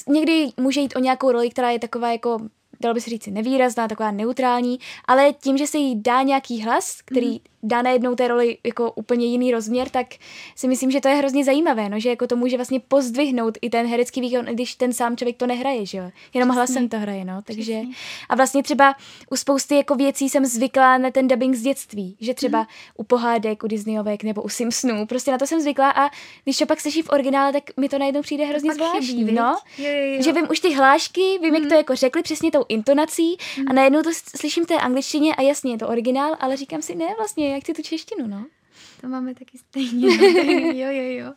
někdy 0.09 0.49
může 0.57 0.81
jít 0.81 0.97
o 0.97 1.01
nějakou 1.01 1.33
roli, 1.33 1.51
která 1.51 1.71
je 1.71 1.79
taková 1.79 2.13
jako 2.13 2.39
dalo 2.81 2.95
by 2.95 3.01
se 3.01 3.11
říct 3.11 3.27
nevýrazná, 3.27 3.89
taková 3.89 4.11
neutrální, 4.11 4.79
ale 5.05 5.33
tím, 5.33 5.59
že 5.59 5.67
se 5.67 5.79
jí 5.79 6.03
dá 6.03 6.23
nějaký 6.23 6.63
hlas, 6.63 7.03
který 7.05 7.31
mm. 7.31 7.39
Dá 7.63 7.83
najednou 7.83 8.15
té 8.15 8.29
roli 8.29 8.59
jako 8.67 8.93
úplně 8.93 9.27
jiný 9.27 9.53
rozměr, 9.53 9.89
tak 9.89 10.07
si 10.57 10.69
myslím, 10.69 10.91
že 10.91 11.01
to 11.01 11.09
je 11.09 11.15
hrozně 11.15 11.45
zajímavé, 11.45 11.89
no, 11.89 12.01
že 12.01 12.09
jako 12.09 12.27
to 12.27 12.37
může 12.37 12.57
vlastně 12.57 12.81
pozdvihnout 12.81 13.59
i 13.63 13.71
ten 13.71 13.87
herecký 13.87 14.21
výkon, 14.21 14.45
když 14.45 14.75
ten 14.75 14.93
sám 14.93 15.17
člověk 15.17 15.37
to 15.37 15.47
nehraje, 15.47 15.87
že 15.87 15.99
jo, 15.99 16.11
jenom 16.35 16.49
hlasem 16.49 16.89
to 16.89 16.99
hraje, 16.99 17.25
no, 17.25 17.43
takže 17.45 17.63
Přesně. 17.63 17.95
a 18.29 18.35
vlastně 18.37 18.63
třeba 18.63 18.95
u 19.31 19.37
spousty 19.37 19.75
jako 19.77 19.95
věcí 19.95 20.29
jsem 20.29 20.45
zvyklá 20.47 20.99
na 20.99 21.11
ten 21.11 21.29
dubbing 21.29 21.55
z 21.55 21.63
dětství, 21.63 22.17
že 22.21 22.35
třeba 22.35 22.59
Mhm. 22.59 22.67
u 22.97 23.05
pohádek, 23.05 23.63
u 23.63 23.67
Disneyovek 23.67 24.23
nebo 24.25 24.43
u 24.43 24.49
Simpsonů, 24.49 25.07
prostě 25.07 25.31
na 25.31 25.39
to 25.39 25.47
jsem 25.47 25.61
zvyklá 25.61 25.91
a 25.91 26.11
když 26.45 26.57
to 26.59 26.67
pak 26.67 26.81
slyší 26.81 27.03
v 27.03 27.11
originále, 27.11 27.53
tak 27.53 27.63
mi 27.77 27.89
to 27.89 27.99
najednou 27.99 28.23
přijde 28.23 28.45
hrozně 28.45 28.75
zvláštní, 28.75 29.25
no. 29.25 29.59
Jo, 29.79 29.89
jo, 29.91 30.15
jo. 30.15 30.23
Že 30.23 30.33
vím 30.33 30.47
už 30.51 30.61
ty 30.61 30.75
hlášky, 30.75 31.39
vím, 31.43 31.55
jak 31.55 31.69
to 31.69 31.75
jako 31.75 31.97
řekli 31.97 32.23
přesně 32.23 32.51
tou 32.51 32.65
intonací 32.69 33.37
a 33.71 33.73
najednou 33.73 34.03
to 34.03 34.11
slyším 34.37 34.65
v 34.65 34.67
té 34.67 34.75
angličtině 34.75 35.35
a 35.35 35.43
jasně 35.43 35.73
je 35.73 35.79
to 35.79 35.89
originál, 35.89 36.37
ale 36.41 36.57
říkám 36.57 36.83
si, 36.83 36.95
ne 36.95 37.07
vlastně, 37.19 37.48
jak 37.51 37.63
chci 37.63 37.75
tu 37.75 37.83
češtinu, 37.83 38.27
no. 38.27 38.47
To 39.01 39.09
máme 39.09 39.35
taky 39.35 39.59
stejně. 39.59 40.17
no. 40.19 40.25
jo, 40.73 40.91
jo, 40.91 41.25
jo. 41.25 41.33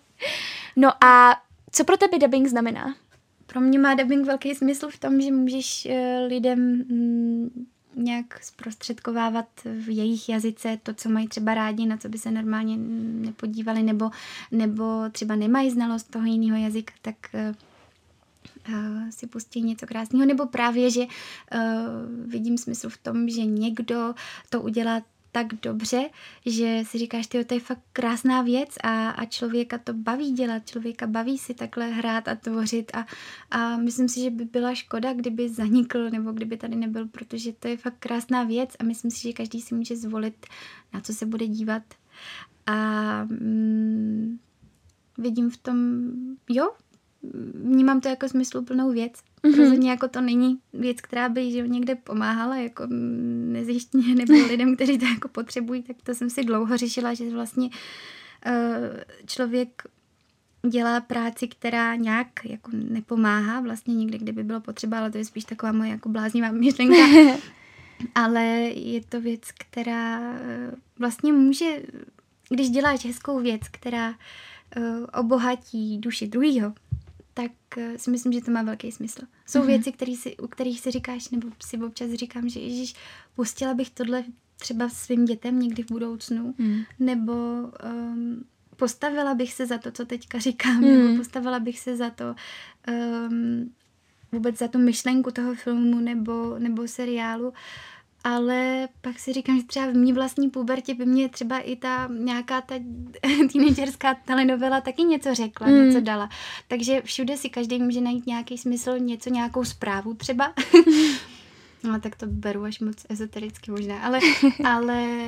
No 0.75 1.03
a 1.03 1.41
co 1.71 1.83
pro 1.83 1.97
tebe 1.97 2.19
dubbing 2.19 2.47
znamená? 2.47 2.95
Pro 3.45 3.61
mě 3.61 3.79
má 3.79 3.93
dubbing 3.93 4.25
velký 4.25 4.55
smysl 4.55 4.89
v 4.89 4.99
tom, 4.99 5.21
že 5.21 5.31
můžeš 5.31 5.85
eh, 5.85 6.25
lidem 6.27 6.59
mm, 6.59 7.65
nějak 7.95 8.43
zprostředkovávat 8.43 9.47
v 9.65 9.89
jejich 9.89 10.29
jazyce 10.29 10.79
to, 10.83 10.93
co 10.93 11.09
mají 11.09 11.27
třeba 11.27 11.53
rádi, 11.53 11.85
na 11.85 11.97
co 11.97 12.09
by 12.09 12.17
se 12.17 12.31
normálně 12.31 12.77
nepodívali, 13.27 13.83
nebo, 13.83 14.09
nebo 14.51 15.09
třeba 15.11 15.35
nemají 15.35 15.71
znalost 15.71 16.11
toho 16.11 16.25
jiného 16.25 16.57
jazyka, 16.57 16.93
tak 17.01 17.15
eh, 17.33 17.55
eh, 18.69 19.11
si 19.11 19.27
pustí 19.27 19.61
něco 19.61 19.87
krásného, 19.87 20.25
nebo 20.25 20.45
právě, 20.45 20.91
že 20.91 21.01
eh, 21.51 21.59
vidím 22.25 22.57
smysl 22.57 22.89
v 22.89 22.97
tom, 22.97 23.29
že 23.29 23.45
někdo 23.45 24.13
to 24.49 24.61
udělá 24.61 25.01
tak 25.31 25.47
dobře, 25.61 26.09
že 26.45 26.83
si 26.85 26.97
říkáš, 26.97 27.27
ty 27.27 27.45
to 27.45 27.53
je 27.53 27.59
fakt 27.59 27.81
krásná 27.93 28.41
věc 28.41 28.69
a, 28.83 29.09
a 29.09 29.25
člověka 29.25 29.77
to 29.77 29.93
baví 29.93 30.31
dělat, 30.31 30.69
člověka 30.69 31.07
baví 31.07 31.37
si 31.37 31.53
takhle 31.53 31.87
hrát 31.87 32.27
a 32.27 32.35
tvořit 32.35 32.91
a, 32.95 33.05
a 33.51 33.77
myslím 33.77 34.09
si, 34.09 34.21
že 34.21 34.29
by 34.29 34.45
byla 34.45 34.75
škoda, 34.75 35.13
kdyby 35.13 35.49
zanikl 35.49 36.09
nebo 36.09 36.31
kdyby 36.31 36.57
tady 36.57 36.75
nebyl, 36.75 37.07
protože 37.07 37.53
to 37.53 37.67
je 37.67 37.77
fakt 37.77 37.99
krásná 37.99 38.43
věc 38.43 38.69
a 38.79 38.83
myslím 38.83 39.11
si, 39.11 39.21
že 39.21 39.33
každý 39.33 39.61
si 39.61 39.75
může 39.75 39.97
zvolit, 39.97 40.45
na 40.93 41.01
co 41.01 41.13
se 41.13 41.25
bude 41.25 41.47
dívat. 41.47 41.83
A 42.65 43.23
mm, 43.23 44.39
vidím 45.17 45.49
v 45.49 45.57
tom, 45.57 45.77
jo, 46.49 46.71
vnímám 47.53 48.01
to 48.01 48.09
jako 48.09 48.29
smysluplnou 48.29 48.91
věc. 48.91 49.13
Mm-hmm. 49.43 49.57
Rozhodně 49.57 49.89
jako 49.89 50.07
to 50.07 50.21
není 50.21 50.59
věc, 50.73 51.01
která 51.01 51.29
by 51.29 51.51
že 51.51 51.67
někde 51.67 51.95
pomáhala 51.95 52.55
jako 52.55 52.87
nezjištně 53.51 54.15
nebo 54.15 54.33
lidem, 54.33 54.75
kteří 54.75 54.97
to 54.97 55.05
jako 55.05 55.27
potřebují, 55.27 55.83
tak 55.83 55.95
to 56.03 56.13
jsem 56.13 56.29
si 56.29 56.43
dlouho 56.43 56.77
řešila, 56.77 57.13
že 57.13 57.29
vlastně 57.29 57.69
uh, 57.69 58.97
člověk 59.25 59.83
dělá 60.69 61.01
práci, 61.01 61.47
která 61.47 61.95
nějak 61.95 62.27
jako 62.43 62.71
nepomáhá 62.73 63.59
vlastně 63.59 63.95
nikdy, 63.95 64.17
kdyby 64.17 64.43
bylo 64.43 64.59
potřeba, 64.59 64.97
ale 64.97 65.11
to 65.11 65.17
je 65.17 65.25
spíš 65.25 65.43
taková 65.43 65.71
moje 65.71 65.89
jako 65.89 66.09
bláznivá 66.09 66.51
myšlenka. 66.51 67.37
ale 68.15 68.45
je 68.75 69.01
to 69.01 69.21
věc, 69.21 69.41
která 69.57 70.33
eh, 70.33 70.71
vlastně 70.99 71.33
může, 71.33 71.81
když 72.49 72.69
děláš 72.69 73.05
hezkou 73.05 73.39
věc, 73.39 73.61
která 73.71 74.09
uh, 74.09 75.05
obohatí 75.19 75.97
duši 75.97 76.27
druhýho, 76.27 76.73
tak 77.33 77.51
eh, 77.77 77.97
si 77.97 78.11
myslím, 78.11 78.33
že 78.33 78.41
to 78.41 78.51
má 78.51 78.61
velký 78.61 78.91
smysl. 78.91 79.21
Jsou 79.45 79.59
mm-hmm. 79.59 79.65
věci, 79.65 79.91
který 79.91 80.15
si, 80.15 80.37
u 80.37 80.47
kterých 80.47 80.79
si 80.79 80.91
říkáš, 80.91 81.29
nebo 81.29 81.47
si 81.65 81.77
občas 81.77 82.11
říkám, 82.11 82.49
že 82.49 82.59
Ježíš, 82.59 82.95
pustila 83.35 83.73
bych 83.73 83.89
tohle 83.89 84.23
třeba 84.57 84.89
svým 84.89 85.25
dětem 85.25 85.59
někdy 85.59 85.83
v 85.83 85.91
budoucnu, 85.91 86.55
Hmm. 86.59 86.83
nebo 86.99 87.33
um, 88.13 88.43
postavila 88.75 89.33
bych 89.33 89.53
se 89.53 89.65
za 89.65 89.77
to, 89.77 89.91
co 89.91 90.05
teďka 90.05 90.39
říkám, 90.39 90.81
Mm. 90.81 90.87
nebo 90.87 91.17
postavila 91.17 91.59
bych 91.59 91.79
se 91.79 91.97
za 91.97 92.09
to, 92.09 92.35
um, 93.29 93.73
vůbec 94.31 94.57
za 94.57 94.67
tu 94.67 94.79
myšlenku 94.79 95.31
toho 95.31 95.55
filmu 95.55 95.99
nebo, 95.99 96.55
nebo 96.59 96.87
seriálu. 96.87 97.53
Ale 98.23 98.87
pak 99.01 99.19
si 99.19 99.33
říkám, 99.33 99.59
že 99.59 99.65
třeba 99.65 99.85
v 99.85 99.93
mý 99.93 100.13
vlastní 100.13 100.49
pubertě 100.49 100.93
by 100.93 101.05
mě 101.05 101.29
třeba 101.29 101.59
i 101.59 101.75
ta 101.75 102.09
nějaká 102.17 102.61
ta 102.61 102.75
teenagerská 103.53 104.13
telenovela 104.13 104.81
taky 104.81 105.03
něco 105.03 105.35
řekla, 105.35 105.67
mm. 105.67 105.85
něco 105.85 106.01
dala. 106.01 106.29
Takže 106.67 107.01
všude 107.01 107.37
si 107.37 107.49
každý 107.49 107.79
může 107.79 108.01
najít 108.01 108.27
nějaký 108.27 108.57
smysl, 108.57 108.99
něco, 108.99 109.29
nějakou 109.29 109.63
zprávu 109.63 110.13
třeba. 110.13 110.53
no 111.83 111.99
tak 111.99 112.15
to 112.15 112.27
beru 112.27 112.63
až 112.63 112.79
moc 112.79 113.05
ezotericky 113.09 113.71
možná, 113.71 113.99
ale, 113.99 114.19
ale 114.63 115.27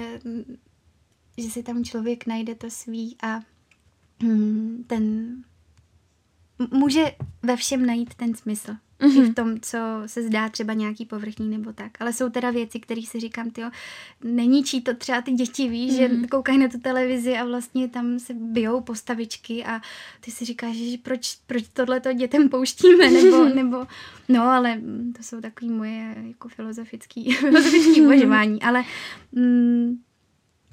že 1.38 1.50
si 1.50 1.64
tam 1.64 1.84
člověk 1.84 2.26
najde 2.26 2.56
to 2.56 2.70
svý 2.70 3.16
a 3.24 3.40
mm, 4.24 4.84
ten 4.88 5.36
může 6.72 7.04
ve 7.44 7.56
všem 7.56 7.86
najít 7.86 8.16
ten 8.16 8.36
smysl. 8.36 8.76
Mm-hmm. 9.04 9.18
I 9.18 9.22
v 9.22 9.24
mhm. 9.24 9.34
tom, 9.34 9.60
co 9.60 9.78
se 10.06 10.24
zdá 10.24 10.50
třeba 10.50 10.74
nějaký 10.74 11.06
povrchní 11.06 11.50
nebo 11.50 11.74
tak. 11.74 11.92
Ale 12.00 12.14
jsou 12.14 12.30
teda 12.30 12.52
věci, 12.52 12.80
které 12.80 13.02
si 13.02 13.20
říkám, 13.20 13.50
tyjo, 13.50 13.70
neníčí 14.24 14.82
to 14.82 14.94
třeba 14.94 15.22
ty 15.22 15.32
děti, 15.32 15.70
víš, 15.70 15.92
mm-hmm. 15.92 15.98
že 15.98 16.08
mhm. 16.08 16.28
koukají 16.28 16.58
na 16.58 16.68
tu 16.68 16.80
televizi 16.80 17.38
a 17.38 17.46
vlastně 17.46 17.90
tam 17.90 18.20
se 18.20 18.34
bijou 18.34 18.82
postavičky 18.82 19.66
a 19.66 19.82
ty 20.20 20.32
si 20.32 20.46
říkáš, 20.46 20.76
že 20.76 20.98
proč, 20.98 21.38
proč 21.48 21.64
tohle 21.74 22.00
to 22.00 22.14
dětem 22.14 22.50
pouštíme, 22.50 23.10
nebo, 23.24 23.46
nebo, 23.46 23.88
no, 24.30 24.44
ale 24.44 24.82
to 25.18 25.24
jsou 25.24 25.42
takový 25.42 25.72
moje 25.72 26.16
jako 26.28 26.50
filozofický, 26.50 27.34
filozofický 27.36 28.02
uvažování, 28.02 28.62
ale 28.62 28.84
mm, 29.32 29.98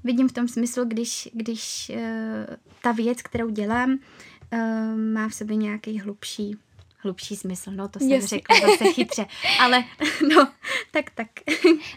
vidím 0.04 0.28
v 0.28 0.32
tom 0.32 0.48
smyslu, 0.48 0.84
když, 0.84 1.28
když 1.32 1.92
uh, 1.94 2.56
ta 2.82 2.92
věc, 2.92 3.22
kterou 3.22 3.50
dělám, 3.50 3.90
uh, 3.92 4.98
má 5.12 5.28
v 5.28 5.34
sobě 5.34 5.56
nějaký 5.56 5.98
hlubší 5.98 6.56
hlubší 7.02 7.36
smysl, 7.36 7.70
no 7.70 7.88
to 7.88 7.98
jsem 7.98 8.10
Jasně. 8.10 8.28
řekla 8.28 8.56
zase 8.60 8.84
chytře, 8.84 9.26
ale 9.60 9.84
no, 10.34 10.48
tak 10.90 11.10
tak. 11.10 11.28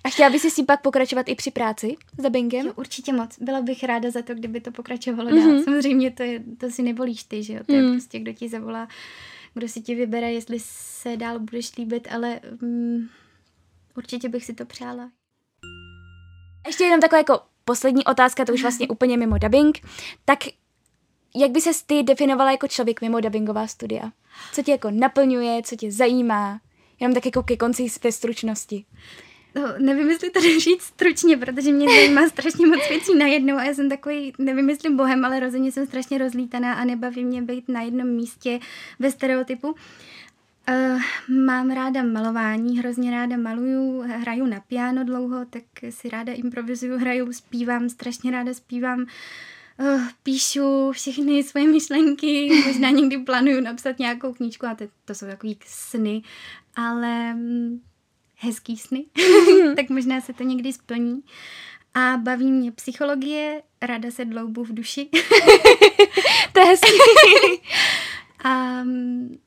A 0.03 0.09
chtěla 0.09 0.29
bys 0.29 0.41
si 0.41 0.51
s 0.51 0.55
tím 0.55 0.65
pak 0.65 0.81
pokračovat 0.81 1.29
i 1.29 1.35
při 1.35 1.51
práci 1.51 1.95
s 2.19 2.23
dubbingem? 2.23 2.67
Jo, 2.67 2.73
určitě 2.75 3.13
moc. 3.13 3.39
Byla 3.39 3.61
bych 3.61 3.83
ráda 3.83 4.11
za 4.11 4.21
to, 4.21 4.33
kdyby 4.33 4.61
to 4.61 4.71
pokračovalo 4.71 5.29
dál. 5.29 5.39
Mm-hmm. 5.39 5.63
Samozřejmě 5.63 6.11
to, 6.11 6.23
je, 6.23 6.43
to 6.57 6.69
si 6.69 6.83
nevolíš 6.83 7.23
ty, 7.23 7.43
že 7.43 7.53
jo, 7.53 7.59
to 7.65 7.73
mm. 7.73 7.79
je 7.79 7.91
prostě 7.91 8.19
kdo 8.19 8.33
ti 8.33 8.49
zavolá, 8.49 8.87
kdo 9.53 9.67
si 9.67 9.81
ti 9.81 9.95
vybere, 9.95 10.31
jestli 10.31 10.57
se 10.59 11.17
dál 11.17 11.39
budeš 11.39 11.77
líbit, 11.77 12.07
ale 12.11 12.39
mm, 12.61 13.07
určitě 13.97 14.29
bych 14.29 14.45
si 14.45 14.53
to 14.53 14.65
přála. 14.65 15.11
Ještě 16.67 16.83
jenom 16.83 17.01
taková 17.01 17.17
jako 17.17 17.39
poslední 17.65 18.05
otázka, 18.05 18.45
to 18.45 18.53
už 18.53 18.61
vlastně 18.61 18.87
úplně 18.87 19.17
mimo 19.17 19.37
dubbing. 19.37 19.79
Tak 20.25 20.39
jak 21.35 21.51
by 21.51 21.61
se 21.61 21.69
ty 21.85 22.03
definovala 22.03 22.51
jako 22.51 22.67
člověk 22.67 23.01
mimo 23.01 23.19
dubbingová 23.19 23.67
studia? 23.67 24.11
Co 24.53 24.63
tě 24.63 24.71
jako 24.71 24.91
naplňuje, 24.91 25.61
co 25.63 25.75
tě 25.75 25.91
zajímá? 25.91 26.59
Jenom 26.99 27.13
tak 27.13 27.25
jako 27.25 27.43
ke 27.43 27.57
konci 27.57 27.87
té 27.99 28.11
stručnosti. 28.11 28.85
No, 29.55 29.63
nevím, 29.79 30.09
jestli 30.09 30.29
to 30.29 30.41
říct 30.41 30.81
stručně, 30.81 31.37
protože 31.37 31.71
mě 31.71 31.87
zajímá 31.89 32.27
strašně 32.29 32.67
moc 32.67 32.89
věcí 32.89 33.17
najednou 33.17 33.55
a 33.55 33.63
já 33.63 33.73
jsem 33.73 33.89
takový, 33.89 34.33
nevím, 34.37 34.69
jestli 34.69 34.89
bohem, 34.89 35.25
ale 35.25 35.39
rozhodně 35.39 35.71
jsem 35.71 35.85
strašně 35.85 36.17
rozlítaná 36.17 36.73
a 36.73 36.85
nebaví 36.85 37.25
mě 37.25 37.41
být 37.41 37.69
na 37.69 37.81
jednom 37.81 38.07
místě 38.07 38.59
ve 38.99 39.11
stereotypu. 39.11 39.75
Uh, 40.69 41.01
mám 41.45 41.71
ráda 41.71 42.03
malování, 42.03 42.79
hrozně 42.79 43.11
ráda 43.11 43.37
maluju, 43.37 44.01
hraju 44.01 44.45
na 44.45 44.59
piano 44.59 45.03
dlouho, 45.03 45.45
tak 45.49 45.63
si 45.89 46.09
ráda 46.09 46.33
improvizuju, 46.33 46.97
hraju, 46.97 47.33
zpívám, 47.33 47.89
strašně 47.89 48.31
ráda 48.31 48.53
zpívám 48.53 48.99
uh, 48.99 49.05
píšu 50.23 50.91
všechny 50.91 51.43
svoje 51.43 51.67
myšlenky, 51.67 52.49
možná 52.67 52.89
někdy 52.89 53.17
plánuju 53.17 53.61
napsat 53.61 53.99
nějakou 53.99 54.33
knížku 54.33 54.65
a 54.65 54.75
to, 54.75 54.85
to 55.05 55.15
jsou 55.15 55.25
takový 55.25 55.59
sny, 55.65 56.21
ale 56.75 57.33
um, 57.35 57.81
hezký 58.35 58.77
sny, 58.77 59.05
tak 59.75 59.89
možná 59.89 60.21
se 60.21 60.33
to 60.33 60.43
někdy 60.43 60.73
splní. 60.73 61.23
A 61.93 62.17
baví 62.17 62.51
mě 62.51 62.71
psychologie, 62.71 63.63
ráda 63.81 64.11
se 64.11 64.25
dloubu 64.25 64.63
v 64.63 64.73
duši. 64.73 65.09
to 66.53 66.59
je 66.59 66.65
hezký. 66.65 66.91
a 68.43 68.81
um, 68.81 69.37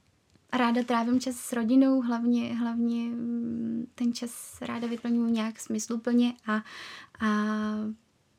ráda 0.53 0.83
trávím 0.83 1.21
čas 1.21 1.37
s 1.37 1.53
rodinou, 1.53 2.01
hlavně, 2.01 2.55
hlavně 2.55 3.05
mm, 3.05 3.87
ten 3.95 4.13
čas 4.13 4.59
ráda 4.61 4.87
vyplňuji 4.87 5.33
nějak 5.33 5.61
smysluplně 5.61 6.33
a, 6.47 6.57
a 7.21 7.33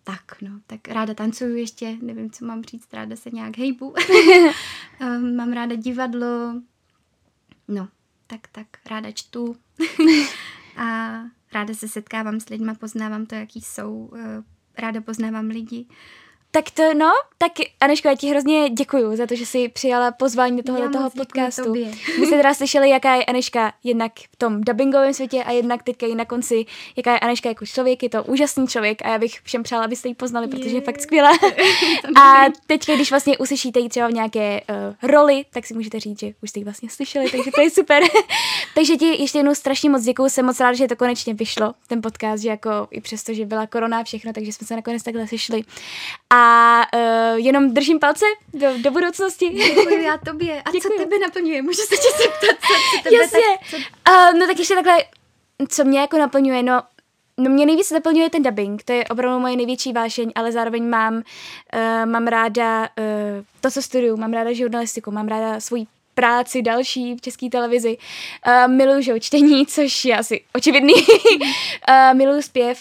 tak, 0.07 0.41
no, 0.41 0.59
tak 0.67 0.87
ráda 0.87 1.13
tancuju 1.13 1.55
ještě, 1.55 1.97
nevím, 2.01 2.31
co 2.31 2.45
mám 2.45 2.63
říct, 2.63 2.93
ráda 2.93 3.15
se 3.15 3.29
nějak 3.33 3.57
hejbu. 3.57 3.93
Ehm, 4.99 5.35
mám 5.35 5.53
ráda 5.53 5.75
divadlo, 5.75 6.61
no, 7.67 7.87
tak, 8.27 8.47
tak, 8.51 8.67
ráda 8.89 9.11
čtu 9.11 9.55
a 10.77 11.19
ráda 11.53 11.73
se 11.73 11.87
setkávám 11.87 12.39
s 12.39 12.49
lidma, 12.49 12.73
poznávám 12.73 13.25
to, 13.25 13.35
jaký 13.35 13.61
jsou, 13.61 14.11
eh, 14.17 14.43
ráda 14.77 15.01
poznávám 15.01 15.47
lidi. 15.47 15.85
Tak 16.57 16.71
to 16.71 16.93
no, 16.93 17.11
tak 17.37 17.51
Aneško, 17.79 18.07
já 18.07 18.15
ti 18.15 18.29
hrozně 18.29 18.69
děkuju 18.69 19.15
za 19.15 19.27
to, 19.27 19.35
že 19.35 19.45
jsi 19.45 19.69
přijala 19.69 20.11
pozvání 20.11 20.57
do 20.57 20.63
tohoto 20.63 20.89
toho 20.89 21.09
podcastu. 21.09 21.63
Tobě. 21.63 21.91
My 22.19 22.25
jste 22.25 22.35
teda 22.35 22.53
slyšeli, 22.53 22.89
jaká 22.89 23.15
je 23.15 23.25
Aneška 23.25 23.73
jednak 23.83 24.11
v 24.31 24.35
tom 24.37 24.61
dubbingovém 24.61 25.13
světě 25.13 25.43
a 25.43 25.51
jednak 25.51 25.83
teďka 25.83 26.07
i 26.07 26.15
na 26.15 26.25
konci, 26.25 26.65
jaká 26.95 27.13
je 27.13 27.19
Aneška 27.19 27.49
jako 27.49 27.65
člověk, 27.65 28.03
je 28.03 28.09
to 28.09 28.23
úžasný 28.23 28.67
člověk 28.67 29.05
a 29.05 29.09
já 29.09 29.17
bych 29.17 29.39
všem 29.43 29.63
přála, 29.63 29.85
abyste 29.85 30.07
ji 30.07 30.15
poznali, 30.15 30.47
protože 30.47 30.75
je 30.75 30.81
fakt 30.81 31.01
skvělá. 31.01 31.31
a 32.21 32.45
teď, 32.67 32.85
když 32.95 33.09
vlastně 33.09 33.37
uslyšíte 33.37 33.79
ji 33.79 33.89
třeba 33.89 34.07
v 34.07 34.13
nějaké 34.13 34.61
uh, 34.69 35.09
roli, 35.09 35.45
tak 35.53 35.65
si 35.65 35.73
můžete 35.73 35.99
říct, 35.99 36.19
že 36.19 36.31
už 36.43 36.49
jste 36.49 36.59
ji 36.59 36.63
vlastně 36.63 36.89
slyšeli, 36.89 37.31
takže 37.31 37.51
to 37.55 37.61
je 37.61 37.69
super. 37.69 38.03
takže 38.75 38.97
ti 38.97 39.21
ještě 39.21 39.39
jednou 39.39 39.55
strašně 39.55 39.89
moc 39.89 40.03
děkuju, 40.03 40.29
jsem 40.29 40.45
moc 40.45 40.59
ráda, 40.59 40.73
že 40.73 40.87
to 40.87 40.95
konečně 40.95 41.33
vyšlo, 41.33 41.73
ten 41.87 42.01
podcast, 42.01 42.43
že 42.43 42.49
jako 42.49 42.87
i 42.91 43.01
přesto, 43.01 43.33
že 43.33 43.45
byla 43.45 43.67
korona 43.67 43.99
a 43.99 44.03
všechno, 44.03 44.33
takže 44.33 44.53
jsme 44.53 44.67
se 44.67 44.75
nakonec 44.75 45.03
takhle 45.03 45.27
slyšeli. 45.27 45.63
A 46.29 46.46
uh, 46.93 47.39
jenom 47.39 47.73
držím 47.73 47.99
palce 47.99 48.25
do, 48.53 48.67
do 48.77 48.91
budoucnosti. 48.91 49.49
Děkuji 49.49 50.03
já 50.03 50.17
tobě. 50.17 50.61
A 50.61 50.71
Děkuji. 50.71 50.97
co 50.97 51.03
tebe 51.03 51.19
naplňuje? 51.19 51.61
Můžu 51.61 51.81
se 51.81 51.95
tě 51.95 52.23
zeptat, 52.23 52.57
co, 52.67 52.73
co 52.97 53.03
tebe 53.03 53.15
Jasně. 53.21 53.39
Tak, 53.59 53.69
co... 53.69 53.77
Uh, 53.77 54.39
no 54.39 54.47
tak 54.47 54.59
ještě 54.59 54.75
takhle, 54.75 55.03
co 55.69 55.83
mě 55.83 55.99
jako 55.99 56.17
naplňuje, 56.17 56.63
no 56.63 56.81
No 57.39 57.49
mě 57.49 57.65
nejvíc 57.65 57.91
naplňuje 57.91 58.29
ten 58.29 58.43
dubbing, 58.43 58.83
to 58.83 58.93
je 58.93 59.05
opravdu 59.05 59.39
moje 59.39 59.55
největší 59.55 59.93
vášeň, 59.93 60.31
ale 60.35 60.51
zároveň 60.51 60.89
mám, 60.89 61.13
uh, 61.15 61.21
mám 62.05 62.27
ráda 62.27 62.81
uh, 62.81 62.85
to, 63.61 63.71
co 63.71 63.81
studuju, 63.81 64.17
mám 64.17 64.33
ráda 64.33 64.53
žurnalistiku, 64.53 65.11
mám 65.11 65.27
ráda 65.27 65.59
svůj 65.59 65.85
práci 66.13 66.61
další 66.61 67.15
v 67.15 67.21
české 67.21 67.49
televizi. 67.49 67.97
Uh, 68.47 68.73
miluju 68.73 69.19
čtení, 69.19 69.65
což 69.65 70.05
je 70.05 70.17
asi 70.17 70.43
očividný. 70.53 70.93
uh, 70.93 72.13
miluju 72.13 72.41
zpěv, 72.41 72.79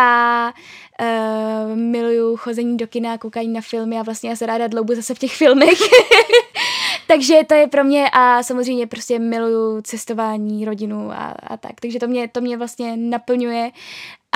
a 0.00 0.52
uh, 1.00 1.76
miluju 1.76 2.36
chození 2.36 2.76
do 2.76 2.86
kina, 2.86 3.18
koukání 3.18 3.48
na 3.48 3.60
filmy 3.60 3.98
a 3.98 4.02
vlastně 4.02 4.30
já 4.30 4.36
se 4.36 4.46
ráda 4.46 4.66
dloubu 4.66 4.94
zase 4.94 5.14
v 5.14 5.18
těch 5.18 5.36
filmech. 5.36 5.78
Takže 7.06 7.40
to 7.46 7.54
je 7.54 7.66
pro 7.66 7.84
mě 7.84 8.10
a 8.12 8.42
samozřejmě 8.42 8.86
prostě 8.86 9.18
miluju 9.18 9.82
cestování, 9.82 10.64
rodinu 10.64 11.10
a, 11.10 11.34
a 11.42 11.56
tak. 11.56 11.80
Takže 11.80 11.98
to 11.98 12.08
mě, 12.08 12.28
to 12.28 12.40
mě 12.40 12.56
vlastně 12.56 12.96
naplňuje 12.96 13.70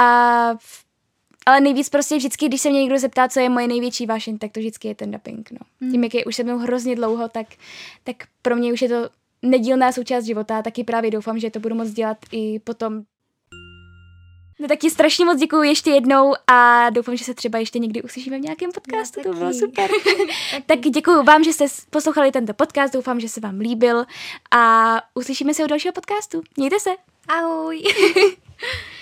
a 0.01 0.51
ale 1.47 1.61
nejvíc 1.61 1.89
prostě 1.89 2.17
vždycky, 2.17 2.49
když 2.49 2.61
se 2.61 2.71
mě 2.71 2.81
někdo 2.81 2.99
zeptá, 2.99 3.29
co 3.29 3.41
je 3.41 3.49
moje 3.49 3.69
největší 3.69 4.07
vášeň, 4.07 4.39
tak 4.39 4.53
to 4.53 4.61
vždycky 4.61 4.89
je 4.89 4.95
ten 4.95 5.11
dubbing, 5.11 5.51
no. 5.51 5.59
Mm. 5.81 5.93
Tím, 5.93 6.05
jak 6.05 6.15
je 6.15 6.25
už 6.25 6.37
se 6.37 6.45
mnou 6.45 6.59
hrozně 6.59 6.97
dlouho, 6.97 7.29
tak, 7.29 7.47
tak 8.05 8.17
pro 8.43 8.57
mě 8.57 8.73
už 8.73 8.83
je 8.83 8.89
to 8.89 9.09
nedílná 9.43 9.93
součást 9.93 10.25
života, 10.25 10.63
taky 10.63 10.85
právě 10.85 11.11
doufám, 11.11 11.39
že 11.39 11.51
to 11.51 11.61
budu 11.61 11.75
moc 11.75 11.91
dělat 11.91 12.19
i 12.33 12.59
potom 12.59 13.03
No 14.59 14.69
tak 14.69 14.79
ti 14.79 14.91
strašně 14.91 15.25
moc 15.25 15.39
děkuji 15.41 15.63
ještě 15.63 15.91
jednou 15.91 16.35
a 16.47 16.91
doufám, 16.91 17.17
že 17.17 17.25
se 17.25 17.35
třeba 17.35 17.59
ještě 17.59 17.79
někdy 17.79 18.03
uslyšíme 18.03 18.39
v 18.39 18.41
nějakém 18.41 18.71
podcastu, 18.73 19.23
to 19.23 19.33
bylo 19.33 19.53
super. 19.53 19.91
tak 20.67 20.81
děkuji 20.81 21.23
vám, 21.23 21.45
že 21.45 21.53
jste 21.53 21.67
poslouchali 21.91 22.33
tento 22.33 22.55
podcast, 22.55 22.95
doufám, 22.95 23.21
že 23.21 23.29
se 23.29 23.41
vám 23.41 23.59
líbil 23.59 24.05
a 24.51 24.95
uslyšíme 25.15 25.55
se 25.55 25.65
u 25.65 25.67
dalšího 25.67 25.93
podcastu. 25.93 26.43
Mějte 26.57 26.81
se. 26.81 26.91
Ahoj. 27.29 27.83